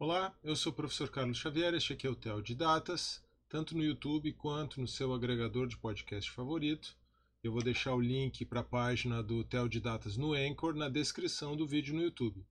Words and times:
Olá, 0.00 0.32
eu 0.44 0.54
sou 0.54 0.70
o 0.70 0.76
professor 0.76 1.10
Carlos 1.10 1.38
Xavier, 1.38 1.74
este 1.74 1.92
aqui 1.92 2.06
é 2.06 2.10
o 2.10 2.14
Tel 2.14 2.40
de 2.40 2.54
Datas, 2.54 3.20
tanto 3.48 3.76
no 3.76 3.82
YouTube 3.82 4.32
quanto 4.34 4.80
no 4.80 4.86
seu 4.86 5.12
agregador 5.12 5.66
de 5.66 5.76
podcast 5.76 6.30
favorito. 6.30 6.96
Eu 7.42 7.50
vou 7.50 7.60
deixar 7.60 7.96
o 7.96 8.00
link 8.00 8.44
para 8.44 8.60
a 8.60 8.64
página 8.64 9.20
do 9.24 9.42
Tel 9.42 9.68
de 9.68 9.80
Datas 9.80 10.16
no 10.16 10.34
Anchor 10.34 10.72
na 10.72 10.88
descrição 10.88 11.56
do 11.56 11.66
vídeo 11.66 11.96
no 11.96 12.02
YouTube. 12.02 12.46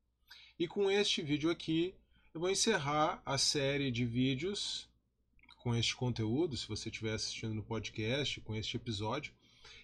E 0.59 0.67
com 0.67 0.91
este 0.91 1.21
vídeo 1.21 1.49
aqui, 1.49 1.95
eu 2.33 2.41
vou 2.41 2.49
encerrar 2.49 3.21
a 3.25 3.37
série 3.37 3.91
de 3.91 4.03
vídeos 4.03 4.89
com 5.59 5.73
este 5.73 5.95
conteúdo, 5.95 6.57
se 6.57 6.67
você 6.67 6.89
estiver 6.89 7.13
assistindo 7.13 7.53
no 7.53 7.63
podcast, 7.63 8.41
com 8.41 8.55
este 8.55 8.75
episódio. 8.75 9.33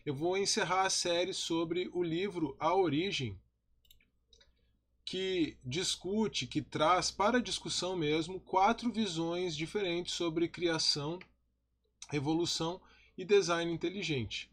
Eu 0.05 0.13
vou 0.13 0.37
encerrar 0.37 0.81
a 0.81 0.89
série 0.89 1.33
sobre 1.33 1.89
o 1.93 2.03
livro 2.03 2.57
A 2.59 2.75
Origem 2.75 3.39
que 5.05 5.57
discute, 5.63 6.47
que 6.47 6.61
traz 6.61 7.11
para 7.11 7.41
discussão 7.41 7.95
mesmo 7.95 8.39
quatro 8.39 8.91
visões 8.91 9.55
diferentes 9.55 10.13
sobre 10.13 10.47
criação, 10.47 11.19
evolução 12.11 12.81
e 13.17 13.25
design 13.25 13.71
inteligente. 13.71 14.49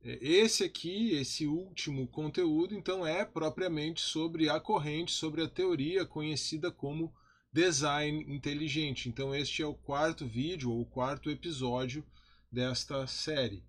É, 0.00 0.18
esse 0.20 0.64
aqui, 0.64 1.12
esse 1.12 1.46
último 1.46 2.06
conteúdo, 2.06 2.74
então 2.74 3.06
é 3.06 3.24
propriamente 3.24 4.00
sobre 4.00 4.48
a 4.48 4.60
corrente, 4.60 5.12
sobre 5.12 5.42
a 5.42 5.48
teoria 5.48 6.06
conhecida 6.06 6.70
como 6.70 7.12
design 7.52 8.24
inteligente. 8.28 9.08
Então 9.08 9.34
este 9.34 9.62
é 9.62 9.66
o 9.66 9.74
quarto 9.74 10.26
vídeo 10.26 10.70
ou 10.70 10.80
o 10.80 10.86
quarto 10.86 11.30
episódio 11.30 12.04
desta 12.50 13.06
série. 13.06 13.64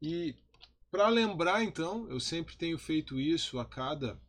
E 0.00 0.34
para 0.90 1.08
lembrar 1.08 1.62
então, 1.62 2.08
eu 2.08 2.20
sempre 2.20 2.56
tenho 2.56 2.78
feito 2.78 3.20
isso 3.20 3.58
a 3.58 3.64
cada 3.64 4.20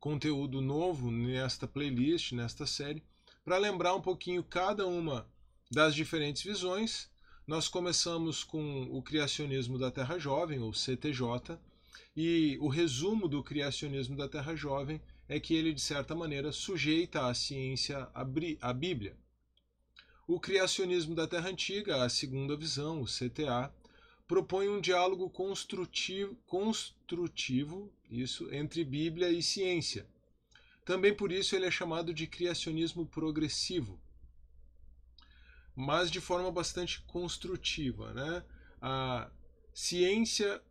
conteúdo 0.00 0.60
novo 0.60 1.10
nesta 1.10 1.66
playlist, 1.66 2.32
nesta 2.32 2.66
série, 2.66 3.02
para 3.44 3.58
lembrar 3.58 3.94
um 3.94 4.00
pouquinho 4.00 4.42
cada 4.42 4.86
uma 4.86 5.26
das 5.70 5.94
diferentes 5.94 6.42
visões. 6.42 7.08
Nós 7.46 7.66
começamos 7.66 8.44
com 8.44 8.82
o 8.90 9.02
criacionismo 9.02 9.78
da 9.78 9.90
Terra 9.90 10.18
Jovem, 10.18 10.60
ou 10.60 10.72
CTJ, 10.72 11.58
e 12.16 12.58
o 12.60 12.68
resumo 12.68 13.28
do 13.28 13.42
criacionismo 13.42 14.16
da 14.16 14.28
Terra 14.28 14.54
Jovem 14.54 15.00
é 15.28 15.38
que 15.38 15.54
ele, 15.54 15.72
de 15.72 15.80
certa 15.80 16.14
maneira, 16.14 16.52
sujeita 16.52 17.26
a 17.26 17.34
ciência 17.34 18.08
à 18.14 18.72
Bíblia. 18.72 19.16
O 20.26 20.38
criacionismo 20.38 21.14
da 21.14 21.26
Terra 21.26 21.48
Antiga, 21.48 22.04
a 22.04 22.08
segunda 22.08 22.56
visão, 22.56 23.00
o 23.00 23.06
CTA, 23.06 23.72
propõe 24.28 24.68
um 24.68 24.80
diálogo 24.80 25.30
construtivo, 25.30 26.36
construtivo 26.46 27.90
isso, 28.10 28.52
entre 28.54 28.84
Bíblia 28.84 29.30
e 29.30 29.42
ciência. 29.42 30.06
Também 30.84 31.14
por 31.14 31.32
isso 31.32 31.56
ele 31.56 31.64
é 31.66 31.70
chamado 31.70 32.12
de 32.12 32.26
criacionismo 32.26 33.06
progressivo, 33.06 33.98
mas 35.74 36.10
de 36.10 36.20
forma 36.20 36.52
bastante 36.52 37.00
construtiva. 37.02 38.12
Né? 38.12 38.44
A 38.80 39.30
ciência, 39.72 40.62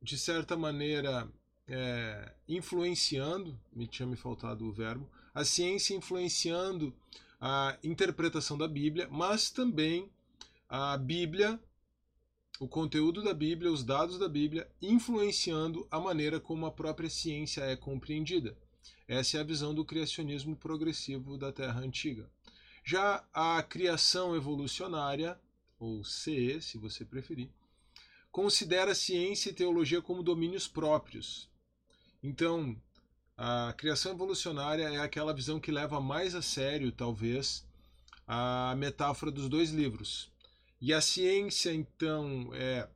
de 0.00 0.16
certa 0.16 0.56
maneira, 0.56 1.28
é, 1.66 2.32
influenciando, 2.48 3.58
me 3.72 3.88
tinha 3.88 4.06
me 4.06 4.16
faltado 4.16 4.64
o 4.64 4.72
verbo, 4.72 5.10
a 5.34 5.44
ciência 5.44 5.94
influenciando 5.94 6.94
a 7.40 7.76
interpretação 7.82 8.56
da 8.56 8.68
Bíblia, 8.68 9.08
mas 9.10 9.50
também 9.50 10.10
a 10.68 10.96
Bíblia, 10.96 11.60
o 12.58 12.66
conteúdo 12.66 13.22
da 13.22 13.32
Bíblia, 13.32 13.70
os 13.70 13.84
dados 13.84 14.18
da 14.18 14.28
Bíblia, 14.28 14.68
influenciando 14.80 15.86
a 15.90 16.00
maneira 16.00 16.40
como 16.40 16.66
a 16.66 16.70
própria 16.70 17.10
ciência 17.10 17.62
é 17.62 17.76
compreendida. 17.76 18.56
Essa 19.06 19.38
é 19.38 19.40
a 19.40 19.44
visão 19.44 19.74
do 19.74 19.84
criacionismo 19.84 20.56
progressivo 20.56 21.36
da 21.36 21.52
Terra 21.52 21.80
Antiga. 21.80 22.28
Já 22.84 23.24
a 23.32 23.62
criação 23.62 24.34
evolucionária, 24.34 25.38
ou 25.78 26.02
CE, 26.04 26.60
se 26.60 26.78
você 26.78 27.04
preferir, 27.04 27.50
considera 28.32 28.94
ciência 28.94 29.50
e 29.50 29.54
teologia 29.54 30.02
como 30.02 30.22
domínios 30.22 30.66
próprios. 30.66 31.48
Então, 32.22 32.76
a 33.36 33.74
criação 33.76 34.12
evolucionária 34.12 34.84
é 34.84 34.98
aquela 34.98 35.34
visão 35.34 35.60
que 35.60 35.70
leva 35.70 36.00
mais 36.00 36.34
a 36.34 36.42
sério, 36.42 36.90
talvez, 36.90 37.66
a 38.26 38.74
metáfora 38.76 39.30
dos 39.30 39.48
dois 39.48 39.70
livros. 39.70 40.30
E 40.80 40.92
a 40.92 41.00
ciência, 41.00 41.72
então, 41.72 42.50
é 42.54 42.88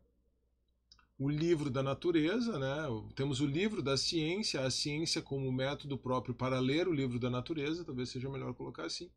o 1.18 1.28
livro 1.28 1.70
da 1.70 1.82
natureza, 1.82 2.58
né? 2.58 2.86
Temos 3.14 3.41
o 3.41 3.46
livro 3.46 3.82
da 3.82 3.96
ciência, 3.96 4.60
a 4.62 4.70
ciência 4.70 5.20
como 5.20 5.52
método 5.52 5.98
próprio 5.98 6.34
para 6.34 6.58
ler 6.58 6.88
o 6.88 6.92
livro 6.92 7.18
da 7.18 7.28
natureza, 7.28 7.84
talvez 7.84 8.08
seja 8.08 8.30
melhor 8.30 8.54
colocar 8.54 8.84
assim, 8.84 9.10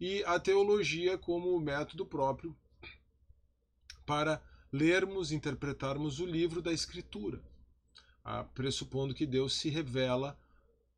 e 0.00 0.24
a 0.24 0.40
teologia 0.40 1.18
como 1.18 1.60
método 1.60 2.06
próprio 2.06 2.56
para 4.06 4.42
lermos, 4.72 5.30
interpretarmos 5.30 6.20
o 6.20 6.26
livro 6.26 6.62
da 6.62 6.72
Escritura, 6.72 7.42
pressupondo 8.54 9.14
que 9.14 9.26
Deus 9.26 9.54
se 9.54 9.68
revela 9.68 10.38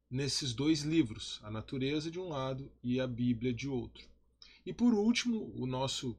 nesses 0.08 0.52
dois 0.52 0.82
livros, 0.82 1.40
a 1.42 1.50
natureza 1.50 2.10
de 2.10 2.20
um 2.20 2.28
lado 2.28 2.72
e 2.82 3.00
a 3.00 3.06
Bíblia 3.06 3.52
de 3.52 3.68
outro. 3.68 4.08
E 4.64 4.72
por 4.72 4.94
último, 4.94 5.52
o 5.56 5.66
nosso 5.66 6.16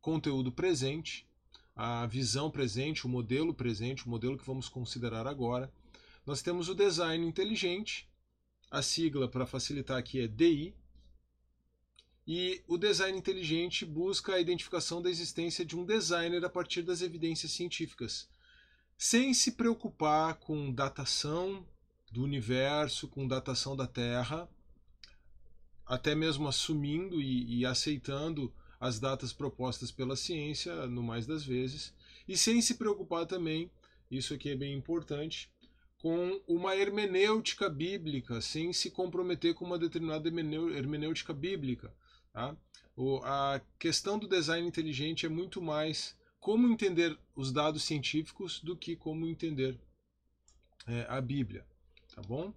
conteúdo 0.00 0.52
presente, 0.52 1.26
a 1.74 2.06
visão 2.06 2.50
presente, 2.50 3.06
o 3.06 3.08
modelo 3.08 3.54
presente, 3.54 4.06
o 4.06 4.10
modelo 4.10 4.36
que 4.36 4.46
vamos 4.46 4.68
considerar 4.68 5.26
agora. 5.26 5.72
Nós 6.26 6.42
temos 6.42 6.68
o 6.68 6.74
design 6.74 7.24
inteligente, 7.26 8.08
a 8.70 8.82
sigla 8.82 9.28
para 9.28 9.46
facilitar 9.46 9.96
aqui 9.96 10.20
é 10.20 10.26
DI, 10.26 10.74
e 12.26 12.62
o 12.66 12.76
design 12.76 13.16
inteligente 13.16 13.86
busca 13.86 14.34
a 14.34 14.40
identificação 14.40 15.00
da 15.00 15.08
existência 15.08 15.64
de 15.64 15.74
um 15.74 15.86
designer 15.86 16.44
a 16.44 16.50
partir 16.50 16.82
das 16.82 17.00
evidências 17.00 17.52
científicas, 17.52 18.28
sem 18.98 19.32
se 19.32 19.52
preocupar 19.52 20.34
com 20.34 20.70
datação 20.70 21.66
do 22.12 22.22
universo, 22.22 23.08
com 23.08 23.26
datação 23.26 23.74
da 23.74 23.86
Terra, 23.86 24.46
até 25.86 26.14
mesmo 26.14 26.46
assumindo 26.46 27.22
e, 27.22 27.60
e 27.60 27.64
aceitando 27.64 28.52
as 28.80 29.00
datas 29.00 29.32
propostas 29.32 29.90
pela 29.90 30.16
ciência, 30.16 30.86
no 30.86 31.02
mais 31.02 31.26
das 31.26 31.44
vezes, 31.44 31.92
e 32.26 32.36
sem 32.36 32.60
se 32.60 32.74
preocupar 32.74 33.26
também, 33.26 33.70
isso 34.10 34.34
aqui 34.34 34.50
é 34.50 34.56
bem 34.56 34.74
importante, 34.74 35.50
com 36.00 36.40
uma 36.46 36.76
hermenêutica 36.76 37.68
bíblica, 37.68 38.40
sem 38.40 38.72
se 38.72 38.90
comprometer 38.90 39.54
com 39.54 39.64
uma 39.64 39.78
determinada 39.78 40.28
hermenêutica 40.28 41.32
bíblica. 41.32 41.92
Tá? 42.32 42.56
a 43.24 43.60
questão 43.78 44.18
do 44.18 44.28
design 44.28 44.66
inteligente 44.66 45.24
é 45.24 45.28
muito 45.28 45.62
mais 45.62 46.16
como 46.40 46.68
entender 46.68 47.16
os 47.34 47.52
dados 47.52 47.84
científicos 47.84 48.60
do 48.60 48.76
que 48.76 48.96
como 48.96 49.26
entender 49.26 49.78
é, 50.86 51.06
a 51.08 51.20
Bíblia. 51.20 51.64
Tá 52.14 52.22
bom? 52.22 52.52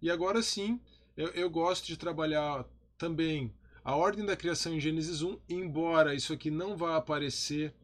E 0.00 0.10
agora 0.10 0.42
sim, 0.42 0.80
eu, 1.16 1.28
eu 1.28 1.50
gosto 1.50 1.86
de 1.86 1.96
trabalhar 1.96 2.64
também 2.96 3.52
a 3.84 3.96
ordem 3.96 4.24
da 4.24 4.36
criação 4.36 4.74
em 4.74 4.80
Gênesis 4.80 5.22
1, 5.22 5.38
embora 5.48 6.14
isso 6.14 6.32
aqui 6.32 6.50
não 6.50 6.76
vá 6.76 6.96
aparecer, 6.96 7.74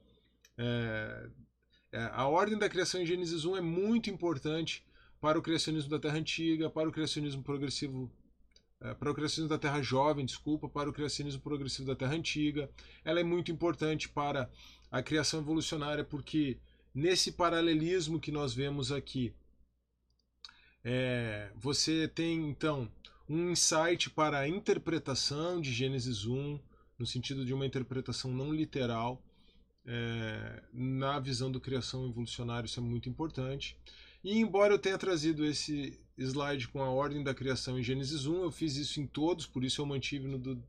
é, 0.56 1.28
é, 1.92 2.02
a 2.12 2.26
ordem 2.26 2.58
da 2.58 2.68
criação 2.68 3.00
em 3.00 3.06
Gênesis 3.06 3.44
1 3.44 3.56
é 3.56 3.60
muito 3.60 4.10
importante 4.10 4.84
para 5.20 5.38
o 5.38 5.42
criacionismo 5.42 5.90
da 5.90 5.98
Terra 5.98 6.18
Antiga, 6.18 6.70
para 6.70 6.88
o 6.88 6.92
criacionismo 6.92 7.42
progressivo, 7.42 8.12
é, 8.80 8.94
para 8.94 9.10
o 9.10 9.14
criacionismo 9.14 9.48
da 9.48 9.58
Terra 9.58 9.82
Jovem, 9.82 10.24
desculpa, 10.24 10.68
para 10.68 10.88
o 10.88 10.92
criacionismo 10.92 11.40
progressivo 11.40 11.88
da 11.88 11.96
Terra 11.96 12.14
Antiga. 12.14 12.70
Ela 13.04 13.20
é 13.20 13.24
muito 13.24 13.50
importante 13.50 14.08
para 14.08 14.50
a 14.90 15.02
criação 15.02 15.40
evolucionária, 15.40 16.04
porque 16.04 16.58
nesse 16.94 17.32
paralelismo 17.32 18.20
que 18.20 18.30
nós 18.30 18.54
vemos 18.54 18.92
aqui, 18.92 19.34
é, 20.84 21.50
você 21.56 22.06
tem 22.06 22.48
então 22.48 22.90
um 23.28 23.50
insight 23.50 24.10
para 24.10 24.38
a 24.38 24.48
interpretação 24.48 25.60
de 25.60 25.72
Gênesis 25.72 26.24
1, 26.24 26.58
no 26.98 27.06
sentido 27.06 27.44
de 27.44 27.52
uma 27.52 27.66
interpretação 27.66 28.32
não 28.32 28.52
literal, 28.52 29.22
é, 29.86 30.62
na 30.72 31.18
visão 31.18 31.50
do 31.50 31.60
criação 31.60 32.06
evolucionário, 32.08 32.66
isso 32.66 32.80
é 32.80 32.82
muito 32.82 33.08
importante. 33.08 33.76
E 34.22 34.38
embora 34.38 34.74
eu 34.74 34.78
tenha 34.78 34.98
trazido 34.98 35.44
esse 35.44 35.98
slide 36.16 36.68
com 36.68 36.82
a 36.82 36.90
ordem 36.90 37.22
da 37.22 37.34
criação 37.34 37.78
em 37.78 37.82
Gênesis 37.82 38.26
1, 38.26 38.42
eu 38.42 38.50
fiz 38.50 38.76
isso 38.76 39.00
em 39.00 39.06
todos, 39.06 39.46
por 39.46 39.62
isso 39.62 39.80
eu 39.80 39.86
mantive 39.86 40.26
no, 40.26 40.38
do, 40.38 40.62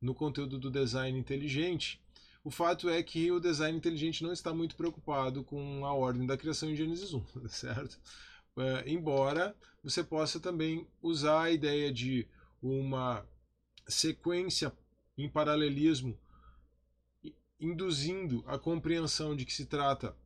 no 0.00 0.14
conteúdo 0.14 0.58
do 0.58 0.70
design 0.70 1.18
inteligente. 1.18 2.00
O 2.42 2.50
fato 2.50 2.88
é 2.88 3.02
que 3.02 3.30
o 3.30 3.40
design 3.40 3.76
inteligente 3.76 4.22
não 4.22 4.32
está 4.32 4.52
muito 4.52 4.76
preocupado 4.76 5.42
com 5.42 5.84
a 5.84 5.92
ordem 5.92 6.26
da 6.26 6.36
criação 6.36 6.70
em 6.70 6.76
Gênesis 6.76 7.12
1, 7.12 7.24
certo? 7.48 7.98
É, 8.56 8.90
embora 8.90 9.54
você 9.82 10.02
possa 10.02 10.40
também 10.40 10.86
usar 11.02 11.42
a 11.42 11.50
ideia 11.50 11.92
de 11.92 12.26
uma 12.62 13.26
sequência 13.86 14.72
em 15.16 15.28
paralelismo, 15.28 16.18
induzindo 17.60 18.42
a 18.46 18.58
compreensão 18.58 19.36
de 19.36 19.44
que 19.44 19.52
se 19.52 19.66
trata 19.66 20.16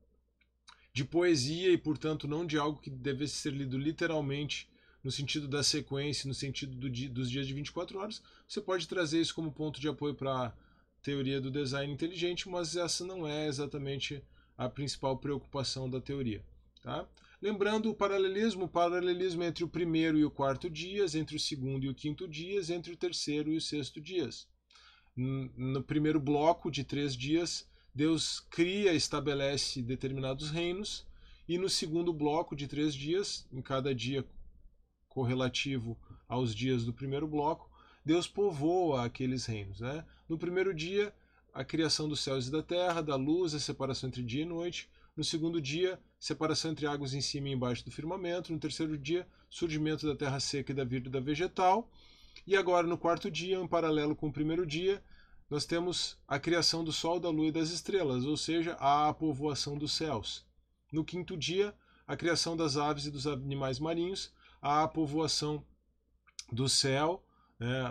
de 0.93 1.05
poesia 1.05 1.71
e, 1.71 1.79
portanto, 1.79 2.27
não 2.27 2.45
de 2.45 2.59
algo 2.59 2.81
que 2.81 2.91
devesse 2.91 3.35
ser 3.35 3.53
lido 3.53 3.79
literalmente 3.79 4.69
no 5.03 5.11
sentido 5.11 5.49
da 5.49 5.63
sequência, 5.63 6.29
no 6.29 6.35
sentido 6.35 6.75
do 6.75 6.91
dia, 6.91 7.09
dos 7.09 7.31
dias 7.31 7.47
de 7.47 7.55
24 7.55 7.99
horas, 7.99 8.23
você 8.47 8.61
pode 8.61 8.87
trazer 8.87 9.21
isso 9.21 9.35
como 9.35 9.53
ponto 9.53 9.81
de 9.81 9.89
apoio 9.89 10.15
para 10.15 10.47
a 10.47 10.53
teoria 11.03 11.41
do 11.41 11.51
design 11.51 11.93
inteligente, 11.93 12.49
mas 12.49 12.77
essa 12.77 13.05
não 13.05 13.27
é 13.27 13.47
exatamente 13.47 14.23
a 14.59 14.69
principal 14.69 15.17
preocupação 15.17 15.89
da 15.89 16.01
teoria. 16.01 16.45
Tá? 16.83 17.07
Lembrando 17.43 17.89
o 17.89 17.95
paralelismo, 17.95 18.65
o 18.65 18.69
paralelismo 18.69 19.43
entre 19.43 19.65
o 19.65 19.69
primeiro 19.69 20.19
e 20.19 20.25
o 20.25 20.31
quarto 20.31 20.69
dias, 20.69 21.15
entre 21.15 21.37
o 21.37 21.41
segundo 21.41 21.85
e 21.85 21.89
o 21.89 21.95
quinto 21.95 22.29
dias, 22.29 22.69
entre 22.69 22.93
o 22.93 22.97
terceiro 22.97 23.51
e 23.51 23.57
o 23.57 23.61
sexto 23.61 24.01
dias. 24.01 24.47
No 25.17 25.83
primeiro 25.83 26.21
bloco 26.21 26.71
de 26.71 26.85
três 26.85 27.17
dias, 27.17 27.67
Deus 27.95 28.41
cria, 28.41 28.93
estabelece 28.93 29.83
determinados 29.83 30.51
reinos, 30.51 31.07
e 31.49 31.57
no 31.57 31.69
segundo 31.69 32.13
bloco 32.13 32.55
de 32.55 32.69
três 32.69 32.95
dias, 32.95 33.49
em 33.51 33.63
cada 33.63 33.95
dia 33.95 34.25
correlativo 35.09 35.99
aos 36.29 36.55
dias 36.55 36.85
do 36.85 36.93
primeiro 36.93 37.27
bloco, 37.27 37.71
Deus 38.05 38.29
povoa 38.29 39.05
aqueles 39.05 39.47
reinos. 39.47 39.81
Né? 39.81 40.05
No 40.29 40.39
primeiro 40.39 40.73
dia, 40.73 41.13
a 41.53 41.65
criação 41.65 42.09
dos 42.09 42.21
céus 42.21 42.49
e 42.49 42.51
da 42.51 42.63
terra, 42.63 43.01
da 43.01 43.17
luz, 43.17 43.55
a 43.55 43.61
separação 43.61 44.09
entre 44.09 44.23
dia 44.23 44.43
e 44.43 44.47
noite. 44.47 44.89
No 45.17 45.25
segundo 45.25 45.61
dia, 45.61 45.99
separação 46.19 46.71
entre 46.71 46.87
águas 46.87 47.15
em 47.15 47.21
cima 47.21 47.49
e 47.49 47.53
embaixo 47.53 47.85
do 47.85 47.91
firmamento. 47.91 48.53
No 48.53 48.59
terceiro 48.59 48.97
dia, 48.97 49.27
surgimento 49.49 50.07
da 50.07 50.15
terra 50.17 50.41
seca 50.41 50.73
e 50.73 50.75
da 50.75 50.85
vida 50.85 51.21
vegetal. 51.21 51.91
E 52.47 52.57
agora, 52.57 52.87
no 52.87 52.97
quarto 52.97 53.31
dia, 53.31 53.59
em 53.59 53.67
paralelo 53.67 54.17
com 54.17 54.29
o 54.29 54.33
primeiro 54.33 54.65
dia, 54.65 55.03
nós 55.49 55.65
temos 55.65 56.17
a 56.29 56.39
criação 56.39 56.85
do 56.85 56.93
Sol, 56.93 57.19
da 57.19 57.29
Lua 57.29 57.49
e 57.49 57.53
das 57.53 57.71
estrelas, 57.71 58.25
ou 58.25 58.37
seja, 58.37 58.75
a 58.75 59.13
povoação 59.13 59.77
dos 59.77 59.93
céus. 59.93 60.47
No 60.93 61.05
quinto 61.05 61.37
dia, 61.37 61.75
a 62.07 62.17
criação 62.17 62.57
das 62.57 62.77
aves 62.77 63.07
e 63.07 63.11
dos 63.11 63.27
animais 63.27 63.79
marinhos, 63.79 64.33
a 64.63 64.87
povoação 64.87 65.65
do 66.53 66.69
céu, 66.69 67.25
né, 67.59 67.85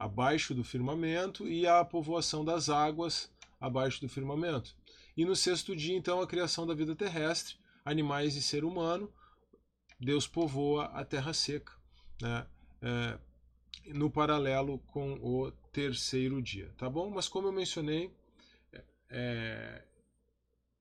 abaixo 0.00 0.54
do 0.54 0.64
firmamento, 0.64 1.46
e 1.46 1.66
a 1.66 1.84
povoação 1.84 2.42
das 2.42 2.70
águas 2.70 3.30
abaixo 3.60 4.00
do 4.00 4.08
firmamento. 4.08 4.74
E 5.14 5.24
no 5.24 5.36
sexto 5.36 5.76
dia, 5.76 5.94
então, 5.94 6.22
a 6.22 6.26
criação 6.26 6.66
da 6.66 6.74
vida 6.74 6.96
terrestre, 6.96 7.56
animais 7.84 8.34
e 8.34 8.42
ser 8.42 8.64
humano. 8.64 9.12
Deus 10.00 10.26
povoa 10.26 10.86
a 10.86 11.04
terra 11.04 11.34
seca. 11.34 11.74
Né? 12.22 12.46
É, 12.80 13.18
no 13.92 14.10
paralelo 14.10 14.78
com 14.86 15.14
o 15.14 15.50
terceiro 15.72 16.40
dia, 16.40 16.72
tá 16.78 16.88
bom? 16.88 17.10
Mas 17.10 17.28
como 17.28 17.48
eu 17.48 17.52
mencionei, 17.52 18.10
é, 19.10 19.82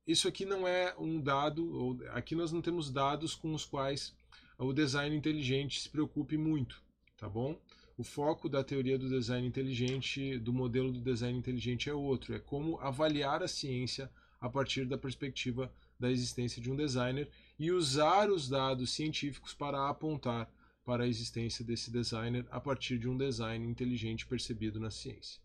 isso 0.07 0.27
aqui 0.27 0.45
não 0.45 0.67
é 0.67 0.95
um 0.97 1.19
dado, 1.19 1.69
ou, 1.75 1.99
aqui 2.11 2.35
nós 2.35 2.51
não 2.51 2.61
temos 2.61 2.89
dados 2.89 3.35
com 3.35 3.53
os 3.53 3.65
quais 3.65 4.15
o 4.57 4.73
design 4.73 5.15
inteligente 5.15 5.79
se 5.79 5.89
preocupe 5.89 6.37
muito, 6.37 6.81
tá 7.17 7.27
bom? 7.27 7.59
O 7.99 8.03
foco 8.05 8.47
da 8.47 8.63
teoria 8.63 8.97
do 8.97 9.09
design 9.09 9.45
inteligente, 9.45 10.39
do 10.39 10.53
modelo 10.53 10.89
do 10.89 11.01
design 11.01 11.37
inteligente 11.37 11.89
é 11.89 11.93
outro, 11.93 12.33
é 12.33 12.39
como 12.39 12.79
avaliar 12.79 13.43
a 13.43 13.47
ciência 13.47 14.09
a 14.39 14.47
partir 14.47 14.85
da 14.85 14.97
perspectiva 14.97 15.69
da 15.99 16.09
existência 16.09 16.61
de 16.61 16.71
um 16.71 16.77
designer 16.77 17.29
e 17.59 17.73
usar 17.73 18.29
os 18.29 18.47
dados 18.47 18.91
científicos 18.93 19.53
para 19.53 19.89
apontar 19.89 20.49
para 20.85 21.03
a 21.03 21.07
existência 21.09 21.65
desse 21.65 21.91
designer 21.91 22.47
a 22.51 22.61
partir 22.61 22.97
de 22.97 23.09
um 23.09 23.17
design 23.17 23.67
inteligente 23.67 24.25
percebido 24.25 24.79
na 24.79 24.89
ciência. 24.89 25.41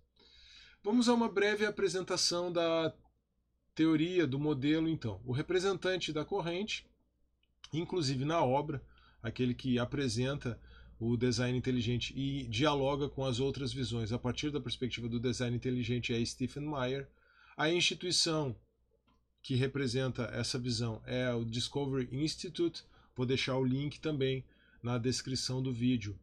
Vamos 0.80 1.08
a 1.08 1.14
uma 1.14 1.28
breve 1.28 1.66
apresentação 1.66 2.52
da 2.52 2.94
teoria 3.74 4.28
do 4.28 4.38
modelo, 4.38 4.88
então. 4.88 5.20
O 5.24 5.32
representante 5.32 6.12
da 6.12 6.24
corrente, 6.24 6.86
inclusive 7.72 8.24
na 8.24 8.44
obra, 8.44 8.80
aquele 9.20 9.54
que 9.54 9.76
apresenta 9.76 10.56
o 10.98 11.16
design 11.16 11.56
inteligente 11.56 12.12
e 12.16 12.44
dialoga 12.44 13.08
com 13.08 13.24
as 13.24 13.40
outras 13.40 13.72
visões 13.72 14.12
a 14.12 14.18
partir 14.18 14.50
da 14.50 14.60
perspectiva 14.60 15.08
do 15.08 15.20
design 15.20 15.56
inteligente 15.56 16.14
é 16.14 16.24
Stephen 16.24 16.68
Meyer. 16.68 17.08
A 17.56 17.70
instituição 17.70 18.56
que 19.42 19.54
representa 19.54 20.24
essa 20.32 20.58
visão 20.58 21.02
é 21.06 21.32
o 21.32 21.44
Discovery 21.44 22.08
Institute. 22.12 22.82
Vou 23.14 23.26
deixar 23.26 23.56
o 23.56 23.64
link 23.64 24.00
também 24.00 24.44
na 24.82 24.98
descrição 24.98 25.62
do 25.62 25.72
vídeo 25.72 26.18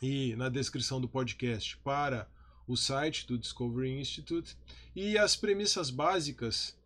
e 0.00 0.36
na 0.36 0.48
descrição 0.48 1.00
do 1.00 1.08
podcast 1.08 1.76
para 1.78 2.30
o 2.66 2.76
site 2.76 3.26
do 3.26 3.38
Discovery 3.38 3.98
Institute 3.98 4.56
e 4.94 5.18
as 5.18 5.34
premissas 5.34 5.90
básicas 5.90 6.76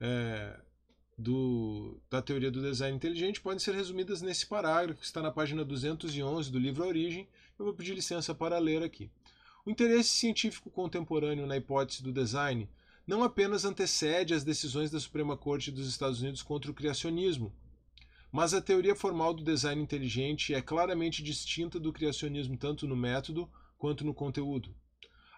é, 0.00 0.58
do, 1.16 2.00
da 2.10 2.20
teoria 2.20 2.50
do 2.50 2.60
design 2.60 2.96
inteligente 2.96 3.40
podem 3.40 3.58
ser 3.58 3.74
resumidas 3.74 4.20
nesse 4.20 4.46
parágrafo 4.46 5.00
que 5.00 5.06
está 5.06 5.22
na 5.22 5.30
página 5.30 5.64
211 5.64 6.50
do 6.50 6.58
livro 6.58 6.86
Origem. 6.86 7.28
Eu 7.58 7.64
vou 7.64 7.74
pedir 7.74 7.94
licença 7.94 8.34
para 8.34 8.58
ler 8.58 8.82
aqui. 8.82 9.10
O 9.64 9.70
interesse 9.70 10.10
científico 10.10 10.70
contemporâneo 10.70 11.46
na 11.46 11.56
hipótese 11.56 12.02
do 12.02 12.12
design 12.12 12.68
não 13.06 13.22
apenas 13.22 13.64
antecede 13.64 14.34
as 14.34 14.44
decisões 14.44 14.90
da 14.90 14.98
Suprema 14.98 15.36
Corte 15.36 15.70
dos 15.70 15.88
Estados 15.88 16.20
Unidos 16.20 16.42
contra 16.42 16.70
o 16.70 16.74
criacionismo, 16.74 17.54
mas 18.32 18.52
a 18.52 18.60
teoria 18.60 18.96
formal 18.96 19.32
do 19.32 19.44
design 19.44 19.80
inteligente 19.80 20.52
é 20.52 20.60
claramente 20.60 21.22
distinta 21.22 21.78
do 21.78 21.92
criacionismo 21.92 22.56
tanto 22.56 22.86
no 22.88 22.96
método 22.96 23.48
quanto 23.78 24.04
no 24.04 24.12
conteúdo. 24.12 24.74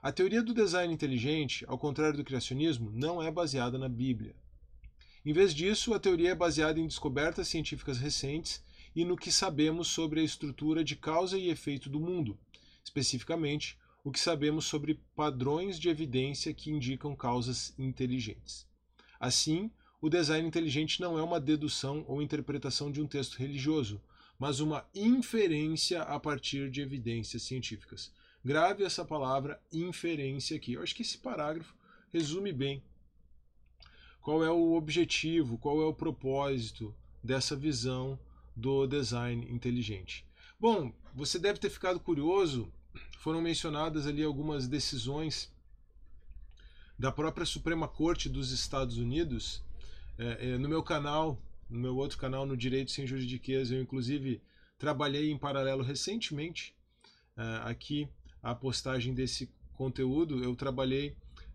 A 0.02 0.12
teoria 0.12 0.43
do 0.43 0.55
design 0.55 0.94
inteligente, 0.94 1.64
ao 1.69 1.78
contrário 1.78 2.17
do 2.17 2.25
criacionismo, 2.25 2.90
não 2.93 3.23
é 3.23 3.31
baseada 3.31 3.76
na 3.76 3.88
Bíblia. 3.88 4.34
Em 5.26 5.32
vez 5.32 5.52
disso, 5.52 5.93
a 5.93 5.99
teoria 5.99 6.31
é 6.31 6.34
baseada 6.37 6.78
em 6.78 6.87
descobertas 6.87 7.49
científicas 7.49 7.99
recentes 7.99 8.62
e 8.94 9.05
no 9.05 9.17
que 9.17 9.32
sabemos 9.32 9.88
sobre 9.88 10.20
a 10.20 10.23
estrutura 10.23 10.84
de 10.84 10.94
causa 10.94 11.37
e 11.37 11.50
efeito 11.50 11.90
do 11.90 11.99
mundo, 11.99 12.38
especificamente 12.84 13.76
o 14.05 14.12
que 14.12 14.20
sabemos 14.20 14.67
sobre 14.67 15.00
padrões 15.17 15.81
de 15.81 15.88
evidência 15.88 16.55
que 16.55 16.70
indicam 16.70 17.17
causas 17.17 17.75
inteligentes. 17.76 18.69
Assim, 19.19 19.69
o 20.00 20.08
design 20.08 20.46
inteligente 20.46 21.00
não 21.00 21.19
é 21.19 21.23
uma 21.25 21.40
dedução 21.40 22.05
ou 22.06 22.23
interpretação 22.23 22.93
de 22.93 23.02
um 23.02 23.06
texto 23.08 23.34
religioso, 23.34 24.00
mas 24.38 24.61
uma 24.61 24.88
inferência 24.94 26.02
a 26.02 26.20
partir 26.20 26.70
de 26.70 26.81
evidências 26.81 27.43
científicas. 27.43 28.12
Grave 28.44 28.84
essa 28.84 29.05
palavra 29.05 29.61
inferência 29.73 30.56
aqui. 30.56 30.75
Eu 30.75 30.84
acho 30.84 30.94
que 30.94 31.02
esse 31.02 31.19
parágrafo 31.19 31.75
resume 32.12 32.52
bem 32.52 32.81
qual 34.26 34.44
é 34.44 34.50
o 34.50 34.75
objetivo, 34.75 35.56
qual 35.56 35.81
é 35.81 35.84
o 35.84 35.94
propósito 35.94 36.93
dessa 37.23 37.55
visão 37.55 38.19
do 38.56 38.84
design 38.84 39.49
inteligente. 39.49 40.26
Bom, 40.58 40.93
você 41.14 41.38
deve 41.38 41.61
ter 41.61 41.70
ficado 41.70 42.00
curioso, 42.00 42.69
foram 43.21 43.40
mencionadas 43.40 44.04
ali 44.04 44.25
algumas 44.25 44.66
decisões 44.66 45.54
da 46.99 47.12
própria 47.12 47.47
Suprema 47.47 47.87
Corte 47.87 48.28
dos 48.28 48.50
Estados 48.50 48.99
Unidos 48.99 49.62
é, 50.18 50.54
é, 50.54 50.59
no 50.59 50.68
meu 50.68 50.83
canal, 50.83 51.40
no 51.71 51.78
meu 51.78 51.97
outro 51.97 52.18
canal, 52.18 52.45
no 52.45 52.56
Direito 52.56 52.90
Sem 52.90 53.06
Juridiquês, 53.06 53.71
eu 53.71 53.80
inclusive 53.80 54.42
trabalhei 54.76 55.30
em 55.30 55.38
paralelo 55.38 55.85
recentemente 55.85 56.75
uh, 57.37 57.68
aqui 57.68 58.09
a 58.42 58.56
postagem 58.56 59.14
desse 59.14 59.49
conteúdo. 59.75 60.42
Eu 60.42 60.56
trabalhei 60.56 61.11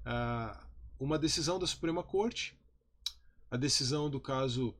uh, 0.05 0.57
uma 0.97 1.19
decisão 1.19 1.59
da 1.59 1.67
Suprema 1.67 2.01
Corte, 2.01 2.60
a 3.51 3.57
decisão 3.57 4.09
do 4.09 4.19
caso 4.19 4.73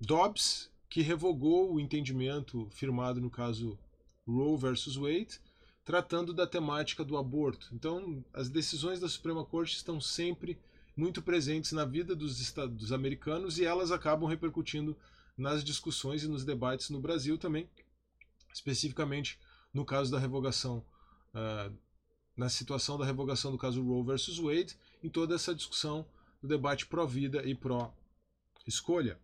Dobbs, 0.00 0.70
que 0.88 1.02
revogou 1.02 1.74
o 1.74 1.80
entendimento 1.80 2.68
firmado 2.70 3.20
no 3.20 3.28
caso 3.28 3.76
Roe 4.26 4.56
versus 4.56 4.94
Wade, 4.94 5.40
tratando 5.84 6.32
da 6.32 6.46
temática 6.46 7.04
do 7.04 7.16
aborto. 7.16 7.68
Então, 7.72 8.24
as 8.32 8.48
decisões 8.48 9.00
da 9.00 9.08
Suprema 9.08 9.44
Corte 9.44 9.74
estão 9.74 10.00
sempre 10.00 10.56
muito 10.96 11.20
presentes 11.20 11.72
na 11.72 11.84
vida 11.84 12.14
dos, 12.14 12.52
dos 12.52 12.92
americanos 12.92 13.58
e 13.58 13.64
elas 13.64 13.90
acabam 13.90 14.28
repercutindo 14.28 14.96
nas 15.36 15.64
discussões 15.64 16.22
e 16.22 16.28
nos 16.28 16.44
debates 16.44 16.90
no 16.90 17.00
Brasil 17.00 17.36
também, 17.36 17.68
especificamente 18.54 19.38
no 19.74 19.84
caso 19.84 20.12
da 20.12 20.18
revogação, 20.18 20.84
uh, 21.34 21.74
na 22.36 22.48
situação 22.48 22.98
da 22.98 23.04
revogação 23.04 23.50
do 23.50 23.58
caso 23.58 23.82
Roe 23.82 24.04
versus 24.04 24.38
Wade, 24.38 24.76
em 25.02 25.08
toda 25.08 25.34
essa 25.34 25.54
discussão 25.54 26.06
do 26.40 26.46
debate 26.46 26.86
pró-vida 26.86 27.42
e 27.44 27.54
pró-escolha. 28.62 29.18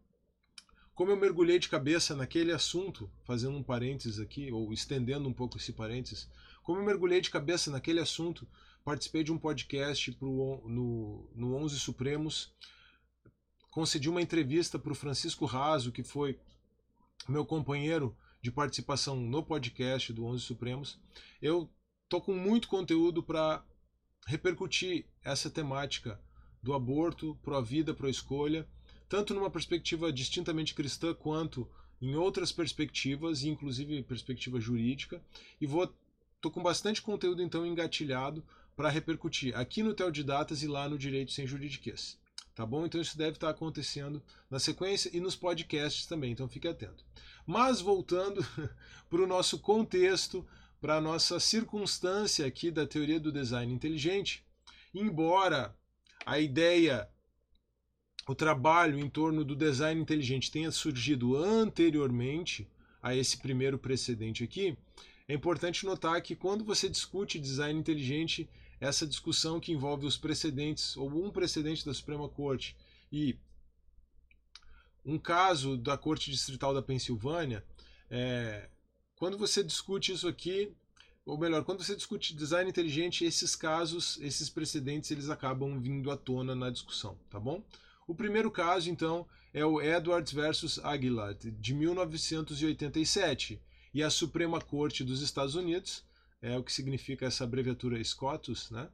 Como 0.95 1.13
eu 1.13 1.17
mergulhei 1.17 1.59
de 1.59 1.69
cabeça 1.69 2.17
naquele 2.17 2.53
assunto, 2.53 3.11
fazendo 3.25 3.57
um 3.57 3.63
parênteses 3.63 4.19
aqui, 4.19 4.51
ou 4.51 4.73
estendendo 4.73 5.29
um 5.29 5.33
pouco 5.33 5.57
esse 5.57 5.73
parênteses, 5.73 6.29
como 6.63 6.79
eu 6.79 6.85
mergulhei 6.85 7.21
de 7.21 7.31
cabeça 7.31 7.71
naquele 7.71 8.01
assunto 8.01 8.47
participei 8.85 9.23
de 9.23 9.31
um 9.31 9.39
podcast 9.39 10.13
pro, 10.13 10.63
no, 10.67 11.31
no 11.35 11.55
11 11.57 11.79
Supremos, 11.79 12.55
concedi 13.71 14.09
uma 14.09 14.23
entrevista 14.23 14.79
para 14.79 14.93
o 14.93 14.95
Francisco 14.95 15.45
Raso, 15.45 15.93
que 15.93 16.03
foi 16.03 16.39
meu 17.29 17.45
companheiro 17.45 18.17
de 18.41 18.51
participação 18.51 19.17
no 19.17 19.43
podcast 19.43 20.11
do 20.13 20.25
11 20.25 20.43
Supremos. 20.43 20.99
Eu 21.43 21.71
tô 22.09 22.21
com 22.21 22.33
muito 22.35 22.67
conteúdo 22.67 23.23
para 23.23 23.63
repercutir 24.27 25.05
essa 25.23 25.51
temática 25.51 26.19
do 26.63 26.73
aborto, 26.73 27.39
pro 27.43 27.57
a 27.57 27.61
vida, 27.61 27.93
pro 27.93 28.07
a 28.07 28.11
escolha, 28.11 28.67
tanto 29.09 29.35
numa 29.35 29.51
perspectiva 29.51 30.13
distintamente 30.13 30.75
cristã 30.75 31.15
quanto 31.15 31.69
em 32.01 32.15
outras 32.15 32.53
perspectivas, 32.53 33.43
inclusive 33.43 34.03
perspectiva 34.03 34.61
jurídica, 34.61 35.23
e 35.61 35.67
vou 35.67 35.93
tô 36.41 36.51
com 36.51 36.63
bastante 36.63 37.03
conteúdo 37.03 37.43
então 37.43 37.67
engatilhado 37.67 38.45
para 38.77 38.89
repercutir 38.89 39.57
aqui 39.57 39.83
no 39.83 39.93
Teodidatas 39.93 40.63
e 40.63 40.69
lá 40.69 40.89
no 40.89 40.97
Direito 40.97 41.33
Sem 41.33 41.47
Juridiquês. 41.47 42.17
Tá 42.55 42.65
bom? 42.65 42.87
Então 42.87 43.01
isso 43.01 43.19
deve 43.19 43.37
estar 43.37 43.51
acontecendo 43.51 44.23
na 44.51 44.59
sequência 44.59 45.11
e 45.13 45.21
nos 45.21 45.37
podcasts 45.37 46.07
também, 46.07 46.33
então 46.33 46.49
fique 46.49 46.69
atento. 46.69 47.05
Mas 47.47 47.81
voltando 47.81 48.45
para 49.09 49.23
o 49.23 49.27
nosso 49.27 49.59
contexto, 49.59 50.47
para 50.81 50.97
a 50.97 51.01
nossa 51.01 51.41
circunstância 51.41 52.47
aqui 52.47 52.71
da 52.71 52.87
teoria 52.87 53.19
do 53.19 53.33
design 53.33 53.73
inteligente, 53.73 54.45
embora 54.95 55.75
a 56.25 56.39
ideia, 56.39 57.09
o 58.29 58.35
trabalho 58.35 58.99
em 58.99 59.09
torno 59.09 59.43
do 59.43 59.57
design 59.57 59.99
inteligente 59.99 60.51
tenha 60.51 60.71
surgido 60.71 61.35
anteriormente 61.35 62.69
a 63.03 63.17
esse 63.17 63.39
primeiro 63.39 63.79
precedente 63.79 64.45
aqui, 64.45 64.77
é 65.27 65.33
importante 65.33 65.87
notar 65.87 66.21
que 66.21 66.37
quando 66.37 66.63
você 66.63 66.91
discute 66.91 67.39
design 67.39 67.81
inteligente, 67.81 68.49
essa 68.79 69.07
discussão 69.07 69.59
que 69.59 69.73
envolve 69.73 70.07
os 70.07 70.19
precedentes, 70.19 70.95
ou 70.95 71.09
um 71.25 71.31
precedente 71.31 71.87
da 71.87 71.95
Suprema 71.95 72.29
Corte 72.29 72.77
e 73.11 73.39
um 75.05 75.19
caso 75.19 75.79
da 75.79 75.97
Corte 75.97 76.31
Distrital 76.31 76.75
da 76.75 76.83
Pensilvânia, 76.83 77.65
é, 78.11 78.69
quando 79.17 79.39
você 79.39 79.65
discute 79.65 80.13
isso 80.13 80.29
aqui, 80.29 80.71
ou 81.25 81.39
melhor, 81.39 81.65
quando 81.65 81.83
você 81.83 81.97
discute 81.97 82.37
design 82.37 82.69
inteligente, 82.69 83.25
esses 83.25 83.57
casos, 83.57 84.19
esses 84.21 84.51
precedentes, 84.51 85.11
eles 85.11 85.31
acabam 85.31 85.81
vindo 85.81 86.11
à 86.11 86.17
tona 86.17 86.55
na 86.55 86.69
discussão, 86.69 87.19
tá 87.31 87.41
bom? 87.41 87.63
O 88.09 88.15
primeiro 88.15 88.51
caso, 88.51 88.91
então, 88.91 89.29
é 89.53 89.63
o 89.67 89.83
Edwards 89.83 90.33
versus 90.33 90.79
Aguilar, 90.79 91.35
de 91.35 91.75
1987, 91.75 93.61
e 93.93 94.03
a 94.03 94.09
Suprema 94.09 94.63
Corte 94.63 95.05
dos 95.05 95.21
Estados 95.21 95.55
Unidos, 95.55 96.03
é 96.41 96.57
o 96.57 96.65
que 96.65 96.73
significa 96.73 97.27
essa 97.27 97.45
abreviatura 97.45 98.03
SCOTUS, 98.03 98.71
né? 98.71 98.89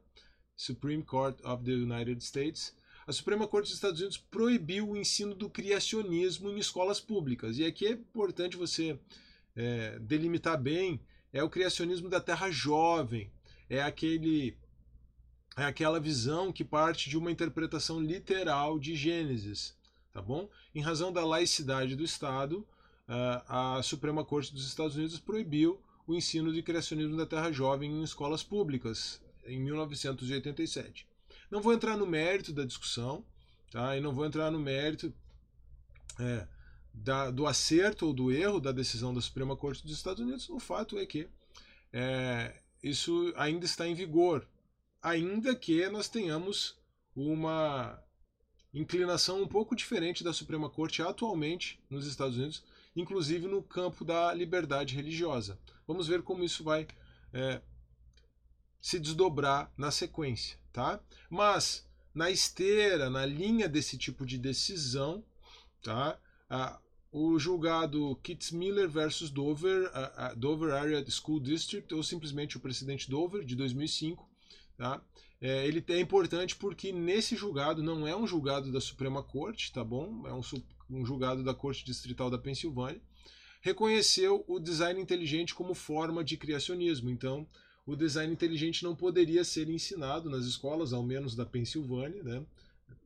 Supreme 0.53 1.01
Court 1.01 1.39
of 1.45 1.63
the 1.63 1.71
United 1.71 2.21
States, 2.21 2.75
a 3.07 3.13
Suprema 3.13 3.47
Corte 3.47 3.67
dos 3.67 3.75
Estados 3.75 4.01
Unidos 4.01 4.17
proibiu 4.17 4.89
o 4.89 4.97
ensino 4.97 5.33
do 5.33 5.49
criacionismo 5.49 6.49
em 6.49 6.57
escolas 6.57 6.99
públicas. 6.99 7.57
E 7.57 7.63
aqui 7.63 7.87
é 7.87 7.91
importante 7.91 8.57
você 8.57 8.99
é, 9.55 9.97
delimitar 9.99 10.61
bem, 10.61 10.99
é 11.31 11.41
o 11.41 11.49
criacionismo 11.49 12.09
da 12.09 12.19
terra 12.19 12.51
jovem, 12.51 13.31
é 13.69 13.81
aquele 13.81 14.57
é 15.55 15.63
aquela 15.63 15.99
visão 15.99 16.51
que 16.51 16.63
parte 16.63 17.09
de 17.09 17.17
uma 17.17 17.31
interpretação 17.31 17.99
literal 17.99 18.77
de 18.77 18.95
Gênesis, 18.95 19.75
tá 20.11 20.21
bom? 20.21 20.49
Em 20.73 20.81
razão 20.81 21.11
da 21.11 21.25
laicidade 21.25 21.95
do 21.95 22.03
Estado, 22.03 22.67
a 23.47 23.81
Suprema 23.83 24.25
Corte 24.25 24.53
dos 24.53 24.67
Estados 24.67 24.95
Unidos 24.95 25.19
proibiu 25.19 25.79
o 26.07 26.15
ensino 26.15 26.51
de 26.51 26.61
criacionismo 26.61 27.15
da 27.15 27.25
terra 27.25 27.51
jovem 27.51 27.91
em 27.91 28.03
escolas 28.03 28.43
públicas 28.43 29.21
em 29.45 29.59
1987. 29.59 31.07
Não 31.49 31.61
vou 31.61 31.73
entrar 31.73 31.97
no 31.97 32.05
mérito 32.05 32.51
da 32.51 32.65
discussão, 32.65 33.23
tá? 33.71 33.95
E 33.95 34.01
não 34.01 34.13
vou 34.13 34.25
entrar 34.25 34.51
no 34.51 34.59
mérito 34.59 35.13
é, 36.19 36.47
da, 36.93 37.29
do 37.31 37.45
acerto 37.45 38.07
ou 38.07 38.13
do 38.13 38.31
erro 38.31 38.59
da 38.59 38.71
decisão 38.71 39.13
da 39.13 39.21
Suprema 39.21 39.55
Corte 39.55 39.83
dos 39.83 39.95
Estados 39.95 40.21
Unidos, 40.21 40.49
o 40.49 40.59
fato 40.59 40.97
é 40.97 41.05
que 41.05 41.27
é, 41.91 42.55
isso 42.83 43.33
ainda 43.35 43.65
está 43.65 43.87
em 43.87 43.93
vigor, 43.93 44.47
ainda 45.05 45.55
que 45.55 45.87
nós 45.89 46.09
tenhamos 46.09 46.75
uma 47.15 48.03
inclinação 48.73 49.39
um 49.39 49.47
pouco 49.47 49.75
diferente 49.75 50.23
da 50.23 50.33
Suprema 50.33 50.67
Corte 50.67 51.03
atualmente 51.03 51.79
nos 51.87 52.07
Estados 52.07 52.35
Unidos, 52.35 52.63
inclusive 52.95 53.47
no 53.47 53.61
campo 53.61 54.03
da 54.03 54.33
liberdade 54.33 54.95
religiosa. 54.95 55.59
Vamos 55.85 56.07
ver 56.07 56.23
como 56.23 56.43
isso 56.43 56.63
vai 56.63 56.87
é, 57.31 57.61
se 58.81 58.99
desdobrar 58.99 59.71
na 59.77 59.91
sequência, 59.91 60.57
tá? 60.73 60.99
Mas 61.29 61.87
na 62.11 62.31
esteira, 62.31 63.07
na 63.07 63.27
linha 63.27 63.69
desse 63.69 63.99
tipo 63.99 64.25
de 64.25 64.39
decisão, 64.39 65.23
tá? 65.83 66.19
A, 66.49 66.81
o 67.11 67.37
julgado 67.37 68.15
Kitzmiller 68.23 68.89
versus 68.89 69.29
Dover, 69.29 69.87
a, 69.93 70.29
a 70.29 70.33
Dover 70.33 70.73
Area 70.73 71.05
School 71.11 71.39
District, 71.39 71.93
ou 71.93 72.01
simplesmente 72.01 72.57
o 72.57 72.59
presidente 72.59 73.07
Dover, 73.07 73.45
de 73.45 73.55
2005. 73.55 74.34
Tá? 74.77 75.01
É, 75.39 75.65
ele 75.67 75.83
é 75.87 75.99
importante 75.99 76.55
porque 76.55 76.91
nesse 76.91 77.35
julgado 77.35 77.81
não 77.81 78.07
é 78.07 78.15
um 78.15 78.27
julgado 78.27 78.71
da 78.71 78.81
Suprema 78.81 79.23
Corte, 79.23 79.71
tá 79.71 79.83
bom? 79.83 80.27
É 80.27 80.33
um, 80.33 80.41
um 80.89 81.05
julgado 81.05 81.43
da 81.43 81.53
Corte 81.53 81.85
Distrital 81.85 82.29
da 82.29 82.37
Pensilvânia. 82.37 83.01
Reconheceu 83.61 84.43
o 84.47 84.59
design 84.59 84.99
inteligente 84.99 85.55
como 85.55 85.73
forma 85.73 86.23
de 86.23 86.37
criacionismo. 86.37 87.09
Então, 87.09 87.47
o 87.85 87.95
design 87.95 88.31
inteligente 88.33 88.83
não 88.83 88.95
poderia 88.95 89.43
ser 89.43 89.69
ensinado 89.69 90.29
nas 90.29 90.45
escolas, 90.45 90.93
ao 90.93 91.03
menos 91.03 91.35
da 91.35 91.45
Pensilvânia, 91.45 92.23
né? 92.23 92.45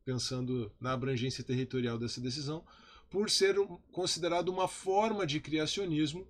pensando 0.04 0.72
na 0.80 0.92
abrangência 0.92 1.44
territorial 1.44 1.98
dessa 1.98 2.20
decisão, 2.20 2.64
por 3.08 3.30
ser 3.30 3.56
considerado 3.92 4.48
uma 4.48 4.68
forma 4.68 5.26
de 5.26 5.40
criacionismo 5.40 6.26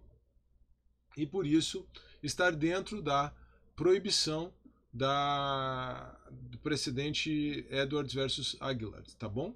e 1.16 1.26
por 1.26 1.46
isso 1.46 1.86
estar 2.22 2.52
dentro 2.52 3.02
da 3.02 3.34
proibição 3.76 4.52
da, 4.92 6.16
do 6.30 6.58
precedente 6.58 7.66
Edwards 7.70 8.12
versus 8.12 8.56
Aguilar, 8.60 9.02
tá 9.18 9.28
bom? 9.28 9.54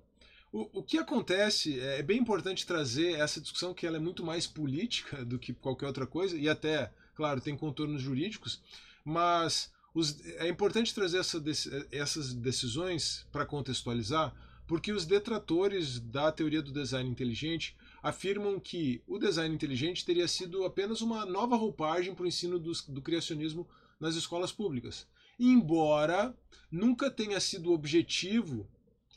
O, 0.53 0.79
o 0.79 0.83
que 0.83 0.99
acontece 0.99 1.81
é, 1.81 1.99
é 1.99 2.03
bem 2.03 2.19
importante 2.19 2.65
trazer 2.65 3.15
essa 3.15 3.41
discussão 3.41 3.75
que 3.75 3.87
ela 3.87 3.97
é 3.97 4.01
muito 4.01 4.25
mais 4.25 4.47
política 4.47 5.25
do 5.25 5.39
que 5.39 5.53
qualquer 5.53 5.87
outra 5.87 6.07
coisa 6.07 6.37
e 6.37 6.49
até, 6.49 6.93
claro, 7.17 7.41
tem 7.41 7.57
contornos 7.57 8.01
jurídicos, 8.01 8.63
mas 9.05 9.73
os, 9.93 10.25
é 10.37 10.49
importante 10.49 10.95
trazer 10.95 11.19
essa, 11.19 11.43
essas 11.91 12.33
decisões 12.33 13.27
para 13.33 13.45
contextualizar, 13.45 14.35
porque 14.67 14.93
os 14.93 15.05
detratores 15.05 15.99
da 15.99 16.31
teoria 16.33 16.63
do 16.63 16.73
design 16.73 17.11
inteligente 17.11 17.77
afirmam 18.03 18.61
que 18.61 19.03
o 19.07 19.19
design 19.19 19.55
inteligente 19.55 20.05
teria 20.05 20.29
sido 20.29 20.65
apenas 20.65 21.01
uma 21.01 21.27
nova 21.27 21.57
roupagem 21.57 22.15
para 22.15 22.25
o 22.25 22.29
ensino 22.29 22.59
do, 22.59 22.73
do 22.89 23.03
criacionismo 23.03 23.67
nas 23.99 24.15
escolas 24.15 24.53
públicas. 24.53 25.07
Embora 25.39 26.37
nunca 26.71 27.11
tenha 27.11 27.41
sido 27.41 27.73
objetivo 27.73 28.69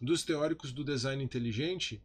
dos 0.01 0.23
teóricos 0.23 0.71
do 0.71 0.83
design 0.83 1.23
inteligente 1.23 2.03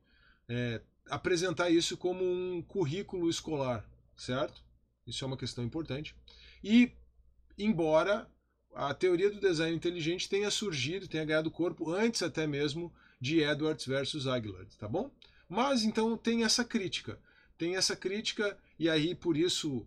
é, 0.49 0.81
apresentar 1.09 1.71
isso 1.71 1.97
como 1.97 2.25
um 2.25 2.63
currículo 2.63 3.29
escolar, 3.29 3.85
certo? 4.17 4.63
Isso 5.07 5.25
é 5.25 5.27
uma 5.27 5.37
questão 5.37 5.65
importante. 5.65 6.15
E, 6.63 6.93
embora 7.59 8.31
a 8.75 8.95
teoria 8.95 9.31
do 9.31 9.41
design 9.41 9.77
inteligente 9.77 10.29
tenha 10.29 10.51
surgido, 10.51 11.09
tenha 11.09 11.25
ganhado 11.25 11.51
corpo 11.51 11.91
antes 11.91 12.23
até 12.23 12.47
mesmo 12.47 12.93
de 13.21 13.41
Edwards 13.41 13.87
versus 13.87 14.27
Aguilar, 14.27 14.67
tá 14.79 14.89
bom? 14.89 15.11
Mas 15.49 15.85
então 15.85 16.17
tem 16.17 16.45
essa 16.45 16.65
crítica, 16.65 17.19
tem 17.59 17.77
essa 17.77 17.95
crítica 17.95 18.57
e 18.79 18.89
aí 18.89 19.15
por 19.15 19.37
isso 19.37 19.87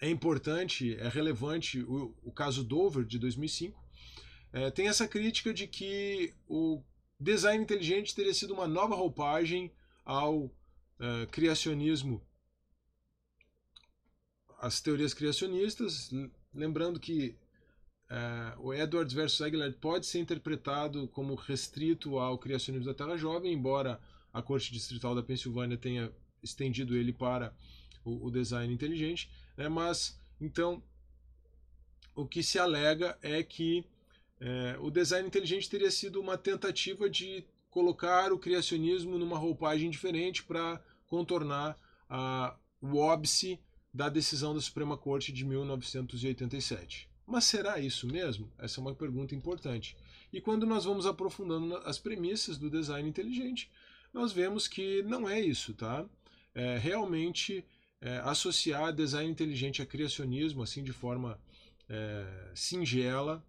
é 0.00 0.10
importante, 0.10 0.94
é 0.96 1.08
relevante 1.08 1.80
o, 1.80 2.14
o 2.22 2.32
caso 2.32 2.62
Dover 2.62 3.04
de 3.04 3.18
2005. 3.18 3.82
É, 4.52 4.70
tem 4.70 4.88
essa 4.88 5.08
crítica 5.08 5.52
de 5.52 5.66
que 5.66 6.34
o 6.48 6.82
design 7.18 7.62
inteligente 7.62 8.14
teria 8.14 8.34
sido 8.34 8.54
uma 8.54 8.68
nova 8.68 8.94
roupagem 8.94 9.72
ao 10.04 10.50
é, 10.98 11.26
criacionismo, 11.26 12.22
as 14.58 14.80
teorias 14.80 15.12
criacionistas, 15.12 16.10
lembrando 16.54 16.98
que 16.98 17.36
Uh, 18.08 18.68
o 18.68 18.72
Edwards 18.72 19.12
versus 19.12 19.40
Aguilar 19.42 19.72
pode 19.80 20.06
ser 20.06 20.20
interpretado 20.20 21.08
como 21.08 21.34
restrito 21.34 22.20
ao 22.20 22.38
criacionismo 22.38 22.86
da 22.86 22.94
Terra 22.94 23.16
Jovem, 23.16 23.52
embora 23.52 24.00
a 24.32 24.40
Corte 24.40 24.72
Distrital 24.72 25.12
da 25.12 25.24
Pensilvânia 25.24 25.76
tenha 25.76 26.12
estendido 26.40 26.96
ele 26.96 27.12
para 27.12 27.52
o, 28.04 28.26
o 28.26 28.30
design 28.30 28.72
inteligente. 28.72 29.28
Né? 29.56 29.68
Mas, 29.68 30.20
então, 30.40 30.82
o 32.14 32.26
que 32.26 32.42
se 32.42 32.58
alega 32.58 33.18
é 33.22 33.42
que 33.42 33.84
é, 34.40 34.76
o 34.80 34.90
design 34.90 35.26
inteligente 35.26 35.68
teria 35.68 35.90
sido 35.90 36.20
uma 36.20 36.36
tentativa 36.36 37.08
de 37.08 37.44
colocar 37.70 38.32
o 38.32 38.38
criacionismo 38.38 39.18
numa 39.18 39.38
roupagem 39.38 39.90
diferente 39.90 40.42
para 40.42 40.82
contornar 41.06 41.78
a, 42.08 42.56
o 42.80 42.96
óbice 42.96 43.58
da 43.92 44.08
decisão 44.08 44.54
da 44.54 44.60
Suprema 44.60 44.96
Corte 44.96 45.32
de 45.32 45.44
1987. 45.44 47.08
Mas 47.26 47.44
será 47.44 47.80
isso 47.80 48.06
mesmo? 48.06 48.52
Essa 48.58 48.80
é 48.80 48.82
uma 48.82 48.94
pergunta 48.94 49.34
importante. 49.34 49.96
E 50.32 50.40
quando 50.40 50.66
nós 50.66 50.84
vamos 50.84 51.06
aprofundando 51.06 51.76
as 51.78 51.98
premissas 51.98 52.58
do 52.58 52.70
design 52.70 53.08
inteligente, 53.08 53.70
nós 54.12 54.32
vemos 54.32 54.68
que 54.68 55.02
não 55.02 55.28
é 55.28 55.40
isso, 55.40 55.74
tá? 55.74 56.04
É, 56.54 56.78
realmente 56.78 57.64
é, 58.06 58.18
associar 58.18 58.92
design 58.92 59.28
inteligente 59.28 59.82
a 59.82 59.86
criacionismo, 59.86 60.62
assim 60.62 60.84
de 60.84 60.92
forma 60.92 61.40
é, 61.88 62.52
singela, 62.54 63.44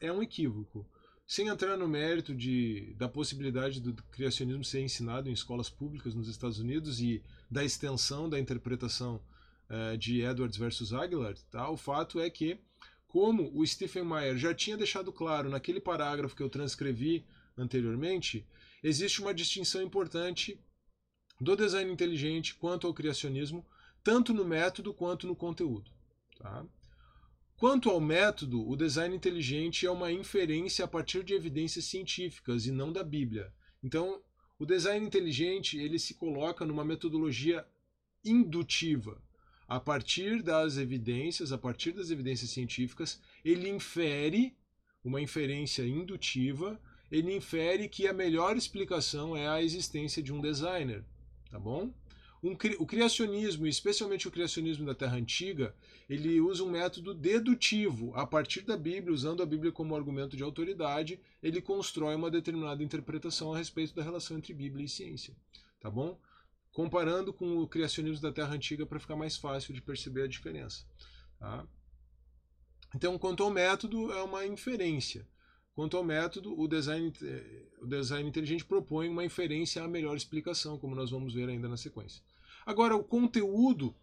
é 0.00 0.12
um 0.12 0.20
equívoco. 0.20 0.84
sem 1.24 1.46
entrar 1.46 1.76
no 1.76 1.86
mérito 1.86 2.34
de, 2.34 2.94
da 2.98 3.08
possibilidade 3.08 3.80
do 3.80 3.94
criacionismo 4.10 4.64
ser 4.64 4.80
ensinado 4.80 5.30
em 5.30 5.32
escolas 5.32 5.70
públicas 5.70 6.16
nos 6.16 6.28
Estados 6.28 6.58
Unidos 6.58 7.00
e 7.00 7.22
da 7.48 7.64
extensão 7.64 8.28
da 8.28 8.40
interpretação 8.40 9.22
uh, 9.70 9.96
de 9.96 10.20
Edwards 10.22 10.58
versus 10.58 10.92
Aguilar, 10.92 11.34
tá? 11.48 11.70
o 11.70 11.76
fato 11.76 12.18
é 12.18 12.28
que, 12.28 12.58
como 13.06 13.52
o 13.54 13.64
Stephen 13.64 14.04
Meyer 14.04 14.36
já 14.36 14.52
tinha 14.52 14.76
deixado 14.76 15.12
claro 15.12 15.48
naquele 15.48 15.80
parágrafo 15.80 16.34
que 16.34 16.42
eu 16.42 16.50
transcrevi 16.50 17.24
anteriormente, 17.56 18.44
existe 18.82 19.20
uma 19.20 19.32
distinção 19.32 19.80
importante 19.80 20.58
do 21.40 21.56
design 21.56 21.90
inteligente 21.90 22.56
quanto 22.56 22.86
ao 22.86 22.94
criacionismo, 22.94 23.64
tanto 24.02 24.32
no 24.34 24.44
método 24.44 24.92
quanto 24.92 25.26
no 25.26 25.36
conteúdo. 25.36 25.90
Tá? 26.38 26.64
Quanto 27.56 27.88
ao 27.90 28.00
método, 28.00 28.68
o 28.68 28.76
design 28.76 29.14
inteligente 29.14 29.86
é 29.86 29.90
uma 29.90 30.10
inferência 30.10 30.84
a 30.84 30.88
partir 30.88 31.22
de 31.22 31.32
evidências 31.32 31.84
científicas 31.84 32.66
e 32.66 32.72
não 32.72 32.92
da 32.92 33.04
Bíblia. 33.04 33.52
Então, 33.82 34.20
o 34.58 34.66
design 34.66 35.06
inteligente 35.06 35.78
ele 35.78 35.98
se 35.98 36.14
coloca 36.14 36.64
numa 36.64 36.84
metodologia 36.84 37.64
indutiva. 38.24 39.22
A 39.68 39.80
partir 39.80 40.42
das 40.42 40.76
evidências, 40.76 41.52
a 41.52 41.58
partir 41.58 41.92
das 41.92 42.10
evidências 42.10 42.50
científicas, 42.50 43.20
ele 43.44 43.68
infere 43.68 44.56
uma 45.04 45.20
inferência 45.20 45.86
indutiva, 45.86 46.80
ele 47.10 47.34
infere 47.34 47.88
que 47.88 48.06
a 48.06 48.12
melhor 48.12 48.56
explicação 48.56 49.36
é 49.36 49.48
a 49.48 49.62
existência 49.62 50.22
de 50.22 50.32
um 50.32 50.40
designer, 50.40 51.04
tá 51.50 51.58
bom? 51.58 51.92
Um, 52.42 52.56
o 52.80 52.86
criacionismo, 52.86 53.68
especialmente 53.68 54.26
o 54.26 54.30
criacionismo 54.30 54.84
da 54.84 54.94
Terra 54.94 55.16
Antiga, 55.16 55.74
ele 56.10 56.40
usa 56.40 56.64
um 56.64 56.70
método 56.70 57.14
dedutivo. 57.14 58.12
A 58.16 58.26
partir 58.26 58.62
da 58.62 58.76
Bíblia, 58.76 59.14
usando 59.14 59.42
a 59.42 59.46
Bíblia 59.46 59.70
como 59.70 59.94
argumento 59.94 60.36
de 60.36 60.42
autoridade, 60.42 61.20
ele 61.40 61.62
constrói 61.62 62.16
uma 62.16 62.30
determinada 62.30 62.82
interpretação 62.82 63.54
a 63.54 63.58
respeito 63.58 63.94
da 63.94 64.02
relação 64.02 64.36
entre 64.36 64.52
Bíblia 64.52 64.84
e 64.84 64.88
ciência. 64.88 65.36
Tá 65.80 65.88
bom? 65.88 66.18
Comparando 66.72 67.32
com 67.32 67.58
o 67.58 67.68
criacionismo 67.68 68.20
da 68.20 68.32
Terra 68.32 68.54
Antiga 68.54 68.84
para 68.86 68.98
ficar 68.98 69.14
mais 69.14 69.36
fácil 69.36 69.72
de 69.72 69.80
perceber 69.80 70.22
a 70.22 70.28
diferença. 70.28 70.84
Tá? 71.38 71.64
Então, 72.94 73.16
quanto 73.18 73.44
ao 73.44 73.50
método, 73.50 74.12
é 74.12 74.22
uma 74.22 74.44
inferência. 74.44 75.26
Quanto 75.74 75.96
ao 75.96 76.04
método, 76.04 76.58
o 76.58 76.68
design, 76.68 77.12
eh, 77.22 77.62
o 77.80 77.86
design 77.86 78.28
inteligente 78.28 78.64
propõe 78.64 79.08
uma 79.08 79.24
inferência 79.24 79.82
à 79.82 79.88
melhor 79.88 80.14
explicação, 80.16 80.78
como 80.78 80.94
nós 80.94 81.10
vamos 81.10 81.32
ver 81.32 81.48
ainda 81.48 81.68
na 81.68 81.78
sequência. 81.78 82.22
Agora, 82.64 82.96
o 82.96 83.02
conteúdo 83.04 83.94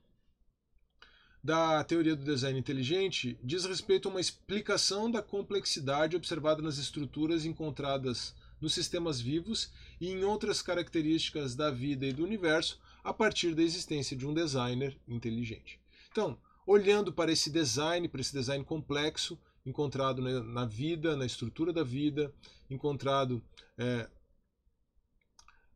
da 1.43 1.83
teoria 1.83 2.15
do 2.15 2.25
design 2.25 2.59
inteligente 2.59 3.39
diz 3.41 3.65
respeito 3.65 4.07
a 4.07 4.11
uma 4.11 4.19
explicação 4.19 5.09
da 5.09 5.21
complexidade 5.21 6.15
observada 6.15 6.61
nas 6.61 6.77
estruturas 6.77 7.45
encontradas 7.45 8.35
nos 8.59 8.73
sistemas 8.73 9.21
vivos 9.21 9.71
e 10.01 10.09
em 10.09 10.23
outras 10.23 10.61
características 10.61 11.55
da 11.55 11.71
vida 11.71 12.05
e 12.05 12.11
do 12.11 12.23
universo 12.23 12.79
a 13.03 13.13
partir 13.13 13.55
da 13.55 13.61
existência 13.63 14.17
de 14.17 14.27
um 14.27 14.33
designer 14.33 14.99
inteligente. 15.07 15.79
Então, 16.11 16.37
olhando 16.67 17.13
para 17.13 17.31
esse 17.31 17.49
design, 17.49 18.07
para 18.09 18.19
esse 18.19 18.33
design 18.33 18.63
complexo 18.65 19.39
encontrado 19.65 20.21
na 20.21 20.65
vida, 20.65 21.15
na 21.15 21.25
estrutura 21.25 21.71
da 21.71 21.83
vida, 21.83 22.33
encontrado 22.69 23.41
é, 23.77 24.09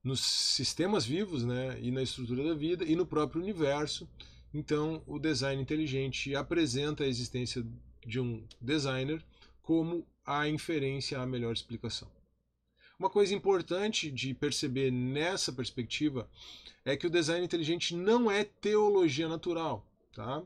nos 0.03 0.19
sistemas 0.21 1.05
vivos 1.05 1.45
né, 1.45 1.79
e 1.81 1.89
na 1.89 2.03
estrutura 2.03 2.43
da 2.43 2.53
vida 2.53 2.83
e 2.83 2.95
no 2.95 3.05
próprio 3.05 3.41
universo. 3.41 4.07
Então, 4.53 5.01
o 5.07 5.17
design 5.17 5.61
inteligente 5.61 6.35
apresenta 6.35 7.03
a 7.03 7.07
existência 7.07 7.65
de 8.05 8.19
um 8.19 8.45
designer 8.59 9.23
como 9.61 10.05
a 10.25 10.47
inferência 10.47 11.19
à 11.19 11.25
melhor 11.25 11.53
explicação. 11.53 12.11
Uma 12.99 13.09
coisa 13.09 13.33
importante 13.33 14.11
de 14.11 14.33
perceber 14.33 14.91
nessa 14.91 15.51
perspectiva 15.51 16.29
é 16.85 16.95
que 16.95 17.07
o 17.07 17.09
design 17.09 17.43
inteligente 17.43 17.95
não 17.95 18.29
é 18.29 18.43
teologia 18.43 19.27
natural. 19.27 19.85
Tá? 20.13 20.43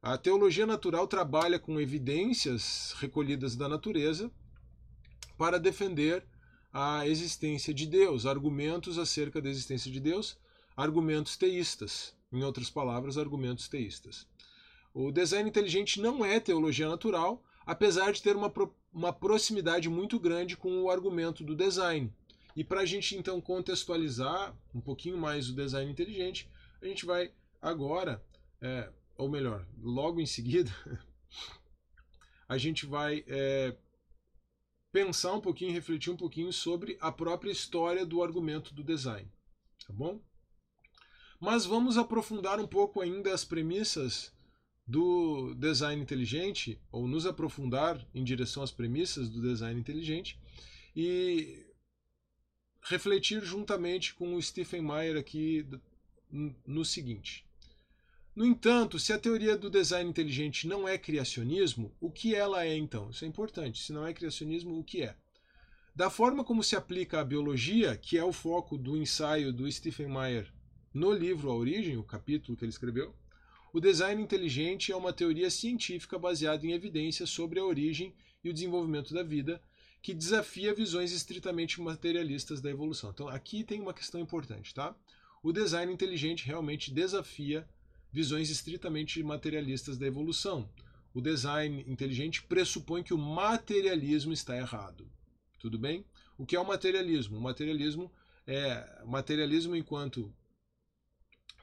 A 0.00 0.16
teologia 0.16 0.66
natural 0.66 1.06
trabalha 1.06 1.58
com 1.58 1.80
evidências 1.80 2.94
recolhidas 2.98 3.56
da 3.56 3.68
natureza 3.68 4.30
para 5.36 5.58
defender 5.58 6.24
a 6.80 7.08
existência 7.08 7.74
de 7.74 7.86
Deus, 7.86 8.24
argumentos 8.24 8.98
acerca 8.98 9.42
da 9.42 9.50
existência 9.50 9.90
de 9.90 9.98
Deus, 9.98 10.38
argumentos 10.76 11.36
teístas, 11.36 12.14
em 12.32 12.44
outras 12.44 12.70
palavras, 12.70 13.18
argumentos 13.18 13.66
teístas. 13.66 14.28
O 14.94 15.10
design 15.10 15.48
inteligente 15.48 16.00
não 16.00 16.24
é 16.24 16.38
teologia 16.38 16.88
natural, 16.88 17.42
apesar 17.66 18.12
de 18.12 18.22
ter 18.22 18.36
uma, 18.36 18.52
uma 18.92 19.12
proximidade 19.12 19.88
muito 19.88 20.20
grande 20.20 20.56
com 20.56 20.82
o 20.82 20.88
argumento 20.88 21.42
do 21.42 21.56
design. 21.56 22.14
E 22.54 22.62
para 22.62 22.82
a 22.82 22.86
gente 22.86 23.16
então 23.16 23.40
contextualizar 23.40 24.56
um 24.72 24.80
pouquinho 24.80 25.18
mais 25.18 25.50
o 25.50 25.56
design 25.56 25.90
inteligente, 25.90 26.48
a 26.80 26.86
gente 26.86 27.04
vai 27.04 27.32
agora, 27.60 28.24
é, 28.62 28.88
ou 29.16 29.28
melhor, 29.28 29.66
logo 29.82 30.20
em 30.20 30.26
seguida, 30.26 30.70
a 32.48 32.56
gente 32.56 32.86
vai 32.86 33.24
é, 33.26 33.74
pensar 34.92 35.34
um 35.34 35.40
pouquinho, 35.40 35.72
refletir 35.72 36.10
um 36.10 36.16
pouquinho 36.16 36.52
sobre 36.52 36.96
a 37.00 37.12
própria 37.12 37.50
história 37.50 38.06
do 38.06 38.22
argumento 38.22 38.74
do 38.74 38.82
design, 38.82 39.30
tá 39.86 39.92
bom? 39.92 40.20
Mas 41.40 41.64
vamos 41.64 41.96
aprofundar 41.96 42.58
um 42.58 42.66
pouco 42.66 43.00
ainda 43.00 43.32
as 43.32 43.44
premissas 43.44 44.32
do 44.86 45.54
design 45.54 46.00
inteligente, 46.00 46.80
ou 46.90 47.06
nos 47.06 47.26
aprofundar 47.26 48.04
em 48.14 48.24
direção 48.24 48.62
às 48.62 48.72
premissas 48.72 49.28
do 49.28 49.42
design 49.42 49.78
inteligente 49.78 50.40
e 50.96 51.66
refletir 52.82 53.44
juntamente 53.44 54.14
com 54.14 54.34
o 54.34 54.42
Stephen 54.42 54.82
Meyer 54.82 55.16
aqui 55.16 55.66
no 56.66 56.84
seguinte. 56.84 57.47
No 58.38 58.46
entanto, 58.46 59.00
se 59.00 59.12
a 59.12 59.18
teoria 59.18 59.56
do 59.56 59.68
design 59.68 60.08
inteligente 60.08 60.68
não 60.68 60.86
é 60.86 60.96
criacionismo, 60.96 61.92
o 62.00 62.08
que 62.08 62.36
ela 62.36 62.64
é 62.64 62.76
então? 62.76 63.10
Isso 63.10 63.24
é 63.24 63.26
importante. 63.26 63.82
Se 63.82 63.92
não 63.92 64.06
é 64.06 64.14
criacionismo, 64.14 64.78
o 64.78 64.84
que 64.84 65.02
é? 65.02 65.16
Da 65.92 66.08
forma 66.08 66.44
como 66.44 66.62
se 66.62 66.76
aplica 66.76 67.18
à 67.18 67.24
biologia, 67.24 67.96
que 67.96 68.16
é 68.16 68.22
o 68.22 68.32
foco 68.32 68.78
do 68.78 68.96
ensaio 68.96 69.52
do 69.52 69.68
Stephen 69.72 70.06
Meyer 70.06 70.52
no 70.94 71.12
livro 71.12 71.50
A 71.50 71.56
Origem, 71.56 71.96
o 71.96 72.04
capítulo 72.04 72.56
que 72.56 72.64
ele 72.64 72.70
escreveu, 72.70 73.12
o 73.72 73.80
design 73.80 74.22
inteligente 74.22 74.92
é 74.92 74.96
uma 74.96 75.12
teoria 75.12 75.50
científica 75.50 76.16
baseada 76.16 76.64
em 76.64 76.70
evidências 76.70 77.30
sobre 77.30 77.58
a 77.58 77.64
origem 77.64 78.14
e 78.44 78.50
o 78.50 78.54
desenvolvimento 78.54 79.12
da 79.12 79.24
vida, 79.24 79.60
que 80.00 80.14
desafia 80.14 80.72
visões 80.72 81.10
estritamente 81.10 81.80
materialistas 81.80 82.60
da 82.60 82.70
evolução. 82.70 83.10
Então, 83.10 83.26
aqui 83.26 83.64
tem 83.64 83.80
uma 83.80 83.92
questão 83.92 84.20
importante, 84.20 84.72
tá? 84.72 84.94
O 85.42 85.52
design 85.52 85.92
inteligente 85.92 86.46
realmente 86.46 86.94
desafia 86.94 87.68
visões 88.12 88.50
estritamente 88.50 89.22
materialistas 89.22 89.96
da 89.96 90.06
evolução. 90.06 90.68
O 91.14 91.20
design 91.20 91.84
inteligente 91.86 92.42
pressupõe 92.42 93.02
que 93.02 93.14
o 93.14 93.18
materialismo 93.18 94.32
está 94.32 94.56
errado. 94.56 95.10
Tudo 95.58 95.78
bem? 95.78 96.04
O 96.36 96.46
que 96.46 96.54
é 96.54 96.60
o 96.60 96.66
materialismo? 96.66 97.38
O 97.38 97.40
materialismo 97.40 98.12
é 98.46 99.02
materialismo 99.04 99.74
enquanto 99.74 100.32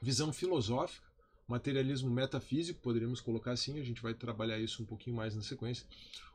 visão 0.02 0.32
filosófica, 0.32 1.06
materialismo 1.48 2.10
metafísico, 2.10 2.80
poderíamos 2.80 3.20
colocar 3.20 3.52
assim, 3.52 3.78
a 3.78 3.84
gente 3.84 4.02
vai 4.02 4.14
trabalhar 4.14 4.58
isso 4.58 4.82
um 4.82 4.86
pouquinho 4.86 5.16
mais 5.16 5.34
na 5.34 5.42
sequência. 5.42 5.86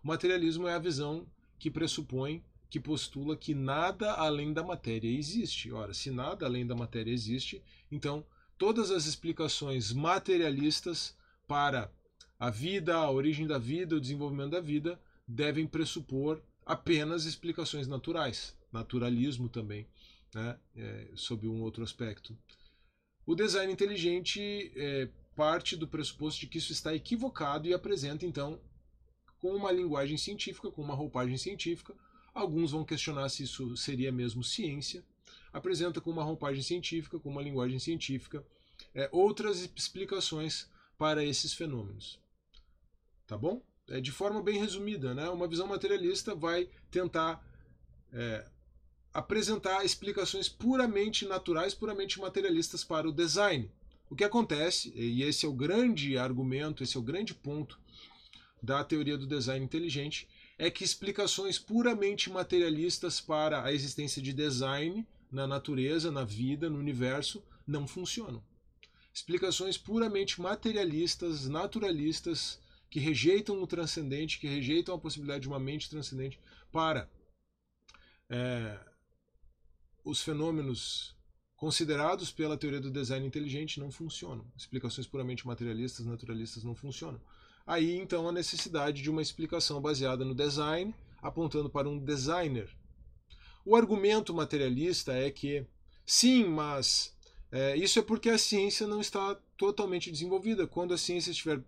O 0.04 0.08
materialismo 0.08 0.68
é 0.68 0.74
a 0.74 0.80
visão 0.80 1.28
que 1.60 1.70
pressupõe, 1.70 2.44
que 2.70 2.80
postula 2.80 3.36
que 3.36 3.54
nada 3.54 4.14
além 4.14 4.54
da 4.54 4.64
matéria 4.64 5.10
existe. 5.10 5.72
Ora, 5.72 5.94
se 5.94 6.10
nada 6.10 6.46
além 6.46 6.66
da 6.66 6.74
matéria 6.74 7.12
existe, 7.12 7.62
então 7.92 8.26
todas 8.62 8.92
as 8.92 9.08
explicações 9.08 9.92
materialistas 9.92 11.18
para 11.48 11.92
a 12.40 12.52
vida, 12.52 12.96
a 12.96 13.10
origem 13.10 13.48
da 13.48 13.58
vida, 13.58 13.96
o 13.96 14.00
desenvolvimento 14.00 14.52
da 14.52 14.62
vida, 14.62 15.02
devem 15.28 15.66
pressupor 15.66 16.40
apenas 16.64 17.26
explicações 17.26 17.88
naturais, 17.88 18.56
naturalismo 18.72 19.50
também, 19.50 19.88
né, 20.32 20.60
é, 20.76 21.08
sob 21.16 21.48
um 21.48 21.64
outro 21.64 21.84
aspecto. 21.84 22.38
O 23.26 23.34
design 23.34 23.74
inteligente 23.74 24.72
é, 24.76 25.10
parte 25.36 25.76
do 25.76 25.88
pressuposto 25.88 26.42
de 26.42 26.46
que 26.46 26.60
isso 26.60 26.72
está 26.72 26.94
equivocado 26.94 27.68
e 27.68 27.74
apresenta, 27.74 28.28
então, 28.28 28.62
com 29.40 29.56
uma 29.56 29.72
linguagem 29.72 30.18
científica, 30.18 30.70
com 30.70 30.84
uma 30.84 30.94
roupagem 30.94 31.36
científica. 31.36 31.96
Alguns 32.32 32.74
vão 32.74 32.86
questionar 32.86 33.28
se 33.30 33.42
isso 33.42 33.76
seria 33.76 34.12
mesmo 34.12 34.44
ciência, 34.44 35.04
apresenta 35.52 36.00
com 36.00 36.12
uma 36.12 36.24
roupagem 36.24 36.64
científica, 36.64 37.20
com 37.20 37.30
uma 37.30 37.42
linguagem 37.42 37.80
científica, 37.80 38.46
é, 38.94 39.10
outras 39.12 39.62
explicações 39.62 40.70
para 40.98 41.24
esses 41.24 41.54
fenômenos. 41.54 42.20
Tá 43.28 43.38
bom? 43.38 43.62
É, 43.88 44.00
de 44.00 44.12
forma 44.12 44.42
bem 44.42 44.60
resumida, 44.60 45.14
né? 45.14 45.30
uma 45.30 45.48
visão 45.48 45.68
materialista 45.68 46.36
vai 46.36 46.70
tentar 46.90 47.46
é, 48.14 48.48
apresentar 49.14 49.84
explicações 49.84 50.48
puramente 50.48 51.26
naturais, 51.26 51.74
puramente 51.74 52.20
materialistas 52.20 52.84
para 52.84 53.08
o 53.08 53.12
design. 53.12 53.70
O 54.10 54.16
que 54.16 54.24
acontece, 54.24 54.92
e 54.96 55.24
esse 55.24 55.46
é 55.46 55.50
o 55.50 55.54
grande 55.54 56.18
argumento, 56.18 56.84
esse 56.84 56.98
é 56.98 57.00
o 57.00 57.04
grande 57.04 57.34
ponto 57.34 57.80
da 58.62 58.84
teoria 58.84 59.18
do 59.18 59.26
design 59.26 59.64
inteligente, 59.64 60.28
é 60.58 60.70
que 60.70 60.84
explicações 60.84 61.58
puramente 61.58 62.30
materialistas 62.30 63.20
para 63.20 63.64
a 63.64 63.74
existência 63.74 64.22
de 64.22 64.34
design 64.34 65.08
na 65.32 65.48
natureza, 65.48 66.12
na 66.12 66.24
vida, 66.24 66.70
no 66.70 66.78
universo, 66.78 67.44
não 67.66 67.88
funcionam. 67.88 68.44
Explicações 69.14 69.78
puramente 69.78 70.42
materialistas, 70.42 71.48
naturalistas, 71.48 72.60
que 72.90 73.00
rejeitam 73.00 73.62
o 73.62 73.68
transcendente, 73.68 74.40
que 74.40 74.48
rejeitam 74.48 74.94
a 74.94 75.00
possibilidade 75.00 75.44
de 75.44 75.48
uma 75.48 75.60
mente 75.60 75.90
transcendente 75.90 76.40
para 76.72 77.10
é, 78.30 78.80
os 80.04 80.22
fenômenos 80.22 81.16
considerados 81.56 82.32
pela 82.32 82.58
teoria 82.58 82.82
do 82.82 82.92
design 82.92 83.26
inteligente 83.26 83.80
não 83.80 83.92
funcionam. 83.92 84.46
Explicações 84.58 85.08
puramente 85.08 85.46
materialistas, 85.46 86.06
naturalistas 86.06 86.64
não 86.64 86.76
funcionam. 86.76 87.22
Aí 87.66 87.96
então 87.96 88.28
a 88.28 88.32
necessidade 88.32 89.02
de 89.02 89.10
uma 89.10 89.22
explicação 89.22 89.80
baseada 89.80 90.26
no 90.26 90.34
design, 90.34 90.94
apontando 91.22 91.70
para 91.70 91.88
um 91.88 91.98
designer. 91.98 92.76
O 93.66 93.76
argumento 93.76 94.34
materialista 94.34 95.14
é 95.14 95.30
que 95.30 95.66
sim, 96.06 96.46
mas 96.46 97.16
é, 97.52 97.76
isso 97.76 98.00
é 98.00 98.02
porque 98.02 98.30
a 98.30 98.38
ciência 98.38 98.88
não 98.88 99.02
está 99.02 99.36
totalmente 99.58 100.10
desenvolvida. 100.12 100.66
Quando 100.66 100.94
a 100.94 100.98
ciência 100.98 101.32
estiver 101.32 101.62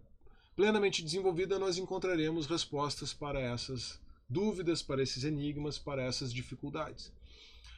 plenamente 0.55 1.03
desenvolvida, 1.03 1.59
nós 1.59 1.77
encontraremos 1.77 2.47
respostas 2.47 3.13
para 3.13 3.39
essas 3.39 3.99
dúvidas, 4.27 4.81
para 4.81 5.03
esses 5.03 5.23
enigmas, 5.23 5.77
para 5.77 6.03
essas 6.03 6.33
dificuldades. 6.33 7.11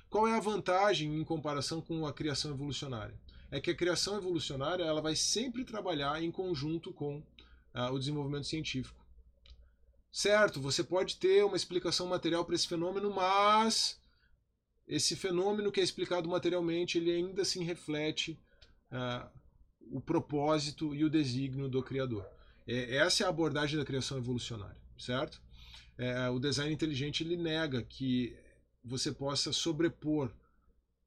Qual 0.09 0.27
é 0.27 0.33
a 0.33 0.39
vantagem 0.39 1.13
em 1.13 1.23
comparação 1.23 1.81
com 1.81 2.05
a 2.05 2.13
criação 2.13 2.51
evolucionária? 2.51 3.19
É 3.51 3.59
que 3.59 3.71
a 3.71 3.75
criação 3.75 4.15
evolucionária 4.17 4.83
ela 4.83 5.01
vai 5.01 5.15
sempre 5.15 5.65
trabalhar 5.65 6.21
em 6.23 6.31
conjunto 6.31 6.93
com 6.93 7.17
uh, 7.17 7.91
o 7.91 7.99
desenvolvimento 7.99 8.47
científico. 8.47 9.03
Certo, 10.11 10.61
você 10.61 10.83
pode 10.83 11.17
ter 11.17 11.43
uma 11.43 11.57
explicação 11.57 12.07
material 12.07 12.45
para 12.45 12.55
esse 12.55 12.67
fenômeno, 12.67 13.13
mas 13.13 13.99
esse 14.87 15.15
fenômeno 15.15 15.71
que 15.71 15.79
é 15.79 15.83
explicado 15.83 16.29
materialmente, 16.29 16.97
ele 16.97 17.11
ainda 17.11 17.41
assim 17.41 17.63
reflete 17.63 18.39
uh, 18.91 19.29
o 19.91 19.99
propósito 19.99 20.93
e 20.95 21.03
o 21.03 21.09
desígnio 21.09 21.67
do 21.67 21.81
Criador. 21.81 22.25
É, 22.67 22.97
essa 22.97 23.23
é 23.23 23.25
a 23.25 23.29
abordagem 23.29 23.77
da 23.77 23.85
criação 23.85 24.17
evolucionária, 24.17 24.77
certo? 24.97 25.41
É, 25.97 26.29
o 26.29 26.39
design 26.39 26.73
inteligente 26.73 27.23
ele 27.23 27.37
nega 27.37 27.81
que 27.81 28.35
você 28.83 29.11
possa 29.11 29.51
sobrepor 29.51 30.31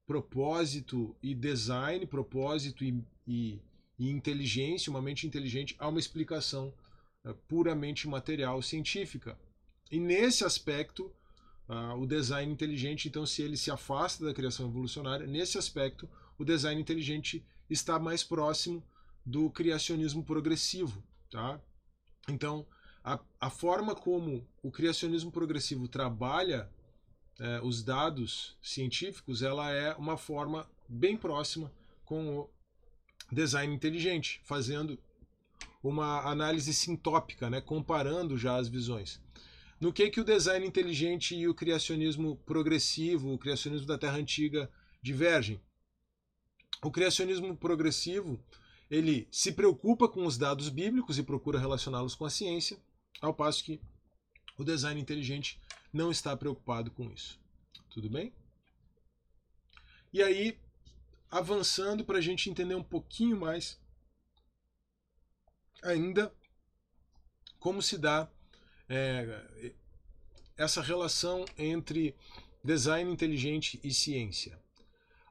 propósito 0.07 1.15
e 1.23 1.35
design, 1.35 2.07
propósito 2.07 2.83
e, 2.83 3.05
e, 3.27 3.61
e 3.99 4.09
inteligência, 4.09 4.91
uma 4.91 5.03
mente 5.03 5.27
inteligente, 5.27 5.77
a 5.79 5.89
uma 5.89 5.99
explicação 5.99 6.73
é, 7.25 7.33
puramente 7.47 8.09
material 8.09 8.63
científica. 8.63 9.39
E 9.91 10.01
nesse 10.01 10.45
aspecto, 10.45 11.13
uh, 11.69 11.95
o 12.01 12.07
design 12.07 12.53
inteligente, 12.53 13.09
então, 13.09 13.27
se 13.27 13.43
ele 13.43 13.57
se 13.57 13.71
afasta 13.71 14.25
da 14.25 14.35
criação 14.35 14.69
evolucionária, 14.69 15.27
nesse 15.27 15.59
aspecto, 15.59 16.09
o 16.39 16.45
design 16.45 16.81
inteligente 16.81 17.45
está 17.69 17.99
mais 17.99 18.25
próximo 18.25 18.83
do 19.25 19.51
criacionismo 19.51 20.25
progressivo, 20.25 21.03
Tá? 21.31 21.61
Então, 22.29 22.67
a, 23.05 23.21
a 23.41 23.51
forma 23.51 23.95
como 23.95 24.47
o 24.63 24.71
criacionismo 24.71 25.31
progressivo 25.31 25.89
trabalha 25.89 26.71
é, 27.39 27.61
os 27.63 27.83
dados 27.83 28.57
científicos, 28.63 29.43
ela 29.43 29.71
é 29.71 29.95
uma 29.95 30.17
forma 30.17 30.69
bem 30.89 31.17
próxima 31.17 31.73
com 32.05 32.39
o 32.39 32.51
design 33.31 33.75
inteligente, 33.75 34.41
fazendo 34.45 34.99
uma 35.83 36.23
análise 36.29 36.73
sintópica, 36.73 37.49
né, 37.49 37.61
comparando 37.61 38.37
já 38.37 38.57
as 38.57 38.69
visões. 38.69 39.21
No 39.81 39.93
que 39.93 40.11
que 40.11 40.21
o 40.21 40.25
design 40.25 40.67
inteligente 40.67 41.37
e 41.37 41.47
o 41.47 41.55
criacionismo 41.55 42.37
progressivo, 42.39 43.33
o 43.33 43.39
criacionismo 43.39 43.87
da 43.87 43.97
Terra 43.97 44.17
Antiga 44.17 44.71
divergem? 45.01 45.61
O 46.83 46.91
criacionismo 46.91 47.57
progressivo 47.57 48.43
ele 48.91 49.29
se 49.31 49.53
preocupa 49.53 50.09
com 50.09 50.25
os 50.27 50.39
dados 50.39 50.69
bíblicos 50.69 51.19
e 51.19 51.23
procura 51.23 51.59
relacioná-los 51.59 52.15
com 52.15 52.25
a 52.25 52.31
ciência, 52.31 52.79
ao 53.21 53.35
passo 53.35 53.63
que 53.65 53.81
o 54.57 54.65
design 54.65 55.01
inteligente 55.01 55.61
não 55.93 56.11
está 56.11 56.37
preocupado 56.37 56.91
com 56.91 57.11
isso. 57.11 57.39
Tudo 57.91 58.09
bem? 58.09 58.33
E 60.13 60.23
aí, 60.23 60.59
avançando 61.31 62.05
para 62.05 62.19
a 62.19 62.21
gente 62.21 62.49
entender 62.51 62.75
um 62.75 62.83
pouquinho 62.83 63.39
mais 63.39 63.79
ainda 65.83 66.35
como 67.59 67.83
se 67.83 67.99
dá 67.99 68.31
é, 68.89 69.73
essa 70.57 70.81
relação 70.81 71.45
entre 71.57 72.15
design 72.65 73.11
inteligente 73.13 73.79
e 73.83 73.93
ciência. 73.93 74.59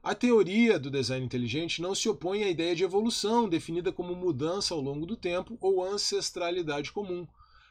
A 0.02 0.14
teoria 0.14 0.78
do 0.78 0.90
design 0.90 1.26
inteligente 1.26 1.82
não 1.82 1.94
se 1.94 2.08
opõe 2.08 2.44
à 2.44 2.48
ideia 2.48 2.74
de 2.74 2.84
evolução, 2.84 3.48
definida 3.48 3.92
como 3.92 4.14
mudança 4.14 4.72
ao 4.72 4.80
longo 4.80 5.04
do 5.04 5.16
tempo 5.16 5.58
ou 5.60 5.84
ancestralidade 5.84 6.92
comum, 6.92 7.26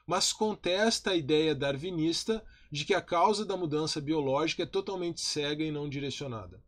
mas 0.06 0.32
contesta 0.32 1.12
a 1.12 1.16
ideia 1.16 1.56
darwinista 1.56 2.44
de 2.72 2.86
que 2.86 2.94
a 2.94 3.02
causa 3.02 3.46
da 3.46 3.58
mudança 3.58 4.00
biológica 4.00 4.64
é 4.64 4.66
totalmente 4.66 5.22
cega 5.22 5.64
e 5.64 5.72
não 5.72 5.90
direcionada. 5.90 6.62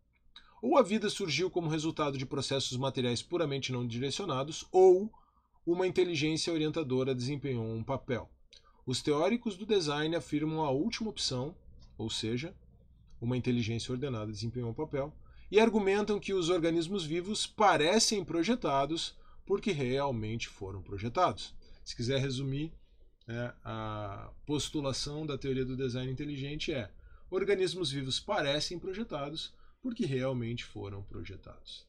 Ou 0.62 0.78
a 0.78 0.82
vida 0.82 1.10
surgiu 1.10 1.50
como 1.50 1.70
resultado 1.70 2.18
de 2.18 2.26
processos 2.26 2.78
materiais 2.78 3.22
puramente 3.22 3.72
não 3.72 3.86
direcionados, 3.86 4.66
ou 4.72 5.12
uma 5.66 5.88
inteligência 5.88 6.52
orientadora 6.52 7.14
desempenhou 7.14 7.66
um 7.66 7.84
papel. 7.84 8.30
Os 8.90 9.04
teóricos 9.04 9.56
do 9.56 9.68
design 9.68 10.16
afirmam 10.16 10.66
a 10.66 10.72
última 10.72 11.12
opção, 11.12 11.56
ou 11.96 12.10
seja, 12.10 12.56
uma 13.22 13.38
inteligência 13.38 13.92
ordenada 13.92 14.32
desempenhou 14.32 14.72
um 14.72 14.74
papel, 14.74 15.14
e 15.52 15.60
argumentam 15.60 16.20
que 16.20 16.34
os 16.34 16.50
organismos 16.50 17.06
vivos 17.06 17.46
parecem 17.46 18.26
projetados 18.26 19.16
porque 19.46 19.72
realmente 19.72 20.48
foram 20.48 20.82
projetados. 20.82 21.54
Se 21.86 21.96
quiser 21.96 22.20
resumir, 22.20 22.74
é, 23.28 23.54
a 23.64 24.32
postulação 24.44 25.24
da 25.24 25.38
teoria 25.38 25.66
do 25.66 25.78
design 25.78 26.12
inteligente 26.12 26.74
é: 26.74 26.90
organismos 27.30 27.92
vivos 27.92 28.20
parecem 28.20 28.80
projetados 28.80 29.54
porque 29.84 30.04
realmente 30.04 30.66
foram 30.66 31.04
projetados. 31.04 31.86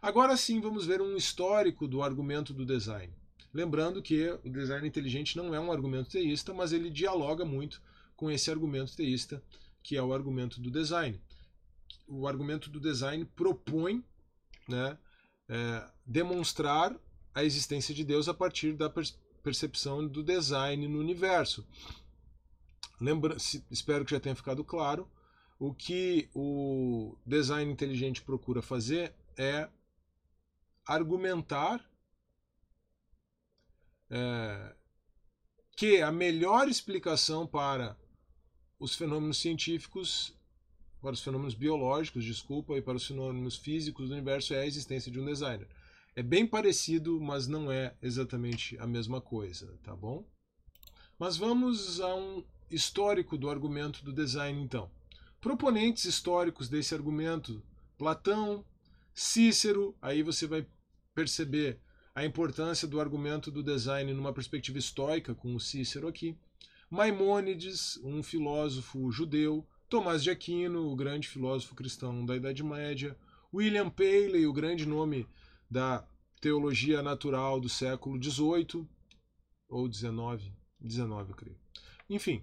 Agora 0.00 0.34
sim, 0.34 0.62
vamos 0.62 0.86
ver 0.86 1.02
um 1.02 1.14
histórico 1.14 1.86
do 1.86 2.02
argumento 2.02 2.54
do 2.54 2.64
design. 2.64 3.12
Lembrando 3.52 4.02
que 4.02 4.30
o 4.44 4.50
design 4.50 4.86
inteligente 4.86 5.36
não 5.36 5.54
é 5.54 5.60
um 5.60 5.72
argumento 5.72 6.10
teísta, 6.10 6.52
mas 6.52 6.72
ele 6.72 6.90
dialoga 6.90 7.44
muito 7.44 7.80
com 8.16 8.30
esse 8.30 8.50
argumento 8.50 8.94
teísta, 8.94 9.42
que 9.82 9.96
é 9.96 10.02
o 10.02 10.12
argumento 10.12 10.60
do 10.60 10.70
design 10.70 11.20
o 12.08 12.26
argumento 12.26 12.70
do 12.70 12.80
design 12.80 13.24
propõe 13.24 14.02
né, 14.66 14.98
é, 15.48 15.90
demonstrar 16.04 16.96
a 17.34 17.44
existência 17.44 17.94
de 17.94 18.02
Deus 18.02 18.28
a 18.28 18.34
partir 18.34 18.72
da 18.72 18.92
percepção 19.42 20.06
do 20.06 20.22
design 20.22 20.88
no 20.88 20.98
universo. 20.98 21.66
Lembra, 23.00 23.36
espero 23.70 24.04
que 24.04 24.10
já 24.10 24.20
tenha 24.20 24.34
ficado 24.34 24.64
claro. 24.64 25.08
O 25.58 25.72
que 25.72 26.28
o 26.34 27.16
design 27.24 27.70
inteligente 27.70 28.22
procura 28.22 28.62
fazer 28.62 29.14
é 29.36 29.68
argumentar 30.86 31.84
é, 34.10 34.74
que 35.76 36.02
a 36.02 36.10
melhor 36.10 36.68
explicação 36.68 37.46
para 37.46 37.96
os 38.78 38.94
fenômenos 38.94 39.38
científicos 39.38 40.36
para 41.00 41.12
os 41.12 41.22
fenômenos 41.22 41.54
biológicos, 41.54 42.24
desculpa, 42.24 42.76
e 42.76 42.82
para 42.82 42.96
os 42.96 43.06
fenômenos 43.06 43.56
físicos 43.56 44.08
do 44.08 44.14
universo 44.14 44.54
é 44.54 44.60
a 44.60 44.66
existência 44.66 45.10
de 45.10 45.20
um 45.20 45.24
designer. 45.24 45.68
É 46.14 46.22
bem 46.22 46.46
parecido, 46.46 47.20
mas 47.20 47.46
não 47.46 47.70
é 47.70 47.94
exatamente 48.02 48.76
a 48.78 48.86
mesma 48.86 49.20
coisa, 49.20 49.78
tá 49.84 49.94
bom? 49.94 50.26
Mas 51.18 51.36
vamos 51.36 52.00
a 52.00 52.14
um 52.14 52.44
histórico 52.70 53.38
do 53.38 53.48
argumento 53.48 54.04
do 54.04 54.12
design, 54.12 54.60
então. 54.60 54.90
Proponentes 55.40 56.04
históricos 56.04 56.68
desse 56.68 56.94
argumento: 56.94 57.62
Platão, 57.96 58.64
Cícero, 59.14 59.96
aí 60.02 60.22
você 60.22 60.46
vai 60.46 60.66
perceber 61.14 61.80
a 62.18 62.24
importância 62.24 62.88
do 62.88 63.00
argumento 63.00 63.48
do 63.48 63.62
design 63.62 64.12
numa 64.12 64.32
perspectiva 64.32 64.76
estoica, 64.76 65.36
com 65.36 65.54
o 65.54 65.60
Cícero 65.60 66.08
aqui. 66.08 66.36
Maimônides, 66.90 67.96
um 68.02 68.24
filósofo 68.24 69.08
judeu, 69.12 69.64
Tomás 69.88 70.24
de 70.24 70.28
Aquino, 70.28 70.90
o 70.90 70.96
grande 70.96 71.28
filósofo 71.28 71.76
cristão 71.76 72.26
da 72.26 72.34
Idade 72.34 72.64
Média, 72.64 73.16
William 73.54 73.88
Paley, 73.88 74.48
o 74.48 74.52
grande 74.52 74.84
nome 74.84 75.28
da 75.70 76.04
teologia 76.40 77.02
natural 77.02 77.60
do 77.60 77.68
século 77.68 78.20
XVIII 78.20 78.84
ou 79.68 79.86
XIX, 79.86 80.52
XIX, 80.84 81.10
eu 81.28 81.34
creio. 81.36 81.56
Enfim, 82.10 82.42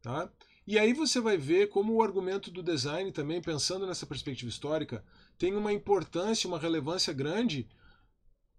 tá? 0.00 0.32
E 0.66 0.78
aí 0.78 0.94
você 0.94 1.20
vai 1.20 1.36
ver 1.36 1.68
como 1.68 1.92
o 1.92 2.02
argumento 2.02 2.50
do 2.50 2.62
design 2.62 3.12
também, 3.12 3.42
pensando 3.42 3.86
nessa 3.86 4.06
perspectiva 4.06 4.48
histórica, 4.48 5.04
tem 5.36 5.54
uma 5.54 5.74
importância, 5.74 6.48
uma 6.48 6.58
relevância 6.58 7.12
grande 7.12 7.68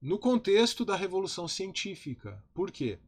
no 0.03 0.19
contexto 0.19 0.85
da 0.85 0.95
revolução 0.95 1.47
científica. 1.47 2.43
Por 2.53 2.71
quê? 2.71 2.99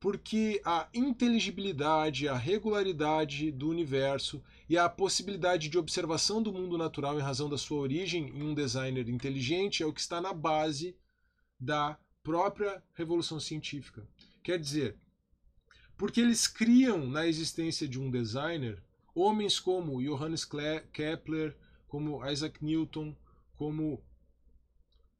porque 0.00 0.60
a 0.64 0.88
inteligibilidade, 0.94 2.28
a 2.28 2.36
regularidade 2.36 3.50
do 3.50 3.68
universo 3.68 4.42
e 4.68 4.78
a 4.78 4.88
possibilidade 4.88 5.68
de 5.68 5.76
observação 5.76 6.40
do 6.40 6.52
mundo 6.52 6.78
natural 6.78 7.18
em 7.18 7.22
razão 7.22 7.48
da 7.48 7.58
sua 7.58 7.78
origem 7.78 8.28
em 8.28 8.42
um 8.42 8.54
designer 8.54 9.08
inteligente 9.08 9.82
é 9.82 9.86
o 9.86 9.92
que 9.92 10.00
está 10.00 10.20
na 10.20 10.32
base 10.32 10.96
da 11.58 11.98
própria 12.22 12.82
revolução 12.94 13.40
científica. 13.40 14.06
Quer 14.42 14.58
dizer, 14.58 14.96
porque 15.96 16.20
eles 16.20 16.46
criam 16.46 17.04
na 17.04 17.26
existência 17.26 17.88
de 17.88 17.98
um 17.98 18.08
designer 18.08 18.80
homens 19.12 19.58
como 19.58 20.00
Johannes 20.00 20.46
Kepler, 20.92 21.56
como 21.88 22.24
Isaac 22.24 22.64
Newton, 22.64 23.16
como 23.56 24.00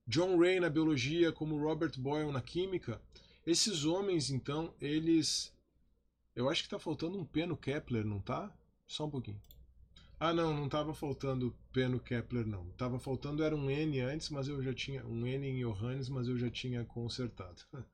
John 0.08 0.38
Ray 0.38 0.58
na 0.58 0.70
biologia, 0.70 1.30
como 1.30 1.58
Robert 1.58 1.92
Boyle 1.98 2.32
na 2.32 2.40
química, 2.40 2.98
esses 3.46 3.84
homens, 3.84 4.30
então, 4.30 4.74
eles. 4.80 5.52
Eu 6.34 6.48
acho 6.48 6.62
que 6.62 6.66
está 6.66 6.78
faltando 6.78 7.18
um 7.18 7.26
P 7.26 7.44
no 7.44 7.56
Kepler, 7.56 8.06
não 8.06 8.18
tá? 8.18 8.50
Só 8.86 9.04
um 9.04 9.10
pouquinho. 9.10 9.40
Ah, 10.18 10.32
não, 10.32 10.54
não 10.54 10.64
estava 10.64 10.94
faltando 10.94 11.54
P 11.72 11.86
no 11.86 12.00
Kepler, 12.00 12.46
não. 12.46 12.68
Estava 12.70 12.98
faltando 12.98 13.42
era 13.42 13.54
um 13.54 13.70
N 13.70 14.00
antes, 14.00 14.30
mas 14.30 14.48
eu 14.48 14.62
já 14.62 14.72
tinha 14.72 15.06
um 15.06 15.26
N 15.26 15.46
em 15.46 15.60
Johannes, 15.60 16.08
mas 16.08 16.26
eu 16.26 16.38
já 16.38 16.50
tinha 16.50 16.84
consertado. 16.84 17.62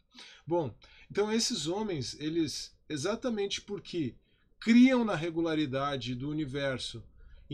Bom, 0.46 0.72
então 1.10 1.32
esses 1.32 1.66
homens, 1.66 2.18
eles 2.20 2.76
exatamente 2.88 3.60
porque 3.60 4.14
criam 4.60 5.04
na 5.04 5.16
regularidade 5.16 6.14
do 6.14 6.30
universo 6.30 7.02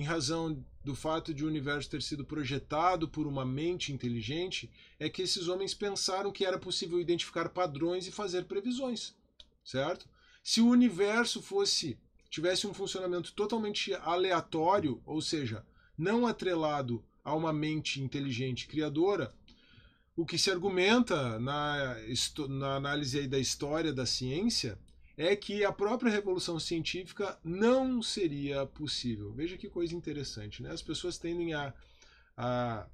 em 0.00 0.04
razão 0.04 0.64
do 0.82 0.94
fato 0.94 1.34
de 1.34 1.44
o 1.44 1.46
universo 1.46 1.90
ter 1.90 2.00
sido 2.00 2.24
projetado 2.24 3.06
por 3.06 3.26
uma 3.26 3.44
mente 3.44 3.92
inteligente, 3.92 4.70
é 4.98 5.10
que 5.10 5.20
esses 5.20 5.46
homens 5.46 5.74
pensaram 5.74 6.32
que 6.32 6.44
era 6.44 6.58
possível 6.58 6.98
identificar 6.98 7.50
padrões 7.50 8.06
e 8.06 8.10
fazer 8.10 8.46
previsões, 8.46 9.14
certo? 9.62 10.08
Se 10.42 10.62
o 10.62 10.68
universo 10.68 11.42
fosse 11.42 11.98
tivesse 12.30 12.66
um 12.66 12.72
funcionamento 12.72 13.34
totalmente 13.34 13.92
aleatório, 13.92 15.02
ou 15.04 15.20
seja, 15.20 15.66
não 15.98 16.26
atrelado 16.26 17.04
a 17.22 17.34
uma 17.34 17.52
mente 17.52 18.00
inteligente 18.00 18.66
criadora, 18.68 19.34
o 20.16 20.24
que 20.24 20.38
se 20.38 20.50
argumenta 20.50 21.38
na, 21.38 21.96
na 22.48 22.76
análise 22.76 23.26
da 23.26 23.38
história 23.38 23.92
da 23.92 24.06
ciência 24.06 24.78
é 25.22 25.36
que 25.36 25.62
a 25.66 25.70
própria 25.70 26.10
revolução 26.10 26.58
científica 26.58 27.38
não 27.44 28.02
seria 28.02 28.64
possível. 28.64 29.30
Veja 29.34 29.58
que 29.58 29.68
coisa 29.68 29.94
interessante, 29.94 30.62
né? 30.62 30.70
As 30.70 30.80
pessoas 30.80 31.18
tendem 31.18 31.52
a, 31.52 31.74
a 32.34 32.88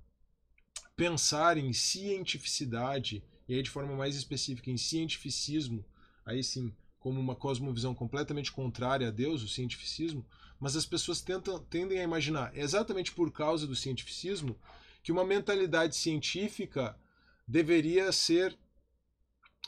pensar 0.97 1.57
em 1.57 1.73
cientificidade, 1.73 3.23
e 3.49 3.55
aí 3.55 3.63
de 3.63 3.71
forma 3.71 3.95
mais 3.95 4.17
específica 4.17 4.69
em 4.69 4.77
cientificismo, 4.77 5.87
aí 6.25 6.43
sim, 6.43 6.75
como 6.99 7.21
uma 7.21 7.37
cosmovisão 7.37 7.95
completamente 7.95 8.51
contrária 8.51 9.07
a 9.07 9.13
Deus, 9.13 9.45
o 9.45 9.49
cientificismo, 9.49 10.27
mas 10.59 10.75
as 10.75 10.85
pessoas 10.85 11.21
tentam, 11.21 11.61
tendem 11.61 12.01
a 12.01 12.03
imaginar, 12.03 12.51
exatamente 12.57 13.13
por 13.13 13.31
causa 13.31 13.69
do 13.69 13.77
cientificismo, 13.77 14.59
que 15.01 15.13
uma 15.13 15.25
mentalidade 15.25 15.95
científica 15.95 16.99
deveria 17.47 18.11
ser 18.11 18.59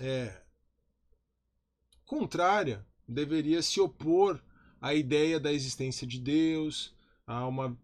é, 0.01 0.43
contrária, 2.09 2.85
deveria 3.07 3.61
se 3.61 3.81
opor 3.81 4.43
à 4.81 4.95
ideia 4.95 5.39
da 5.39 5.53
existência 5.53 6.07
de 6.07 6.19
Deus, 6.19 6.93
a 7.27 7.47
uma 7.47 7.79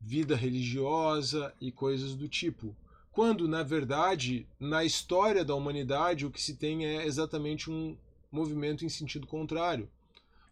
vida 0.00 0.34
religiosa 0.34 1.54
e 1.60 1.70
coisas 1.70 2.14
do 2.14 2.28
tipo. 2.28 2.76
Quando, 3.12 3.46
na 3.46 3.62
verdade, 3.62 4.46
na 4.58 4.84
história 4.84 5.44
da 5.44 5.54
humanidade, 5.54 6.26
o 6.26 6.30
que 6.30 6.42
se 6.42 6.56
tem 6.56 6.84
é 6.84 7.06
exatamente 7.06 7.70
um 7.70 7.96
movimento 8.30 8.84
em 8.84 8.88
sentido 8.88 9.26
contrário. 9.26 9.88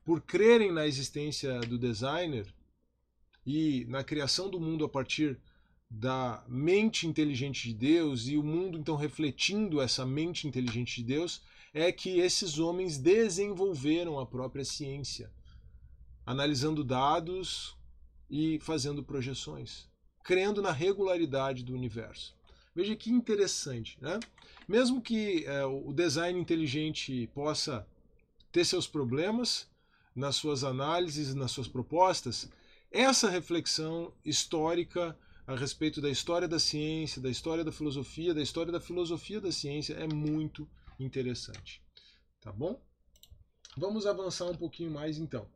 Por 0.04 0.20
crerem 0.20 0.70
na 0.70 0.86
existência 0.86 1.58
do 1.60 1.76
designer 1.76 2.46
e 3.44 3.84
na 3.88 4.04
criação 4.04 4.48
do 4.48 4.60
mundo 4.60 4.84
a 4.84 4.88
partir 4.88 5.36
da 5.90 6.44
mente 6.46 7.06
inteligente 7.06 7.68
de 7.68 7.74
Deus 7.74 8.28
e 8.28 8.36
o 8.36 8.44
mundo 8.44 8.78
então 8.78 8.94
refletindo 8.94 9.80
essa 9.80 10.06
mente 10.06 10.46
inteligente 10.46 10.96
de 10.96 11.02
Deus, 11.02 11.42
é 11.78 11.92
que 11.92 12.18
esses 12.18 12.58
homens 12.58 12.98
desenvolveram 12.98 14.18
a 14.18 14.26
própria 14.26 14.64
ciência, 14.64 15.30
analisando 16.26 16.82
dados 16.82 17.76
e 18.28 18.58
fazendo 18.60 19.02
projeções, 19.02 19.88
crendo 20.24 20.60
na 20.60 20.72
regularidade 20.72 21.62
do 21.62 21.72
universo. 21.72 22.36
Veja 22.74 22.96
que 22.96 23.10
interessante, 23.10 23.96
né? 24.00 24.18
Mesmo 24.66 25.00
que 25.00 25.44
é, 25.46 25.64
o 25.64 25.92
design 25.92 26.38
inteligente 26.38 27.28
possa 27.34 27.86
ter 28.50 28.64
seus 28.64 28.86
problemas 28.86 29.68
nas 30.14 30.36
suas 30.36 30.64
análises, 30.64 31.34
nas 31.34 31.52
suas 31.52 31.68
propostas, 31.68 32.50
essa 32.90 33.30
reflexão 33.30 34.12
histórica 34.24 35.16
a 35.46 35.54
respeito 35.54 36.00
da 36.00 36.10
história 36.10 36.48
da 36.48 36.58
ciência, 36.58 37.22
da 37.22 37.30
história 37.30 37.64
da 37.64 37.72
filosofia, 37.72 38.34
da 38.34 38.42
história 38.42 38.72
da 38.72 38.80
filosofia 38.80 39.40
da 39.40 39.52
ciência 39.52 39.94
é 39.94 40.06
muito 40.06 40.68
interessante. 40.98 41.82
Tá 42.40 42.52
bom? 42.52 42.80
Vamos 43.76 44.06
avançar 44.06 44.46
um 44.46 44.56
pouquinho 44.56 44.90
mais 44.90 45.18
então. 45.18 45.48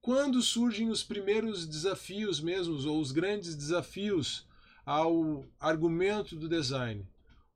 Quando 0.00 0.40
surgem 0.40 0.90
os 0.90 1.02
primeiros 1.02 1.66
desafios 1.66 2.40
mesmos, 2.40 2.84
ou 2.84 3.00
os 3.00 3.12
grandes 3.12 3.54
desafios 3.54 4.46
ao 4.84 5.44
argumento 5.60 6.36
do 6.36 6.48
design? 6.48 7.06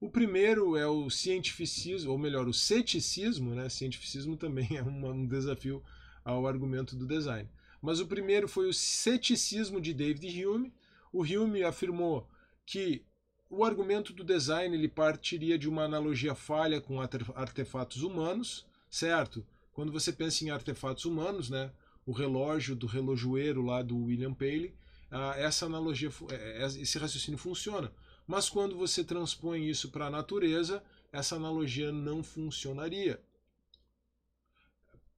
O 0.00 0.10
primeiro 0.10 0.76
é 0.76 0.86
o 0.86 1.08
cientificismo, 1.08 2.10
ou 2.10 2.18
melhor, 2.18 2.48
o 2.48 2.52
ceticismo, 2.52 3.54
né? 3.54 3.68
Cientificismo 3.68 4.36
também 4.38 4.76
é 4.76 4.82
um 4.82 5.26
desafio 5.26 5.82
ao 6.24 6.46
argumento 6.46 6.96
do 6.96 7.06
design. 7.06 7.48
Mas 7.80 8.00
o 8.00 8.06
primeiro 8.06 8.48
foi 8.48 8.68
o 8.68 8.74
ceticismo 8.74 9.80
de 9.80 9.94
David 9.94 10.44
Hume. 10.44 10.72
O 11.12 11.22
Hume 11.22 11.62
afirmou 11.62 12.28
que 12.66 13.04
o 13.52 13.64
argumento 13.64 14.14
do 14.14 14.24
design 14.24 14.74
ele 14.74 14.88
partiria 14.88 15.58
de 15.58 15.68
uma 15.68 15.84
analogia 15.84 16.34
falha 16.34 16.80
com 16.80 16.98
artefatos 17.02 18.02
humanos, 18.02 18.66
certo? 18.88 19.46
Quando 19.74 19.92
você 19.92 20.10
pensa 20.10 20.42
em 20.42 20.48
artefatos 20.48 21.04
humanos, 21.04 21.50
né, 21.50 21.70
o 22.06 22.12
relógio 22.12 22.74
do 22.74 22.86
relojoeiro 22.86 23.60
lá 23.60 23.82
do 23.82 24.04
William 24.04 24.32
Paley, 24.32 24.74
ah, 25.10 25.34
essa 25.36 25.66
analogia, 25.66 26.08
é, 26.30 26.62
é, 26.62 26.66
esse 26.66 26.96
raciocínio 26.98 27.36
funciona. 27.36 27.92
Mas 28.26 28.48
quando 28.48 28.74
você 28.74 29.04
transpõe 29.04 29.68
isso 29.68 29.90
para 29.90 30.06
a 30.06 30.10
natureza, 30.10 30.82
essa 31.12 31.36
analogia 31.36 31.92
não 31.92 32.22
funcionaria. 32.22 33.20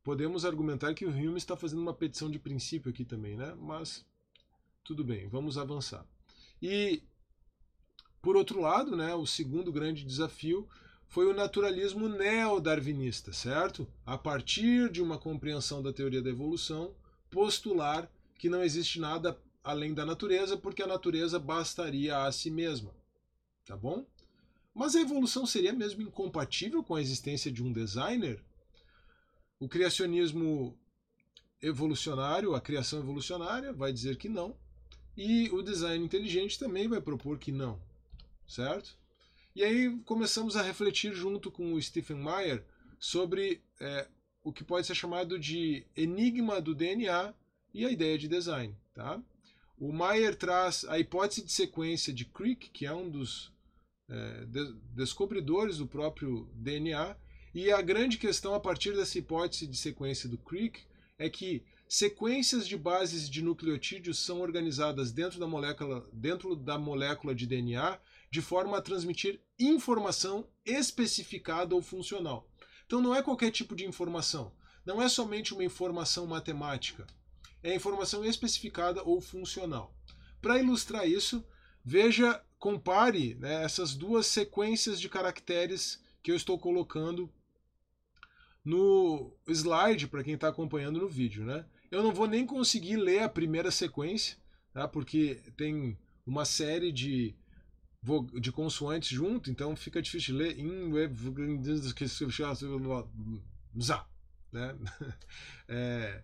Podemos 0.02 0.44
argumentar 0.44 0.92
que 0.92 1.06
o 1.06 1.10
Hume 1.10 1.38
está 1.38 1.56
fazendo 1.56 1.82
uma 1.82 1.94
petição 1.94 2.28
de 2.28 2.40
princípio 2.40 2.90
aqui 2.90 3.04
também, 3.04 3.36
né? 3.36 3.54
Mas 3.56 4.04
tudo 4.82 5.04
bem, 5.04 5.28
vamos 5.28 5.56
avançar. 5.56 6.04
E 6.60 7.00
por 8.24 8.38
outro 8.38 8.58
lado, 8.58 8.96
né, 8.96 9.14
o 9.14 9.26
segundo 9.26 9.70
grande 9.70 10.02
desafio 10.02 10.66
foi 11.06 11.26
o 11.26 11.34
naturalismo 11.34 12.08
neo-darwinista, 12.08 13.34
certo? 13.34 13.87
A 14.06 14.16
partir 14.16 14.90
de 14.90 15.02
uma 15.02 15.18
compreensão 15.18 15.82
da 15.82 15.92
teoria 15.92 16.22
da 16.22 16.30
evolução, 16.30 16.94
postular 17.30 18.10
que 18.38 18.48
não 18.48 18.64
existe 18.64 18.98
nada 18.98 19.38
além 19.62 19.92
da 19.92 20.06
natureza, 20.06 20.56
porque 20.56 20.82
a 20.82 20.87
natureza 20.87 21.38
bastaria 21.38 22.24
a 22.24 22.32
si 22.32 22.50
mesma. 22.50 22.92
Tá 23.66 23.76
bom? 23.76 24.06
Mas 24.74 24.96
a 24.96 25.02
evolução 25.02 25.44
seria 25.44 25.74
mesmo 25.74 26.00
incompatível 26.00 26.82
com 26.82 26.94
a 26.94 27.02
existência 27.02 27.52
de 27.52 27.62
um 27.62 27.70
designer? 27.70 28.42
O 29.60 29.68
criacionismo 29.68 30.74
evolucionário, 31.60 32.54
a 32.54 32.60
criação 32.60 33.00
evolucionária, 33.00 33.70
vai 33.70 33.92
dizer 33.92 34.16
que 34.16 34.30
não. 34.30 34.56
E 35.14 35.50
o 35.50 35.60
design 35.60 36.02
inteligente 36.02 36.58
também 36.58 36.88
vai 36.88 37.02
propor 37.02 37.38
que 37.38 37.52
não 37.52 37.78
certo? 38.46 38.96
E 39.54 39.62
aí 39.62 39.96
começamos 40.04 40.57
a 40.57 40.62
refletir 40.62 41.14
junto 41.14 41.50
com 41.50 41.72
o 41.72 41.80
Stephen 41.80 42.16
Meyer 42.16 42.64
sobre 42.98 43.62
é, 43.80 44.09
o 44.42 44.52
que 44.52 44.64
pode 44.64 44.87
ser 44.87 44.94
chamado 44.94 45.38
de 45.38 45.87
enigma 45.96 46.61
do 46.61 46.74
DNA 46.74 47.33
e 47.72 47.85
a 47.85 47.90
ideia 47.90 48.18
de 48.18 48.28
design. 48.28 48.76
Tá? 48.92 49.20
O 49.78 49.92
Meyer 49.92 50.35
traz 50.35 50.85
a 50.88 50.98
hipótese 50.98 51.42
de 51.42 51.52
sequência 51.52 52.12
de 52.12 52.24
Crick, 52.24 52.70
que 52.70 52.87
é 52.87 52.92
um 52.92 53.11
dos 53.11 53.52
é, 54.09 54.44
de 54.46 54.72
descobridores 54.94 55.78
do 55.78 55.87
próprio 55.87 56.48
DNA, 56.54 57.16
e 57.54 57.70
a 57.70 57.80
grande 57.80 58.18
questão 58.18 58.54
a 58.54 58.61
partir 58.61 58.94
dessa 58.96 59.18
hipótese 59.18 59.66
de 59.66 59.76
sequência 59.76 60.28
do 60.28 60.37
Crick 60.37 60.80
é 61.16 61.30
que 61.30 61.64
sequências 61.88 62.66
de 62.66 62.76
bases 62.76 63.30
de 63.30 63.42
nucleotídeos 63.42 64.18
são 64.18 64.40
organizadas 64.40 65.12
dentro 65.12 65.38
da 65.38 65.46
molécula, 65.46 66.09
dentro 66.12 66.57
da 66.57 66.76
molécula 66.76 67.35
de 67.35 67.46
DNA 67.46 67.98
de 68.34 68.42
forma 68.42 68.76
a 68.76 68.82
transmitir 68.82 69.40
informação 69.56 70.48
especificada 70.66 71.72
ou 71.72 71.80
funcional. 71.80 72.50
Então 72.84 73.00
não 73.00 73.14
é 73.14 73.22
qualquer 73.22 73.52
tipo 73.52 73.76
de 73.76 73.86
informação, 73.86 74.52
não 74.84 75.00
é 75.00 75.08
somente 75.08 75.54
uma 75.54 75.62
informação 75.62 76.26
matemática, 76.26 77.06
é 77.62 77.72
informação 77.76 78.24
especificada 78.24 79.04
ou 79.04 79.20
funcional. 79.20 79.96
Para 80.42 80.58
ilustrar 80.58 81.08
isso, 81.08 81.46
veja, 81.84 82.44
compare 82.58 83.36
né, 83.36 83.62
essas 83.62 83.94
duas 83.94 84.26
sequências 84.26 85.00
de 85.00 85.08
caracteres 85.08 86.02
que 86.20 86.32
eu 86.32 86.36
estou 86.36 86.58
colocando 86.58 87.32
no 88.64 89.32
slide 89.46 90.08
para 90.08 90.24
quem 90.24 90.34
está 90.34 90.48
acompanhando 90.48 90.98
no 90.98 91.08
vídeo, 91.08 91.44
né? 91.44 91.64
Eu 91.88 92.02
não 92.02 92.12
vou 92.12 92.26
nem 92.26 92.44
conseguir 92.44 92.96
ler 92.96 93.20
a 93.20 93.28
primeira 93.28 93.70
sequência, 93.70 94.36
tá? 94.72 94.88
Porque 94.88 95.40
tem 95.56 95.96
uma 96.26 96.44
série 96.44 96.90
de 96.90 97.36
de 98.40 98.52
consoantes 98.52 99.08
junto, 99.08 99.50
então 99.50 99.74
fica 99.74 100.02
difícil 100.02 100.34
de 100.34 100.42
ler. 100.42 100.58
Né? 104.52 104.76
É, 105.66 106.22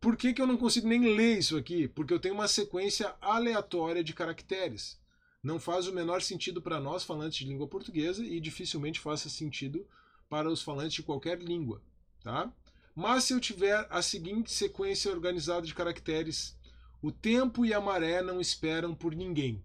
por 0.00 0.16
que, 0.16 0.32
que 0.32 0.40
eu 0.40 0.46
não 0.46 0.56
consigo 0.56 0.88
nem 0.88 1.14
ler 1.14 1.38
isso 1.38 1.56
aqui? 1.56 1.88
Porque 1.88 2.12
eu 2.12 2.18
tenho 2.18 2.34
uma 2.34 2.48
sequência 2.48 3.14
aleatória 3.20 4.02
de 4.02 4.14
caracteres. 4.14 4.98
Não 5.42 5.60
faz 5.60 5.86
o 5.86 5.92
menor 5.92 6.22
sentido 6.22 6.62
para 6.62 6.80
nós, 6.80 7.04
falantes 7.04 7.38
de 7.38 7.44
língua 7.44 7.68
portuguesa, 7.68 8.24
e 8.24 8.40
dificilmente 8.40 8.98
faça 8.98 9.28
sentido 9.28 9.86
para 10.28 10.48
os 10.48 10.62
falantes 10.62 10.94
de 10.94 11.02
qualquer 11.02 11.40
língua. 11.40 11.82
Tá? 12.22 12.50
Mas 12.94 13.24
se 13.24 13.32
eu 13.32 13.40
tiver 13.40 13.86
a 13.90 14.00
seguinte 14.00 14.50
sequência 14.50 15.10
organizada 15.10 15.66
de 15.66 15.74
caracteres, 15.74 16.56
o 17.02 17.12
tempo 17.12 17.64
e 17.64 17.74
a 17.74 17.80
maré 17.80 18.22
não 18.22 18.40
esperam 18.40 18.94
por 18.94 19.14
ninguém. 19.14 19.62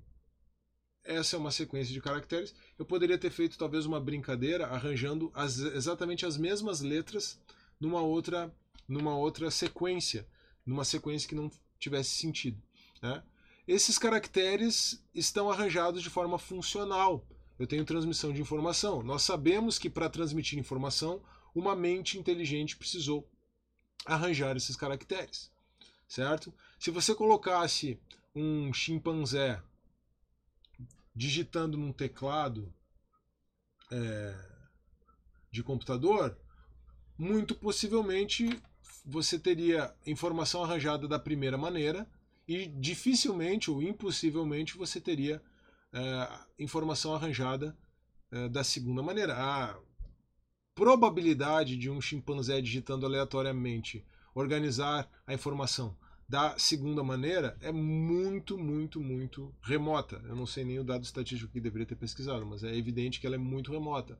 Essa 1.03 1.35
é 1.35 1.39
uma 1.39 1.51
sequência 1.51 1.93
de 1.93 2.01
caracteres. 2.01 2.53
Eu 2.77 2.85
poderia 2.85 3.17
ter 3.17 3.31
feito 3.31 3.57
talvez 3.57 3.85
uma 3.85 3.99
brincadeira 3.99 4.67
arranjando 4.67 5.31
as, 5.33 5.57
exatamente 5.57 6.25
as 6.25 6.37
mesmas 6.37 6.81
letras 6.81 7.39
numa 7.79 8.01
outra, 8.01 8.53
numa 8.87 9.15
outra 9.15 9.49
sequência, 9.49 10.27
numa 10.65 10.85
sequência 10.85 11.27
que 11.27 11.35
não 11.35 11.51
tivesse 11.79 12.11
sentido. 12.11 12.61
Né? 13.01 13.23
Esses 13.67 13.97
caracteres 13.97 15.03
estão 15.13 15.49
arranjados 15.49 16.03
de 16.03 16.09
forma 16.09 16.37
funcional. 16.37 17.25
Eu 17.57 17.65
tenho 17.65 17.85
transmissão 17.85 18.31
de 18.31 18.41
informação. 18.41 19.01
Nós 19.01 19.23
sabemos 19.23 19.79
que 19.79 19.89
para 19.89 20.09
transmitir 20.09 20.59
informação, 20.59 21.21
uma 21.53 21.75
mente 21.75 22.17
inteligente 22.17 22.77
precisou 22.77 23.27
arranjar 24.05 24.55
esses 24.57 24.75
caracteres, 24.75 25.51
certo? 26.07 26.51
Se 26.79 26.89
você 26.89 27.13
colocasse 27.13 27.99
um 28.33 28.73
chimpanzé 28.73 29.61
digitando 31.21 31.77
num 31.77 31.93
teclado 31.93 32.73
é, 33.91 34.35
de 35.51 35.61
computador, 35.61 36.35
muito 37.15 37.53
possivelmente 37.53 38.59
você 39.05 39.37
teria 39.37 39.93
informação 40.07 40.63
arranjada 40.63 41.07
da 41.07 41.19
primeira 41.19 41.59
maneira 41.59 42.09
e 42.47 42.65
dificilmente 42.65 43.69
ou 43.69 43.83
impossivelmente 43.83 44.75
você 44.75 44.99
teria 44.99 45.39
é, 45.93 46.39
informação 46.57 47.13
arranjada 47.13 47.77
é, 48.31 48.49
da 48.49 48.63
segunda 48.63 49.03
maneira. 49.03 49.35
A 49.37 49.79
probabilidade 50.73 51.77
de 51.77 51.87
um 51.87 52.01
chimpanzé 52.01 52.59
digitando 52.61 53.05
aleatoriamente 53.05 54.03
organizar 54.33 55.07
a 55.27 55.35
informação 55.35 55.95
da 56.31 56.57
segunda 56.57 57.03
maneira 57.03 57.57
é 57.59 57.73
muito, 57.73 58.57
muito, 58.57 59.01
muito 59.01 59.53
remota. 59.61 60.21
Eu 60.23 60.33
não 60.33 60.45
sei 60.45 60.63
nem 60.63 60.79
o 60.79 60.83
dado 60.83 61.03
estatístico 61.03 61.51
que 61.51 61.59
deveria 61.59 61.85
ter 61.85 61.97
pesquisado, 61.97 62.45
mas 62.45 62.63
é 62.63 62.73
evidente 62.73 63.19
que 63.19 63.27
ela 63.27 63.35
é 63.35 63.37
muito 63.37 63.69
remota. 63.69 64.17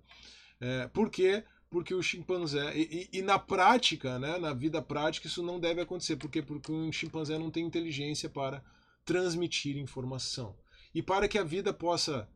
É, 0.60 0.88
por 0.90 1.10
quê? 1.10 1.46
porque 1.70 1.94
o 1.94 2.04
chimpanzé 2.04 2.76
e, 2.76 3.08
e, 3.14 3.20
e, 3.20 3.22
na 3.22 3.40
prática, 3.40 4.20
né, 4.20 4.38
na 4.38 4.54
vida 4.54 4.82
prática 4.82 5.28
isso 5.28 5.42
não 5.42 5.58
deve 5.58 5.80
acontecer, 5.80 6.18
porque 6.18 6.42
porque 6.42 6.70
um 6.70 6.92
chimpanzé 6.92 7.40
não 7.40 7.50
tem 7.50 7.66
inteligência 7.66 8.30
para 8.30 8.62
transmitir 9.06 9.78
informação. 9.78 10.54
E 10.94 11.02
para 11.02 11.30
que 11.30 11.38
a 11.38 11.46
vida 11.46 11.72
possa 11.72 12.28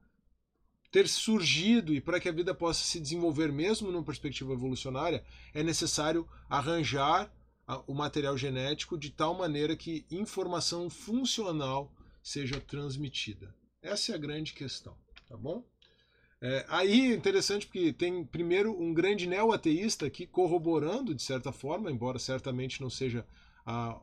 ter 0.90 1.10
surgido 1.10 1.94
e 1.94 2.00
para 2.00 2.18
que 2.18 2.30
a 2.30 2.32
vida 2.32 2.56
possa 2.56 2.82
se 2.86 2.98
desenvolver 2.98 3.52
mesmo 3.52 3.92
numa 3.92 4.06
perspectiva 4.06 4.54
evolucionária, 4.54 5.22
é 5.54 5.62
necessário 5.62 6.26
arranjar 6.50 7.30
o 7.88 7.94
material 7.94 8.38
genético 8.38 8.98
de 8.98 9.10
tal 9.10 9.34
maneira 9.34 9.76
que 9.76 10.06
informação 10.12 10.90
funcional 10.90 11.92
seja 12.22 12.60
transmitida. 12.60 13.56
Essa 13.82 14.12
é 14.12 14.16
a 14.16 14.20
grande 14.20 14.54
questão, 14.54 14.96
tá 15.28 15.36
bom? 15.36 15.64
É, 16.42 16.66
aí 16.68 17.12
é 17.12 17.16
interessante 17.16 17.66
porque 17.66 17.94
tem 17.94 18.24
primeiro 18.26 18.72
um 18.80 18.94
grande 18.94 19.28
neo-ateísta 19.28 20.06
aqui 20.06 20.28
corroborando 20.28 21.16
de 21.16 21.24
certa 21.24 21.52
forma, 21.52 21.90
embora 21.90 22.20
certamente 22.20 22.82
não 22.82 22.90
seja 22.90 23.26
a, 23.66 24.00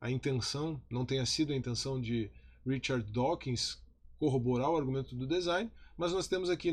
a 0.00 0.10
intenção, 0.10 0.80
não 0.90 1.06
tenha 1.06 1.24
sido 1.24 1.52
a 1.52 1.56
intenção 1.56 2.00
de 2.00 2.30
Richard 2.66 3.10
Dawkins 3.10 3.78
corroborar 4.18 4.70
o 4.70 4.76
argumento 4.76 5.14
do 5.14 5.26
design, 5.26 5.70
mas 5.96 6.12
nós 6.12 6.26
temos 6.26 6.50
aqui 6.50 6.70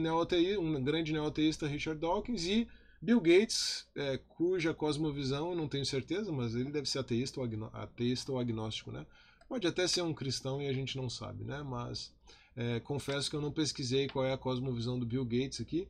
um 0.57 0.83
grande 0.83 1.13
neo-ateísta 1.13 1.67
Richard 1.67 1.99
Dawkins 2.01 2.45
e 2.45 2.67
Bill 3.03 3.19
Gates, 3.19 3.85
é, 3.97 4.17
cuja 4.17 4.73
cosmovisão 4.73 5.49
eu 5.49 5.57
não 5.57 5.67
tenho 5.67 5.85
certeza, 5.85 6.31
mas 6.31 6.55
ele 6.55 6.71
deve 6.71 6.87
ser 6.87 6.99
ateísta 6.99 7.41
ou, 7.41 7.69
ateísta 7.73 8.31
ou 8.31 8.39
agnóstico, 8.39 8.93
né? 8.93 9.05
Pode 9.49 9.67
até 9.67 9.85
ser 9.87 10.03
um 10.03 10.13
cristão 10.13 10.61
e 10.61 10.69
a 10.69 10.73
gente 10.73 10.95
não 10.95 11.09
sabe, 11.09 11.43
né? 11.43 11.61
Mas 11.63 12.13
é, 12.55 12.79
confesso 12.79 13.29
que 13.29 13.35
eu 13.35 13.41
não 13.41 13.51
pesquisei 13.51 14.07
qual 14.07 14.23
é 14.25 14.31
a 14.31 14.37
cosmovisão 14.37 14.97
do 14.97 15.05
Bill 15.05 15.25
Gates 15.25 15.59
aqui. 15.59 15.85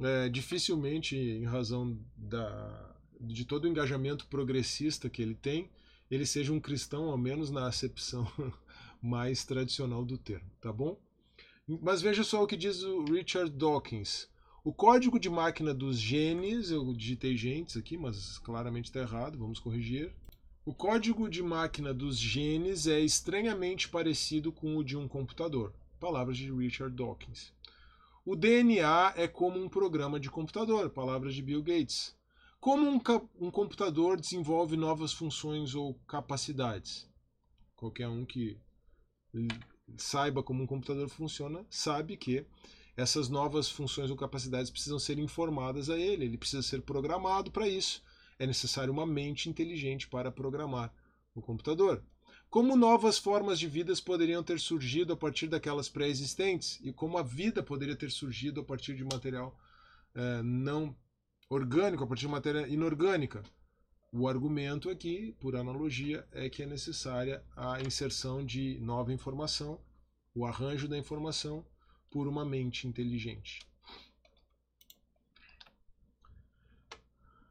É, 0.00 0.30
dificilmente, 0.30 1.14
em 1.14 1.44
razão 1.44 1.98
da, 2.16 2.96
de 3.20 3.44
todo 3.44 3.64
o 3.64 3.68
engajamento 3.68 4.26
progressista 4.26 5.10
que 5.10 5.20
ele 5.20 5.34
tem, 5.34 5.68
ele 6.10 6.24
seja 6.24 6.54
um 6.54 6.58
cristão, 6.58 7.10
ao 7.10 7.18
menos 7.18 7.50
na 7.50 7.66
acepção 7.66 8.26
mais 9.02 9.44
tradicional 9.44 10.06
do 10.06 10.16
termo, 10.16 10.50
tá 10.58 10.72
bom? 10.72 10.98
Mas 11.68 12.00
veja 12.00 12.24
só 12.24 12.42
o 12.42 12.46
que 12.46 12.56
diz 12.56 12.82
o 12.82 13.04
Richard 13.04 13.50
Dawkins. 13.50 14.26
O 14.62 14.74
código 14.74 15.18
de 15.18 15.30
máquina 15.30 15.72
dos 15.72 15.98
genes, 15.98 16.70
eu 16.70 16.92
digitei 16.92 17.34
gentes 17.34 17.78
aqui, 17.78 17.96
mas 17.96 18.38
claramente 18.38 18.86
está 18.86 19.00
errado, 19.00 19.38
vamos 19.38 19.58
corrigir. 19.58 20.14
O 20.66 20.74
código 20.74 21.30
de 21.30 21.42
máquina 21.42 21.94
dos 21.94 22.18
genes 22.18 22.86
é 22.86 23.00
estranhamente 23.00 23.88
parecido 23.88 24.52
com 24.52 24.76
o 24.76 24.84
de 24.84 24.98
um 24.98 25.08
computador. 25.08 25.72
Palavras 25.98 26.36
de 26.36 26.52
Richard 26.52 26.94
Dawkins. 26.94 27.54
O 28.22 28.36
DNA 28.36 29.14
é 29.16 29.26
como 29.26 29.58
um 29.58 29.66
programa 29.66 30.20
de 30.20 30.30
computador, 30.30 30.90
palavras 30.90 31.34
de 31.34 31.40
Bill 31.40 31.62
Gates. 31.62 32.14
Como 32.60 32.86
um, 32.86 33.00
um 33.40 33.50
computador 33.50 34.20
desenvolve 34.20 34.76
novas 34.76 35.14
funções 35.14 35.74
ou 35.74 35.94
capacidades? 36.06 37.08
Qualquer 37.74 38.08
um 38.08 38.26
que 38.26 38.58
saiba 39.96 40.42
como 40.42 40.62
um 40.62 40.66
computador 40.66 41.08
funciona 41.08 41.64
sabe 41.70 42.18
que 42.18 42.44
essas 42.96 43.28
novas 43.28 43.70
funções 43.70 44.10
ou 44.10 44.16
capacidades 44.16 44.70
precisam 44.70 44.98
ser 44.98 45.18
informadas 45.18 45.88
a 45.88 45.98
ele, 45.98 46.24
ele 46.24 46.38
precisa 46.38 46.62
ser 46.62 46.82
programado 46.82 47.50
para 47.50 47.68
isso. 47.68 48.02
É 48.38 48.46
necessário 48.46 48.92
uma 48.92 49.06
mente 49.06 49.48
inteligente 49.48 50.08
para 50.08 50.30
programar 50.30 50.92
o 51.34 51.40
computador. 51.40 52.02
Como 52.48 52.76
novas 52.76 53.16
formas 53.16 53.60
de 53.60 53.68
vidas 53.68 54.00
poderiam 54.00 54.42
ter 54.42 54.58
surgido 54.58 55.12
a 55.12 55.16
partir 55.16 55.46
daquelas 55.46 55.88
pré-existentes 55.88 56.80
e 56.82 56.92
como 56.92 57.16
a 57.16 57.22
vida 57.22 57.62
poderia 57.62 57.94
ter 57.94 58.10
surgido 58.10 58.60
a 58.60 58.64
partir 58.64 58.96
de 58.96 59.04
material 59.04 59.56
é, 60.14 60.42
não 60.42 60.96
orgânico, 61.48 62.02
a 62.02 62.06
partir 62.06 62.22
de 62.22 62.32
matéria 62.32 62.66
inorgânica. 62.66 63.42
O 64.12 64.26
argumento 64.26 64.90
aqui, 64.90 65.36
por 65.38 65.54
analogia, 65.54 66.26
é 66.32 66.48
que 66.48 66.64
é 66.64 66.66
necessária 66.66 67.44
a 67.56 67.80
inserção 67.80 68.44
de 68.44 68.80
nova 68.80 69.12
informação, 69.12 69.80
o 70.34 70.44
arranjo 70.44 70.88
da 70.88 70.98
informação 70.98 71.64
por 72.10 72.26
uma 72.26 72.44
mente 72.44 72.86
inteligente. 72.86 73.60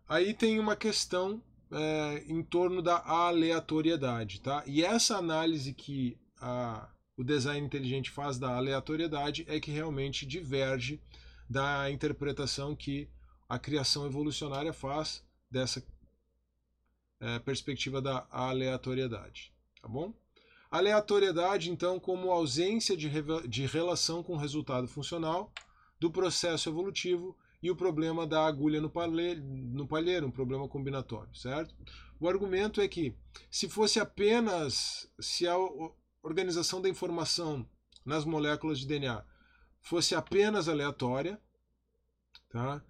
Aí 0.08 0.34
tem 0.34 0.60
uma 0.60 0.76
questão 0.76 1.42
é, 1.72 2.24
em 2.28 2.42
torno 2.44 2.82
da 2.82 2.98
aleatoriedade. 3.06 4.42
Tá? 4.42 4.64
E 4.66 4.84
essa 4.84 5.18
análise 5.18 5.74
que 5.74 6.18
a, 6.42 6.90
o 7.16 7.24
design 7.24 7.66
inteligente 7.66 8.10
faz 8.10 8.38
da 8.38 8.56
aleatoriedade 8.56 9.46
é 9.48 9.60
que 9.60 9.72
realmente 9.72 10.26
diverge 10.26 11.02
da 11.50 11.90
interpretação 11.90 12.76
que 12.76 13.10
a 13.48 13.58
criação 13.58 14.06
evolucionária 14.06 14.74
faz 14.74 15.24
dessa 15.50 15.84
é, 17.20 17.40
perspectiva 17.40 18.02
da 18.02 18.28
aleatoriedade. 18.32 19.54
Tá 19.82 19.88
bom? 19.88 20.14
Aleatoriedade, 20.72 21.72
então, 21.72 22.00
como 22.00 22.32
ausência 22.32 22.96
de, 22.96 23.10
de 23.48 23.66
relação 23.66 24.22
com 24.22 24.34
o 24.34 24.38
resultado 24.38 24.88
funcional 24.88 25.52
do 26.00 26.12
processo 26.12 26.70
evolutivo 26.70 27.36
e 27.62 27.72
o 27.72 27.76
problema 27.76 28.26
da 28.26 28.46
agulha 28.46 28.80
no 28.80 28.90
palheiro, 28.90 29.42
no 29.44 29.88
palheiro, 29.88 30.28
um 30.28 30.32
problema 30.32 30.68
combinatório, 30.68 31.36
certo? 31.36 31.76
O 32.20 32.30
argumento 32.30 32.80
é 32.80 32.88
que 32.88 33.16
se 33.50 33.68
fosse 33.68 34.00
apenas 34.00 35.10
se 35.20 35.48
a 35.48 35.56
organização 36.22 36.82
da 36.82 36.90
informação 36.90 37.68
nas 38.06 38.24
moléculas 38.24 38.80
de 38.80 38.88
DNA 38.88 39.24
fosse 39.82 40.14
apenas 40.14 40.70
aleatória, 40.70 41.42
tá? 42.50 42.84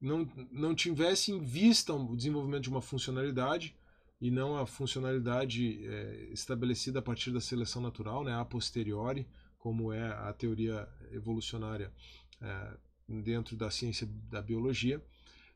não, 0.00 0.30
não 0.50 0.74
tivesse 0.74 1.32
em 1.32 1.40
vista 1.40 1.92
o 1.92 2.16
desenvolvimento 2.16 2.62
de 2.62 2.70
uma 2.70 2.82
funcionalidade 2.82 3.76
e 4.20 4.30
não 4.30 4.56
a 4.56 4.66
funcionalidade 4.66 5.86
é, 5.86 6.28
estabelecida 6.32 6.98
a 6.98 7.02
partir 7.02 7.30
da 7.30 7.40
seleção 7.40 7.80
natural, 7.80 8.24
né, 8.24 8.34
a 8.34 8.44
posteriori, 8.44 9.26
como 9.58 9.92
é 9.92 10.08
a 10.08 10.32
teoria 10.32 10.88
evolucionária 11.12 11.92
é, 12.40 12.76
dentro 13.08 13.56
da 13.56 13.70
ciência 13.70 14.08
da 14.30 14.42
biologia, 14.42 15.02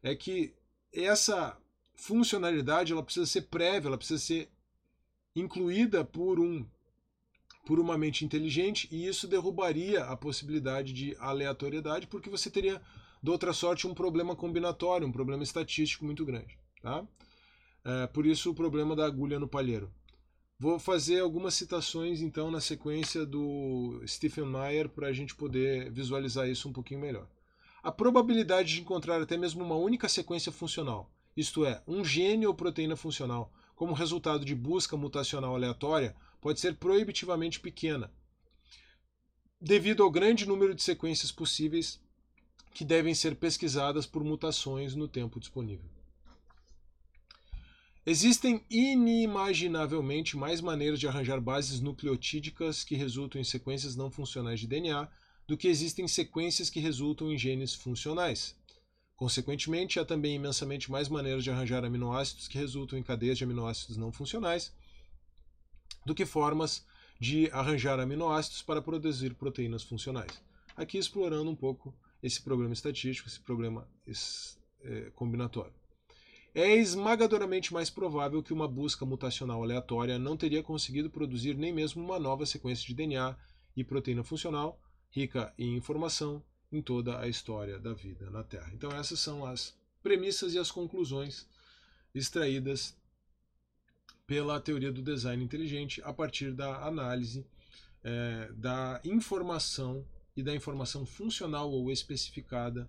é 0.02 0.14
que 0.14 0.54
essa 0.92 1.56
funcionalidade 1.94 2.92
ela 2.92 3.02
precisa 3.02 3.26
ser 3.26 3.42
prévia, 3.42 3.88
ela 3.88 3.98
precisa 3.98 4.20
ser 4.20 4.48
incluída 5.34 6.04
por 6.04 6.38
um 6.40 6.66
por 7.64 7.78
uma 7.78 7.96
mente 7.96 8.24
inteligente 8.24 8.88
e 8.90 9.06
isso 9.06 9.28
derrubaria 9.28 10.04
a 10.04 10.16
possibilidade 10.16 10.92
de 10.92 11.16
aleatoriedade 11.20 12.08
porque 12.08 12.28
você 12.28 12.50
teria 12.50 12.82
de 13.22 13.30
outra 13.30 13.52
sorte 13.52 13.86
um 13.86 13.94
problema 13.94 14.34
combinatório, 14.34 15.06
um 15.06 15.12
problema 15.12 15.44
estatístico 15.44 16.04
muito 16.04 16.24
grande, 16.26 16.58
tá? 16.82 17.06
É, 17.84 18.06
por 18.06 18.26
isso 18.26 18.50
o 18.50 18.54
problema 18.54 18.94
da 18.94 19.06
agulha 19.06 19.38
no 19.38 19.48
palheiro. 19.48 19.92
Vou 20.58 20.78
fazer 20.78 21.20
algumas 21.20 21.54
citações 21.54 22.20
então 22.20 22.50
na 22.50 22.60
sequência 22.60 23.26
do 23.26 24.00
Stephen 24.06 24.46
Meyer 24.46 24.88
para 24.88 25.08
a 25.08 25.12
gente 25.12 25.34
poder 25.34 25.90
visualizar 25.90 26.48
isso 26.48 26.68
um 26.68 26.72
pouquinho 26.72 27.00
melhor. 27.00 27.26
A 27.82 27.90
probabilidade 27.90 28.74
de 28.74 28.80
encontrar 28.80 29.20
até 29.20 29.36
mesmo 29.36 29.64
uma 29.64 29.74
única 29.74 30.08
sequência 30.08 30.52
funcional 30.52 31.10
isto 31.36 31.64
é, 31.64 31.82
um 31.86 32.04
gene 32.04 32.46
ou 32.46 32.54
proteína 32.54 32.94
funcional, 32.94 33.52
como 33.74 33.94
resultado 33.94 34.44
de 34.44 34.54
busca 34.54 34.96
mutacional 34.96 35.54
aleatória, 35.54 36.14
pode 36.40 36.60
ser 36.60 36.76
proibitivamente 36.76 37.58
pequena, 37.58 38.12
devido 39.60 40.02
ao 40.02 40.10
grande 40.10 40.46
número 40.46 40.74
de 40.74 40.82
sequências 40.82 41.32
possíveis 41.32 42.00
que 42.74 42.84
devem 42.84 43.14
ser 43.14 43.36
pesquisadas 43.36 44.06
por 44.06 44.22
mutações 44.24 44.94
no 44.94 45.08
tempo 45.08 45.40
disponível. 45.40 45.88
Existem 48.05 48.64
inimaginavelmente 48.68 50.36
mais 50.36 50.61
maneiras 50.61 50.98
de 50.98 51.07
arranjar 51.07 51.40
bases 51.40 51.80
nucleotídicas 51.80 52.82
que 52.82 52.96
resultam 52.96 53.40
em 53.40 53.44
sequências 53.44 53.94
não 53.94 54.11
funcionais 54.11 54.59
de 54.59 54.66
DNA 54.66 55.09
do 55.46 55.57
que 55.57 55.68
existem 55.68 56.09
sequências 56.09 56.68
que 56.68 56.80
resultam 56.80 57.30
em 57.30 57.38
genes 57.38 57.74
funcionais. 57.74 58.57
Consequentemente, 59.14 60.00
há 60.00 60.05
também 60.05 60.34
imensamente 60.34 60.90
mais 60.90 61.09
maneiras 61.09 61.44
de 61.44 61.50
arranjar 61.50 61.84
aminoácidos 61.84 62.48
que 62.48 62.59
resultam 62.59 62.98
em 62.98 63.05
cadeias 63.05 63.38
de 63.38 63.44
aminoácidos 63.44 63.96
não 63.96 64.11
funcionais 64.11 64.72
do 66.05 66.12
que 66.12 66.26
formas 66.26 66.84
de 67.20 67.48
arranjar 67.53 68.00
aminoácidos 68.00 68.62
para 68.62 68.82
produzir 68.82 69.34
proteínas 69.34 69.84
funcionais. 69.84 70.42
Aqui 70.76 70.98
explorando 70.98 71.48
um 71.48 71.55
pouco 71.55 71.94
esse 72.20 72.42
problema 72.42 72.72
estatístico, 72.72 73.28
esse 73.28 73.38
problema 73.38 73.88
é, 74.82 75.11
combinatório. 75.14 75.81
É 76.55 76.74
esmagadoramente 76.76 77.72
mais 77.72 77.88
provável 77.88 78.42
que 78.42 78.53
uma 78.53 78.68
busca 78.68 79.07
mutacional 79.07 79.62
aleatória 79.62 80.18
não 80.18 80.36
teria 80.36 80.62
conseguido 80.62 81.09
produzir 81.09 81.57
nem 81.57 81.72
mesmo 81.72 82.05
uma 82.05 82.18
nova 82.18 82.44
sequência 82.44 82.86
de 82.86 82.94
DNA 82.94 83.34
e 83.74 83.82
proteína 83.82 84.22
funcional, 84.22 84.78
rica 85.11 85.53
em 85.57 85.74
informação, 85.76 86.42
em 86.70 86.82
toda 86.82 87.18
a 87.18 87.26
história 87.26 87.78
da 87.78 87.94
vida 87.94 88.30
na 88.30 88.42
Terra. 88.42 88.70
Então, 88.74 88.90
essas 88.92 89.18
são 89.18 89.46
as 89.46 89.74
premissas 90.03 90.53
e 90.53 90.59
as 90.59 90.70
conclusões 90.70 91.46
extraídas 92.14 92.94
pela 94.26 94.61
teoria 94.61 94.92
do 94.92 95.03
design 95.03 95.42
inteligente 95.42 96.03
a 96.05 96.12
partir 96.12 96.53
da 96.53 96.86
análise 96.86 97.46
é, 98.05 98.50
da 98.53 99.00
informação 99.05 100.05
e 100.36 100.42
da 100.42 100.55
informação 100.55 101.07
funcional 101.07 101.70
ou 101.70 101.90
especificada 101.90 102.88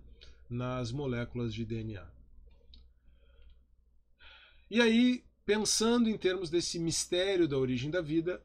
nas 0.50 0.92
moléculas 0.92 1.54
de 1.54 1.64
DNA. 1.64 2.13
E 4.74 4.80
aí, 4.80 5.22
pensando 5.46 6.10
em 6.10 6.18
termos 6.18 6.50
desse 6.50 6.80
mistério 6.80 7.46
da 7.46 7.56
origem 7.56 7.92
da 7.92 8.00
vida, 8.00 8.42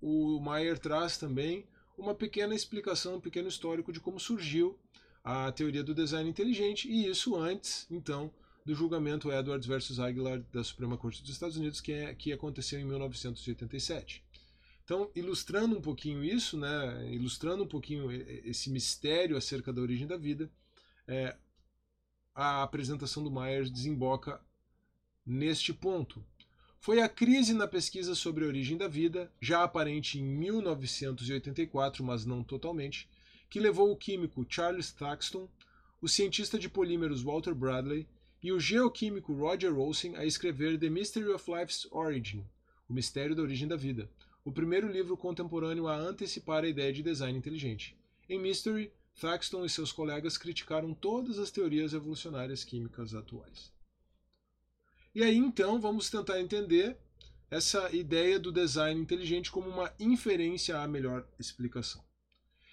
o 0.00 0.38
Mayer 0.38 0.78
traz 0.78 1.18
também 1.18 1.66
uma 1.98 2.14
pequena 2.14 2.54
explicação, 2.54 3.16
um 3.16 3.20
pequeno 3.20 3.48
histórico 3.48 3.92
de 3.92 3.98
como 3.98 4.20
surgiu 4.20 4.78
a 5.24 5.50
teoria 5.50 5.82
do 5.82 5.92
design 5.92 6.30
inteligente, 6.30 6.88
e 6.88 7.08
isso 7.08 7.34
antes, 7.34 7.84
então, 7.90 8.32
do 8.64 8.76
julgamento 8.76 9.32
Edwards 9.32 9.66
versus 9.66 9.98
Aguilar 9.98 10.40
da 10.52 10.62
Suprema 10.62 10.96
Corte 10.96 11.20
dos 11.20 11.32
Estados 11.32 11.56
Unidos, 11.56 11.80
que, 11.80 11.92
é, 11.92 12.14
que 12.14 12.32
aconteceu 12.32 12.78
em 12.78 12.84
1987. 12.84 14.22
Então, 14.84 15.10
ilustrando 15.16 15.76
um 15.76 15.82
pouquinho 15.82 16.22
isso, 16.22 16.56
né, 16.56 17.12
ilustrando 17.12 17.64
um 17.64 17.68
pouquinho 17.68 18.08
esse 18.46 18.70
mistério 18.70 19.36
acerca 19.36 19.72
da 19.72 19.82
origem 19.82 20.06
da 20.06 20.16
vida, 20.16 20.48
é, 21.08 21.36
a 22.32 22.62
apresentação 22.62 23.24
do 23.24 23.32
Myers 23.32 23.68
desemboca 23.68 24.40
neste 25.24 25.72
ponto. 25.72 26.24
Foi 26.78 27.00
a 27.00 27.08
crise 27.08 27.54
na 27.54 27.68
pesquisa 27.68 28.14
sobre 28.14 28.44
a 28.44 28.48
origem 28.48 28.76
da 28.76 28.88
vida, 28.88 29.32
já 29.40 29.62
aparente 29.62 30.18
em 30.18 30.22
1984, 30.22 32.02
mas 32.02 32.24
não 32.24 32.42
totalmente, 32.42 33.08
que 33.48 33.60
levou 33.60 33.92
o 33.92 33.96
químico 33.96 34.44
Charles 34.48 34.90
Thaxton, 34.90 35.48
o 36.00 36.08
cientista 36.08 36.58
de 36.58 36.68
polímeros 36.68 37.22
Walter 37.22 37.54
Bradley 37.54 38.08
e 38.42 38.50
o 38.50 38.58
geoquímico 38.58 39.32
Roger 39.32 39.78
Olsen 39.78 40.16
a 40.16 40.24
escrever 40.24 40.76
The 40.76 40.90
Mystery 40.90 41.28
of 41.28 41.48
Life's 41.48 41.86
Origin, 41.92 42.44
O 42.88 42.92
Mistério 42.92 43.36
da 43.36 43.42
Origem 43.42 43.68
da 43.68 43.76
Vida, 43.76 44.10
o 44.44 44.50
primeiro 44.50 44.90
livro 44.90 45.16
contemporâneo 45.16 45.86
a 45.86 45.96
antecipar 45.96 46.64
a 46.64 46.68
ideia 46.68 46.92
de 46.92 47.02
design 47.02 47.38
inteligente. 47.38 47.96
Em 48.28 48.40
Mystery, 48.40 48.92
Thaxton 49.20 49.64
e 49.64 49.70
seus 49.70 49.92
colegas 49.92 50.36
criticaram 50.36 50.92
todas 50.92 51.38
as 51.38 51.50
teorias 51.50 51.94
evolucionárias 51.94 52.64
químicas 52.64 53.14
atuais. 53.14 53.71
E 55.14 55.22
aí 55.22 55.36
então 55.36 55.78
vamos 55.78 56.08
tentar 56.08 56.40
entender 56.40 56.96
essa 57.50 57.94
ideia 57.94 58.38
do 58.38 58.50
design 58.50 58.98
inteligente 58.98 59.50
como 59.50 59.68
uma 59.68 59.92
inferência 60.00 60.78
à 60.80 60.88
melhor 60.88 61.28
explicação. 61.38 62.02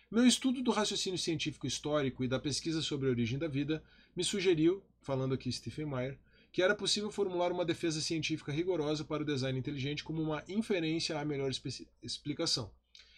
Meu 0.09 0.25
estudo 0.25 0.63
do 0.63 0.71
raciocínio 0.71 1.19
científico 1.19 1.67
histórico 1.67 2.23
e 2.23 2.29
da 2.29 2.39
pesquisa 2.39 2.81
sobre 2.81 3.07
a 3.07 3.11
origem 3.11 3.37
da 3.37 3.47
vida 3.49 3.83
me 4.15 4.23
sugeriu, 4.23 4.81
falando 5.01 5.33
aqui 5.33 5.51
Stephen 5.51 5.85
Meyer, 5.85 6.17
que 6.49 6.63
era 6.63 6.73
possível 6.73 7.11
formular 7.11 7.51
uma 7.51 7.65
defesa 7.65 7.99
científica 7.99 8.53
rigorosa 8.53 9.03
para 9.03 9.21
o 9.21 9.25
design 9.25 9.59
inteligente 9.59 10.03
como 10.03 10.21
uma 10.21 10.41
inferência 10.47 11.19
à 11.19 11.25
melhor 11.25 11.51
explicação, 12.01 12.71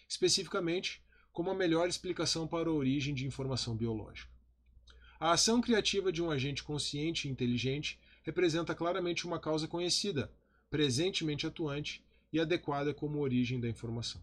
especificamente 0.08 1.00
como 1.32 1.48
a 1.48 1.54
melhor 1.54 1.88
explicação 1.88 2.46
para 2.48 2.68
a 2.68 2.72
origem 2.72 3.14
de 3.14 3.24
informação 3.24 3.76
biológica. 3.76 4.30
A 5.20 5.30
ação 5.30 5.60
criativa 5.60 6.10
de 6.10 6.20
um 6.20 6.28
agente 6.28 6.64
consciente 6.64 7.28
e 7.28 7.30
inteligente 7.30 8.00
representa 8.22 8.74
claramente 8.74 9.26
uma 9.26 9.38
causa 9.38 9.66
conhecida, 9.68 10.32
presentemente 10.70 11.46
atuante 11.46 12.04
e 12.32 12.40
adequada 12.40 12.94
como 12.94 13.20
origem 13.20 13.60
da 13.60 13.68
informação. 13.68 14.22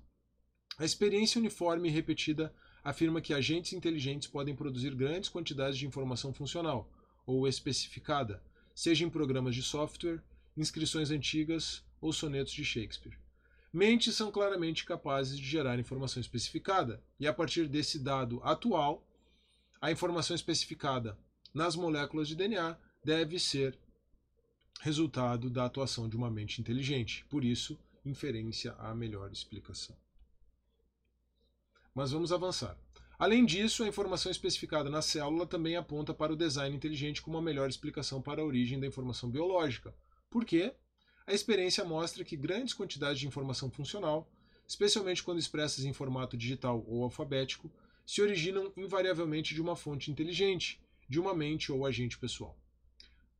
A 0.78 0.86
experiência 0.86 1.40
uniforme 1.40 1.90
e 1.90 1.92
repetida 1.92 2.54
afirma 2.84 3.22
que 3.22 3.34
agentes 3.34 3.74
inteligentes 3.74 4.28
podem 4.28 4.56
produzir 4.56 4.96
grandes 4.96 5.30
quantidades 5.30 5.78
de 5.78 5.86
informação 5.86 6.34
funcional, 6.34 6.90
ou 7.26 7.48
especificada, 7.48 8.42
seja 8.74 9.06
em 9.06 9.10
programas 9.10 9.54
de 9.54 9.62
software, 9.62 10.22
inscrições 10.56 11.12
antigas 11.12 11.84
ou 12.02 12.12
sonetos 12.14 12.54
de 12.54 12.64
Shakespeare. 12.64 13.18
Mentes 13.72 14.16
são 14.16 14.32
claramente 14.32 14.86
capazes 14.86 15.38
de 15.38 15.46
gerar 15.46 15.78
informação 15.78 16.20
especificada, 16.20 17.04
e 17.20 17.28
a 17.28 17.34
partir 17.34 17.68
desse 17.68 18.00
dado 18.00 18.42
atual, 18.44 19.06
a 19.80 19.92
informação 19.92 20.36
especificada 20.36 21.18
nas 21.54 21.76
moléculas 21.76 22.28
de 22.28 22.36
DNA 22.36 22.78
deve 23.04 23.40
ser 23.40 23.78
resultado 24.80 25.50
da 25.50 25.66
atuação 25.66 26.08
de 26.08 26.16
uma 26.16 26.32
mente 26.32 26.62
inteligente. 26.62 27.26
Por 27.30 27.44
isso, 27.44 27.78
inferência 28.06 28.74
a 28.80 28.96
melhor 28.96 29.32
explicação. 29.32 29.96
Mas 31.94 32.12
vamos 32.12 32.32
avançar. 32.32 32.78
Além 33.18 33.46
disso, 33.46 33.84
a 33.84 33.88
informação 33.88 34.32
especificada 34.32 34.90
na 34.90 35.02
célula 35.02 35.46
também 35.46 35.76
aponta 35.76 36.14
para 36.14 36.32
o 36.32 36.38
design 36.38 36.74
inteligente 36.74 37.22
como 37.22 37.38
a 37.38 37.42
melhor 37.42 37.70
explicação 37.70 38.22
para 38.22 38.42
a 38.42 38.46
origem 38.46 38.80
da 38.80 38.88
informação 38.88 39.30
biológica. 39.30 39.94
Por 40.30 40.46
quê? 40.46 40.74
A 41.28 41.34
experiência 41.34 41.84
mostra 41.84 42.24
que 42.24 42.38
grandes 42.38 42.74
quantidades 42.74 43.20
de 43.20 43.28
informação 43.28 43.70
funcional, 43.70 44.32
especialmente 44.66 45.22
quando 45.22 45.40
expressas 45.40 45.84
em 45.84 45.92
formato 45.92 46.38
digital 46.38 46.86
ou 46.88 47.04
alfabético, 47.04 47.70
se 48.06 48.22
originam 48.22 48.72
invariavelmente 48.78 49.54
de 49.54 49.62
uma 49.62 49.76
fonte 49.76 50.10
inteligente, 50.10 50.82
de 51.10 51.20
uma 51.20 51.34
mente 51.34 51.72
ou 51.72 51.86
agente 51.86 52.18
pessoal. 52.18 52.58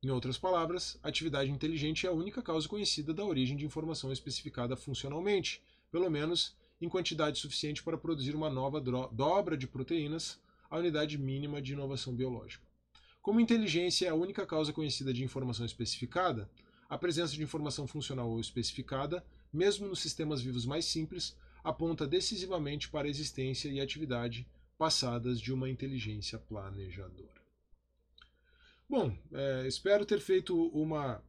Em 0.02 0.10
outras 0.10 0.38
palavras, 0.38 0.98
atividade 1.04 1.52
inteligente 1.52 2.08
é 2.08 2.10
a 2.10 2.14
única 2.14 2.42
causa 2.42 2.70
conhecida 2.70 3.14
da 3.14 3.26
origem 3.26 3.58
de 3.58 3.66
informação 3.66 4.14
especificada 4.14 4.78
funcionalmente, 4.78 5.62
pelo 5.92 6.10
menos 6.10 6.56
em 6.80 6.88
quantidade 6.88 7.38
suficiente 7.38 7.84
para 7.84 7.98
produzir 7.98 8.34
uma 8.34 8.50
nova 8.50 8.80
dobra 8.80 9.58
de 9.58 9.68
proteínas, 9.68 10.40
a 10.70 10.78
unidade 10.78 11.18
mínima 11.18 11.62
de 11.62 11.74
inovação 11.74 12.16
biológica. 12.16 12.66
Como 13.22 13.42
inteligência 13.42 14.06
é 14.06 14.10
a 14.10 14.16
única 14.16 14.46
causa 14.46 14.72
conhecida 14.72 15.14
de 15.14 15.22
informação 15.22 15.66
especificada, 15.66 16.50
a 16.88 16.98
presença 16.98 17.34
de 17.34 17.44
informação 17.44 17.86
funcional 17.86 18.30
ou 18.30 18.40
especificada, 18.40 19.22
mesmo 19.52 19.86
nos 19.86 20.00
sistemas 20.00 20.42
vivos 20.42 20.66
mais 20.66 20.86
simples, 20.86 21.36
aponta 21.62 22.08
decisivamente 22.08 22.88
para 22.88 23.06
a 23.06 23.10
existência 23.10 23.68
e 23.68 23.82
atividade 23.82 24.48
passadas 24.78 25.42
de 25.42 25.52
uma 25.52 25.70
inteligência 25.70 26.40
planejadora. 26.40 27.39
Bom, 28.90 29.16
é, 29.32 29.68
espero 29.68 30.04
ter 30.04 30.20
feito 30.20 30.68
uma 30.70 31.24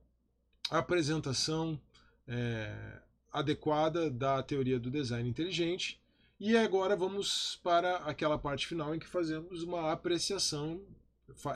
apresentação 0.71 1.79
é, 2.27 3.03
adequada 3.31 4.11
da 4.11 4.43
teoria 4.43 4.81
do 4.81 4.91
design 4.91 5.29
inteligente. 5.29 6.01
E 6.39 6.57
agora 6.57 6.97
vamos 6.97 7.61
para 7.63 7.97
aquela 7.99 8.39
parte 8.39 8.67
final 8.67 8.95
em 8.95 8.99
que 8.99 9.07
fazemos 9.07 9.63
uma 9.63 9.93
apreciação. 9.93 10.81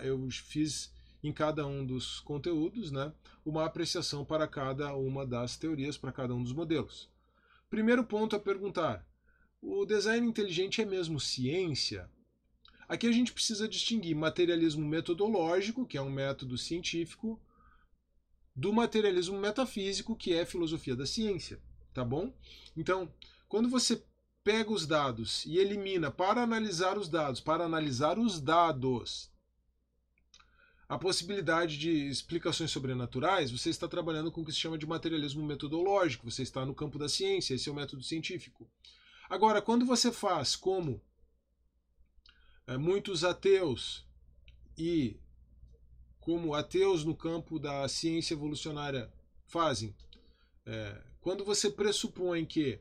Eu 0.02 0.28
fiz 0.30 0.92
em 1.22 1.32
cada 1.32 1.66
um 1.66 1.86
dos 1.86 2.20
conteúdos, 2.20 2.90
né, 2.92 3.10
uma 3.42 3.64
apreciação 3.64 4.26
para 4.26 4.46
cada 4.46 4.94
uma 4.94 5.26
das 5.26 5.56
teorias, 5.56 5.96
para 5.96 6.12
cada 6.12 6.34
um 6.34 6.42
dos 6.42 6.52
modelos. 6.52 7.08
Primeiro 7.70 8.04
ponto 8.04 8.36
a 8.36 8.38
perguntar: 8.38 9.08
o 9.58 9.86
design 9.86 10.28
inteligente 10.28 10.82
é 10.82 10.84
mesmo 10.84 11.18
ciência? 11.18 12.10
Aqui 12.88 13.06
a 13.06 13.12
gente 13.12 13.32
precisa 13.32 13.68
distinguir 13.68 14.14
materialismo 14.14 14.86
metodológico, 14.86 15.86
que 15.86 15.96
é 15.96 16.02
um 16.02 16.10
método 16.10 16.58
científico, 16.58 17.40
do 18.54 18.72
materialismo 18.72 19.38
metafísico, 19.38 20.14
que 20.14 20.32
é 20.32 20.44
filosofia 20.44 20.94
da 20.94 21.06
ciência, 21.06 21.60
tá 21.92 22.04
bom? 22.04 22.32
Então, 22.76 23.12
quando 23.48 23.68
você 23.68 24.04
pega 24.44 24.70
os 24.70 24.86
dados 24.86 25.44
e 25.46 25.58
elimina 25.58 26.10
para 26.10 26.42
analisar 26.42 26.98
os 26.98 27.08
dados, 27.08 27.40
para 27.40 27.64
analisar 27.64 28.18
os 28.18 28.40
dados, 28.40 29.32
a 30.86 30.98
possibilidade 30.98 31.78
de 31.78 31.90
explicações 32.08 32.70
sobrenaturais, 32.70 33.50
você 33.50 33.70
está 33.70 33.88
trabalhando 33.88 34.30
com 34.30 34.42
o 34.42 34.44
que 34.44 34.52
se 34.52 34.58
chama 34.58 34.76
de 34.76 34.86
materialismo 34.86 35.44
metodológico, 35.44 36.30
você 36.30 36.42
está 36.42 36.64
no 36.64 36.74
campo 36.74 36.98
da 36.98 37.08
ciência, 37.08 37.54
esse 37.54 37.68
é 37.68 37.72
o 37.72 37.74
método 37.74 38.02
científico. 38.02 38.70
Agora, 39.28 39.62
quando 39.62 39.86
você 39.86 40.12
faz 40.12 40.54
como 40.54 41.02
muitos 42.78 43.24
ateus 43.24 44.06
e 44.76 45.18
como 46.20 46.54
ateus 46.54 47.04
no 47.04 47.14
campo 47.14 47.58
da 47.58 47.86
ciência 47.86 48.34
evolucionária 48.34 49.12
fazem, 49.46 49.94
é, 50.64 51.02
quando 51.20 51.44
você 51.44 51.70
pressupõe 51.70 52.46
que 52.46 52.80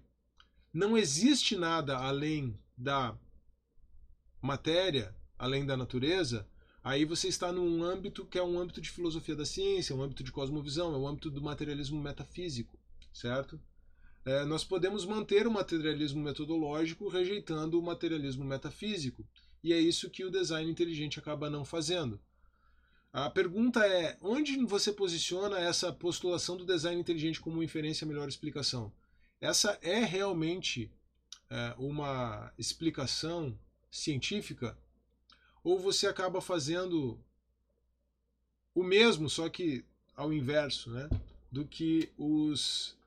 não 0.73 0.97
existe 0.97 1.55
nada 1.55 1.97
além 1.97 2.57
da 2.77 3.17
matéria, 4.41 5.15
além 5.37 5.65
da 5.65 5.75
natureza, 5.75 6.47
aí 6.81 7.05
você 7.05 7.27
está 7.27 7.51
num 7.51 7.83
âmbito 7.83 8.25
que 8.25 8.37
é 8.37 8.43
um 8.43 8.57
âmbito 8.57 8.81
de 8.81 8.89
filosofia 8.89 9.35
da 9.35 9.45
ciência, 9.45 9.95
um 9.95 10.01
âmbito 10.01 10.23
de 10.23 10.31
cosmovisão, 10.31 10.93
é 10.93 10.97
um 10.97 11.07
âmbito 11.07 11.29
do 11.29 11.41
materialismo 11.41 12.01
metafísico, 12.01 12.79
certo? 13.13 13.59
É, 14.25 14.45
nós 14.45 14.63
podemos 14.63 15.05
manter 15.05 15.45
o 15.45 15.51
materialismo 15.51 16.21
metodológico 16.21 17.09
rejeitando 17.09 17.77
o 17.77 17.83
materialismo 17.83 18.45
metafísico, 18.45 19.27
e 19.61 19.73
é 19.73 19.79
isso 19.79 20.09
que 20.09 20.23
o 20.23 20.31
design 20.31 20.69
inteligente 20.69 21.19
acaba 21.19 21.49
não 21.49 21.65
fazendo. 21.65 22.19
A 23.11 23.29
pergunta 23.29 23.85
é: 23.85 24.17
onde 24.21 24.57
você 24.65 24.91
posiciona 24.91 25.59
essa 25.59 25.91
postulação 25.91 26.57
do 26.57 26.65
design 26.65 26.99
inteligente 26.99 27.39
como 27.39 27.61
inferência 27.61 28.07
melhor 28.07 28.27
explicação? 28.27 28.91
Essa 29.39 29.77
é 29.81 29.99
realmente 30.03 30.89
é, 31.49 31.75
uma 31.77 32.51
explicação 32.57 33.57
científica? 33.91 34.77
Ou 35.63 35.77
você 35.77 36.07
acaba 36.07 36.41
fazendo 36.41 37.19
o 38.73 38.83
mesmo, 38.83 39.29
só 39.29 39.47
que 39.47 39.85
ao 40.15 40.33
inverso, 40.33 40.89
né, 40.91 41.09
do 41.51 41.65
que 41.65 42.11
os 42.17 42.97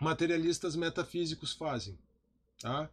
materialistas 0.00 0.76
metafísicos 0.76 1.52
fazem? 1.52 1.98
Tá? 2.60 2.90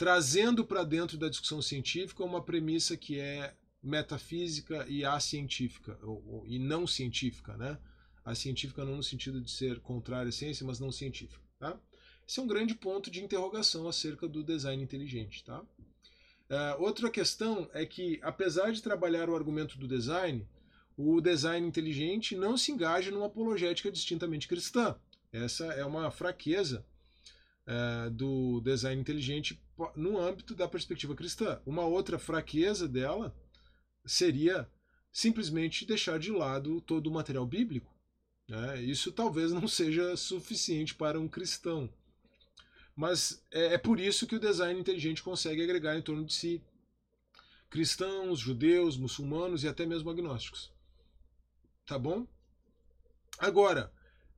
trazendo 0.00 0.64
para 0.64 0.82
dentro 0.82 1.18
da 1.18 1.28
discussão 1.28 1.60
científica 1.60 2.24
uma 2.24 2.42
premissa 2.42 2.96
que 2.96 3.20
é 3.20 3.54
metafísica 3.82 4.86
e 4.88 5.04
acientífica, 5.04 5.98
ou, 6.02 6.24
ou, 6.26 6.46
e 6.46 6.58
não 6.58 6.86
científica, 6.86 7.54
né? 7.58 7.76
A 8.24 8.34
científica 8.34 8.82
não 8.82 8.96
no 8.96 9.02
sentido 9.02 9.42
de 9.42 9.50
ser 9.50 9.78
contrária 9.80 10.30
à 10.30 10.32
ciência, 10.32 10.64
mas 10.64 10.80
não 10.80 10.90
científica, 10.90 11.44
tá? 11.58 11.78
Esse 12.26 12.40
é 12.40 12.42
um 12.42 12.46
grande 12.46 12.74
ponto 12.74 13.10
de 13.10 13.22
interrogação 13.22 13.86
acerca 13.86 14.26
do 14.26 14.42
design 14.42 14.82
inteligente, 14.82 15.44
tá? 15.44 15.60
Uh, 15.60 16.82
outra 16.82 17.10
questão 17.10 17.68
é 17.74 17.84
que, 17.84 18.18
apesar 18.22 18.72
de 18.72 18.80
trabalhar 18.80 19.28
o 19.28 19.36
argumento 19.36 19.76
do 19.76 19.86
design, 19.86 20.48
o 20.96 21.20
design 21.20 21.68
inteligente 21.68 22.34
não 22.34 22.56
se 22.56 22.72
engaja 22.72 23.10
numa 23.10 23.26
apologética 23.26 23.92
distintamente 23.92 24.48
cristã. 24.48 24.96
Essa 25.32 25.66
é 25.66 25.84
uma 25.84 26.10
fraqueza 26.10 26.84
uh, 27.66 28.10
do 28.10 28.60
design 28.60 29.00
inteligente 29.00 29.60
no 29.96 30.18
âmbito 30.18 30.54
da 30.54 30.68
perspectiva 30.68 31.14
cristã. 31.14 31.60
Uma 31.64 31.84
outra 31.84 32.18
fraqueza 32.18 32.88
dela 32.88 33.34
seria 34.04 34.68
simplesmente 35.12 35.86
deixar 35.86 36.18
de 36.18 36.30
lado 36.30 36.80
todo 36.80 37.06
o 37.06 37.12
material 37.12 37.46
bíblico. 37.46 37.94
Né? 38.48 38.82
Isso 38.82 39.12
talvez 39.12 39.52
não 39.52 39.68
seja 39.68 40.16
suficiente 40.16 40.94
para 40.94 41.18
um 41.18 41.28
cristão. 41.28 41.88
Mas 42.96 43.44
é, 43.50 43.74
é 43.74 43.78
por 43.78 43.98
isso 43.98 44.26
que 44.26 44.34
o 44.34 44.40
design 44.40 44.78
inteligente 44.78 45.22
consegue 45.22 45.62
agregar 45.62 45.96
em 45.96 46.02
torno 46.02 46.24
de 46.24 46.34
si 46.34 46.62
cristãos, 47.70 48.40
judeus, 48.40 48.96
muçulmanos 48.96 49.62
e 49.62 49.68
até 49.68 49.86
mesmo 49.86 50.10
agnósticos. 50.10 50.72
Tá 51.86 51.96
bom? 51.96 52.26
Agora, 53.38 53.92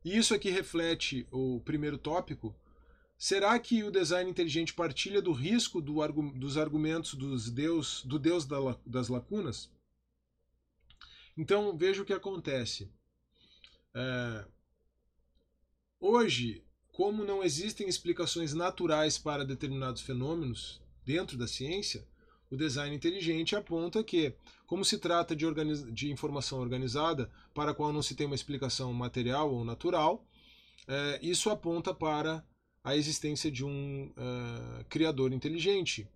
isso 0.04 0.34
aqui 0.34 0.50
reflete 0.50 1.26
o 1.30 1.60
primeiro 1.60 1.98
tópico, 1.98 2.54
Será 3.22 3.56
que 3.56 3.84
o 3.84 3.90
design 3.92 4.28
inteligente 4.28 4.74
partilha 4.74 5.22
do 5.22 5.30
risco 5.30 5.80
do, 5.80 6.02
dos 6.32 6.58
argumentos 6.58 7.14
dos 7.14 7.48
deus, 7.48 8.02
do 8.04 8.18
Deus 8.18 8.44
das 8.84 9.06
lacunas? 9.06 9.70
Então 11.36 11.78
veja 11.78 12.02
o 12.02 12.04
que 12.04 12.12
acontece. 12.12 12.90
É, 13.94 14.44
hoje, 16.00 16.64
como 16.90 17.24
não 17.24 17.44
existem 17.44 17.88
explicações 17.88 18.54
naturais 18.54 19.18
para 19.18 19.44
determinados 19.44 20.02
fenômenos 20.02 20.82
dentro 21.04 21.38
da 21.38 21.46
ciência, 21.46 22.04
o 22.52 22.56
design 22.56 22.94
inteligente 22.94 23.56
aponta 23.56 24.04
que, 24.04 24.34
como 24.66 24.84
se 24.84 24.98
trata 24.98 25.34
de, 25.34 25.46
de 25.90 26.12
informação 26.12 26.60
organizada 26.60 27.30
para 27.54 27.70
a 27.70 27.74
qual 27.74 27.90
não 27.94 28.02
se 28.02 28.14
tem 28.14 28.26
uma 28.26 28.34
explicação 28.34 28.92
material 28.92 29.50
ou 29.50 29.64
natural, 29.64 30.22
é, 30.86 31.18
isso 31.22 31.48
aponta 31.48 31.94
para 31.94 32.44
a 32.84 32.94
existência 32.94 33.50
de 33.50 33.64
um 33.64 34.12
uh, 34.18 34.84
criador 34.90 35.32
inteligente. 35.32 36.06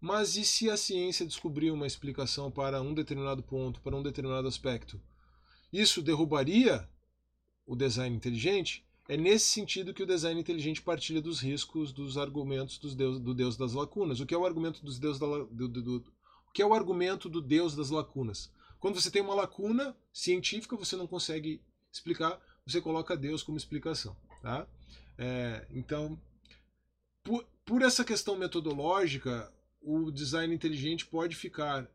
Mas 0.00 0.36
e 0.36 0.44
se 0.44 0.68
a 0.70 0.76
ciência 0.76 1.24
descobrir 1.24 1.70
uma 1.70 1.86
explicação 1.86 2.50
para 2.50 2.82
um 2.82 2.92
determinado 2.92 3.40
ponto, 3.40 3.80
para 3.80 3.94
um 3.94 4.02
determinado 4.02 4.48
aspecto? 4.48 5.00
Isso 5.72 6.02
derrubaria 6.02 6.88
o 7.64 7.76
design 7.76 8.16
inteligente? 8.16 8.84
É 9.08 9.16
nesse 9.16 9.46
sentido 9.46 9.94
que 9.94 10.02
o 10.02 10.06
design 10.06 10.38
inteligente 10.38 10.82
partilha 10.82 11.22
dos 11.22 11.40
riscos 11.40 11.92
dos 11.92 12.18
argumentos 12.18 12.76
dos 12.76 12.94
deus, 12.94 13.18
do 13.18 13.32
Deus 13.32 13.56
das 13.56 13.72
lacunas. 13.72 14.20
O 14.20 14.26
que 14.26 14.34
é 14.34 14.38
o 14.38 14.44
argumento 14.44 14.84
dos 14.84 14.98
deus 14.98 15.18
da, 15.18 15.26
do, 15.26 15.66
do, 15.66 15.82
do, 15.82 15.96
o 16.46 16.52
que 16.52 16.60
é 16.60 16.66
o 16.66 16.74
argumento 16.74 17.26
do 17.26 17.40
Deus 17.40 17.74
das 17.74 17.88
lacunas? 17.88 18.52
Quando 18.78 19.00
você 19.00 19.10
tem 19.10 19.22
uma 19.22 19.34
lacuna 19.34 19.96
científica, 20.12 20.76
você 20.76 20.94
não 20.94 21.06
consegue 21.06 21.62
explicar, 21.90 22.38
você 22.66 22.82
coloca 22.82 23.16
Deus 23.16 23.42
como 23.42 23.56
explicação. 23.56 24.14
Tá? 24.42 24.66
É, 25.16 25.66
então, 25.70 26.20
por, 27.24 27.46
por 27.64 27.80
essa 27.80 28.04
questão 28.04 28.36
metodológica, 28.36 29.50
o 29.80 30.10
design 30.10 30.54
inteligente 30.54 31.06
pode 31.06 31.34
ficar 31.34 31.90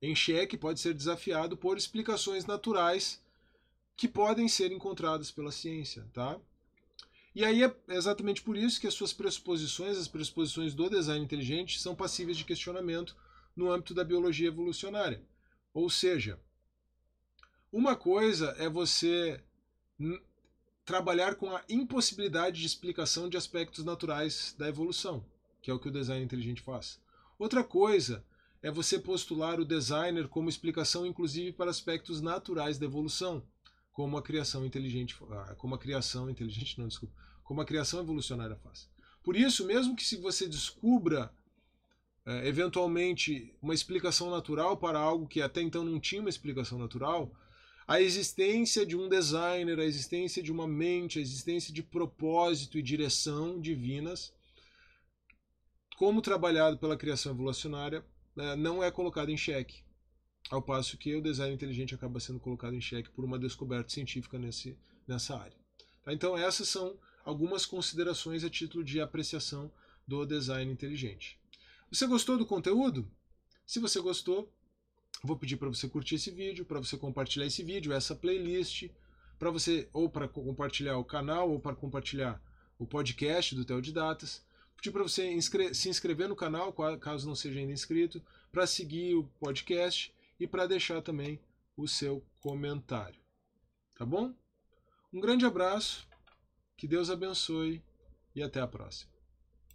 em 0.00 0.14
xeque, 0.14 0.56
pode 0.56 0.80
ser 0.80 0.94
desafiado 0.94 1.58
por 1.58 1.76
explicações 1.76 2.46
naturais 2.46 3.22
que 4.00 4.08
podem 4.08 4.48
ser 4.48 4.72
encontradas 4.72 5.30
pela 5.30 5.52
ciência, 5.52 6.08
tá? 6.14 6.40
E 7.34 7.44
aí 7.44 7.62
é 7.62 7.76
exatamente 7.90 8.40
por 8.40 8.56
isso 8.56 8.80
que 8.80 8.86
as 8.86 8.94
suas 8.94 9.12
pressuposições, 9.12 9.98
as 9.98 10.08
pressuposições 10.08 10.72
do 10.72 10.88
design 10.88 11.22
inteligente, 11.22 11.78
são 11.78 11.94
passíveis 11.94 12.38
de 12.38 12.46
questionamento 12.46 13.14
no 13.54 13.70
âmbito 13.70 13.92
da 13.92 14.02
biologia 14.02 14.48
evolucionária. 14.48 15.22
Ou 15.74 15.90
seja, 15.90 16.40
uma 17.70 17.94
coisa 17.94 18.56
é 18.58 18.70
você 18.70 19.44
trabalhar 20.82 21.34
com 21.34 21.54
a 21.54 21.62
impossibilidade 21.68 22.58
de 22.58 22.66
explicação 22.66 23.28
de 23.28 23.36
aspectos 23.36 23.84
naturais 23.84 24.54
da 24.56 24.66
evolução, 24.66 25.22
que 25.60 25.70
é 25.70 25.74
o 25.74 25.78
que 25.78 25.88
o 25.88 25.92
design 25.92 26.24
inteligente 26.24 26.62
faz. 26.62 26.98
Outra 27.38 27.62
coisa 27.62 28.24
é 28.62 28.70
você 28.70 28.98
postular 28.98 29.60
o 29.60 29.64
designer 29.64 30.26
como 30.26 30.48
explicação 30.48 31.04
inclusive 31.04 31.52
para 31.52 31.70
aspectos 31.70 32.22
naturais 32.22 32.78
da 32.78 32.86
evolução, 32.86 33.44
como 33.92 34.16
a 34.16 34.22
criação 34.22 34.64
inteligente, 34.64 35.16
ah, 35.30 35.54
como 35.56 35.74
a 35.74 35.78
criação 35.78 36.30
inteligente, 36.30 36.78
não, 36.78 36.88
desculpa, 36.88 37.14
como 37.42 37.60
a 37.60 37.64
criação 37.64 38.00
evolucionária 38.00 38.56
faz. 38.56 38.88
Por 39.22 39.36
isso, 39.36 39.66
mesmo 39.66 39.94
que 39.94 40.04
se 40.04 40.16
você 40.16 40.48
descubra 40.48 41.32
é, 42.24 42.46
eventualmente 42.46 43.54
uma 43.60 43.74
explicação 43.74 44.30
natural 44.30 44.76
para 44.76 44.98
algo 44.98 45.26
que 45.26 45.42
até 45.42 45.60
então 45.60 45.84
não 45.84 45.98
tinha 45.98 46.20
uma 46.20 46.30
explicação 46.30 46.78
natural, 46.78 47.32
a 47.88 48.00
existência 48.00 48.86
de 48.86 48.96
um 48.96 49.08
designer, 49.08 49.80
a 49.80 49.84
existência 49.84 50.42
de 50.42 50.52
uma 50.52 50.68
mente, 50.68 51.18
a 51.18 51.22
existência 51.22 51.74
de 51.74 51.82
propósito 51.82 52.78
e 52.78 52.82
direção 52.82 53.60
divinas, 53.60 54.32
como 55.96 56.22
trabalhado 56.22 56.78
pela 56.78 56.96
criação 56.96 57.32
evolucionária, 57.32 58.04
né, 58.36 58.54
não 58.54 58.82
é 58.82 58.90
colocado 58.90 59.30
em 59.30 59.36
xeque. 59.36 59.82
Ao 60.48 60.62
passo 60.62 60.96
que 60.96 61.14
o 61.14 61.22
design 61.22 61.54
inteligente 61.54 61.94
acaba 61.94 62.20
sendo 62.20 62.40
colocado 62.40 62.74
em 62.74 62.80
xeque 62.80 63.10
por 63.10 63.24
uma 63.24 63.38
descoberta 63.38 63.90
científica 63.90 64.38
nesse, 64.38 64.76
nessa 65.06 65.36
área. 65.36 65.56
Tá? 66.02 66.12
Então, 66.12 66.36
essas 66.36 66.68
são 66.68 66.96
algumas 67.24 67.66
considerações 67.66 68.42
a 68.44 68.50
título 68.50 68.82
de 68.82 69.00
apreciação 69.00 69.70
do 70.06 70.24
design 70.24 70.72
inteligente. 70.72 71.38
Você 71.90 72.06
gostou 72.06 72.38
do 72.38 72.46
conteúdo? 72.46 73.08
Se 73.66 73.78
você 73.78 74.00
gostou, 74.00 74.50
Vou 75.22 75.36
pedir 75.36 75.56
para 75.56 75.68
você 75.68 75.86
curtir 75.86 76.14
esse 76.14 76.30
vídeo, 76.30 76.64
para 76.64 76.78
você 76.78 76.96
compartilhar 76.96 77.46
esse 77.46 77.62
vídeo, 77.62 77.92
essa 77.92 78.14
playlist, 78.14 78.88
para 79.38 79.50
você 79.50 79.86
ou 79.92 80.08
para 80.08 80.26
compartilhar 80.26 80.96
o 80.96 81.04
canal 81.04 81.50
ou 81.50 81.60
para 81.60 81.76
compartilhar 81.76 82.42
o 82.78 82.86
podcast 82.86 83.54
do 83.54 83.64
Teodidatas. 83.64 84.42
Pedir 84.76 84.92
para 84.92 85.02
você 85.02 85.30
inscre 85.30 85.74
se 85.74 85.90
inscrever 85.90 86.26
no 86.26 86.34
canal, 86.34 86.72
caso 86.98 87.26
não 87.26 87.34
seja 87.34 87.60
ainda 87.60 87.72
inscrito, 87.72 88.22
para 88.50 88.66
seguir 88.66 89.14
o 89.14 89.24
podcast 89.38 90.10
e 90.40 90.46
para 90.46 90.66
deixar 90.66 91.02
também 91.02 91.38
o 91.76 91.86
seu 91.86 92.24
comentário. 92.40 93.20
Tá 93.94 94.06
bom? 94.06 94.34
Um 95.12 95.20
grande 95.20 95.44
abraço, 95.44 96.08
que 96.76 96.88
Deus 96.88 97.10
abençoe 97.10 97.84
e 98.34 98.42
até 98.42 98.60
a 98.60 98.66
próxima. 98.66 99.19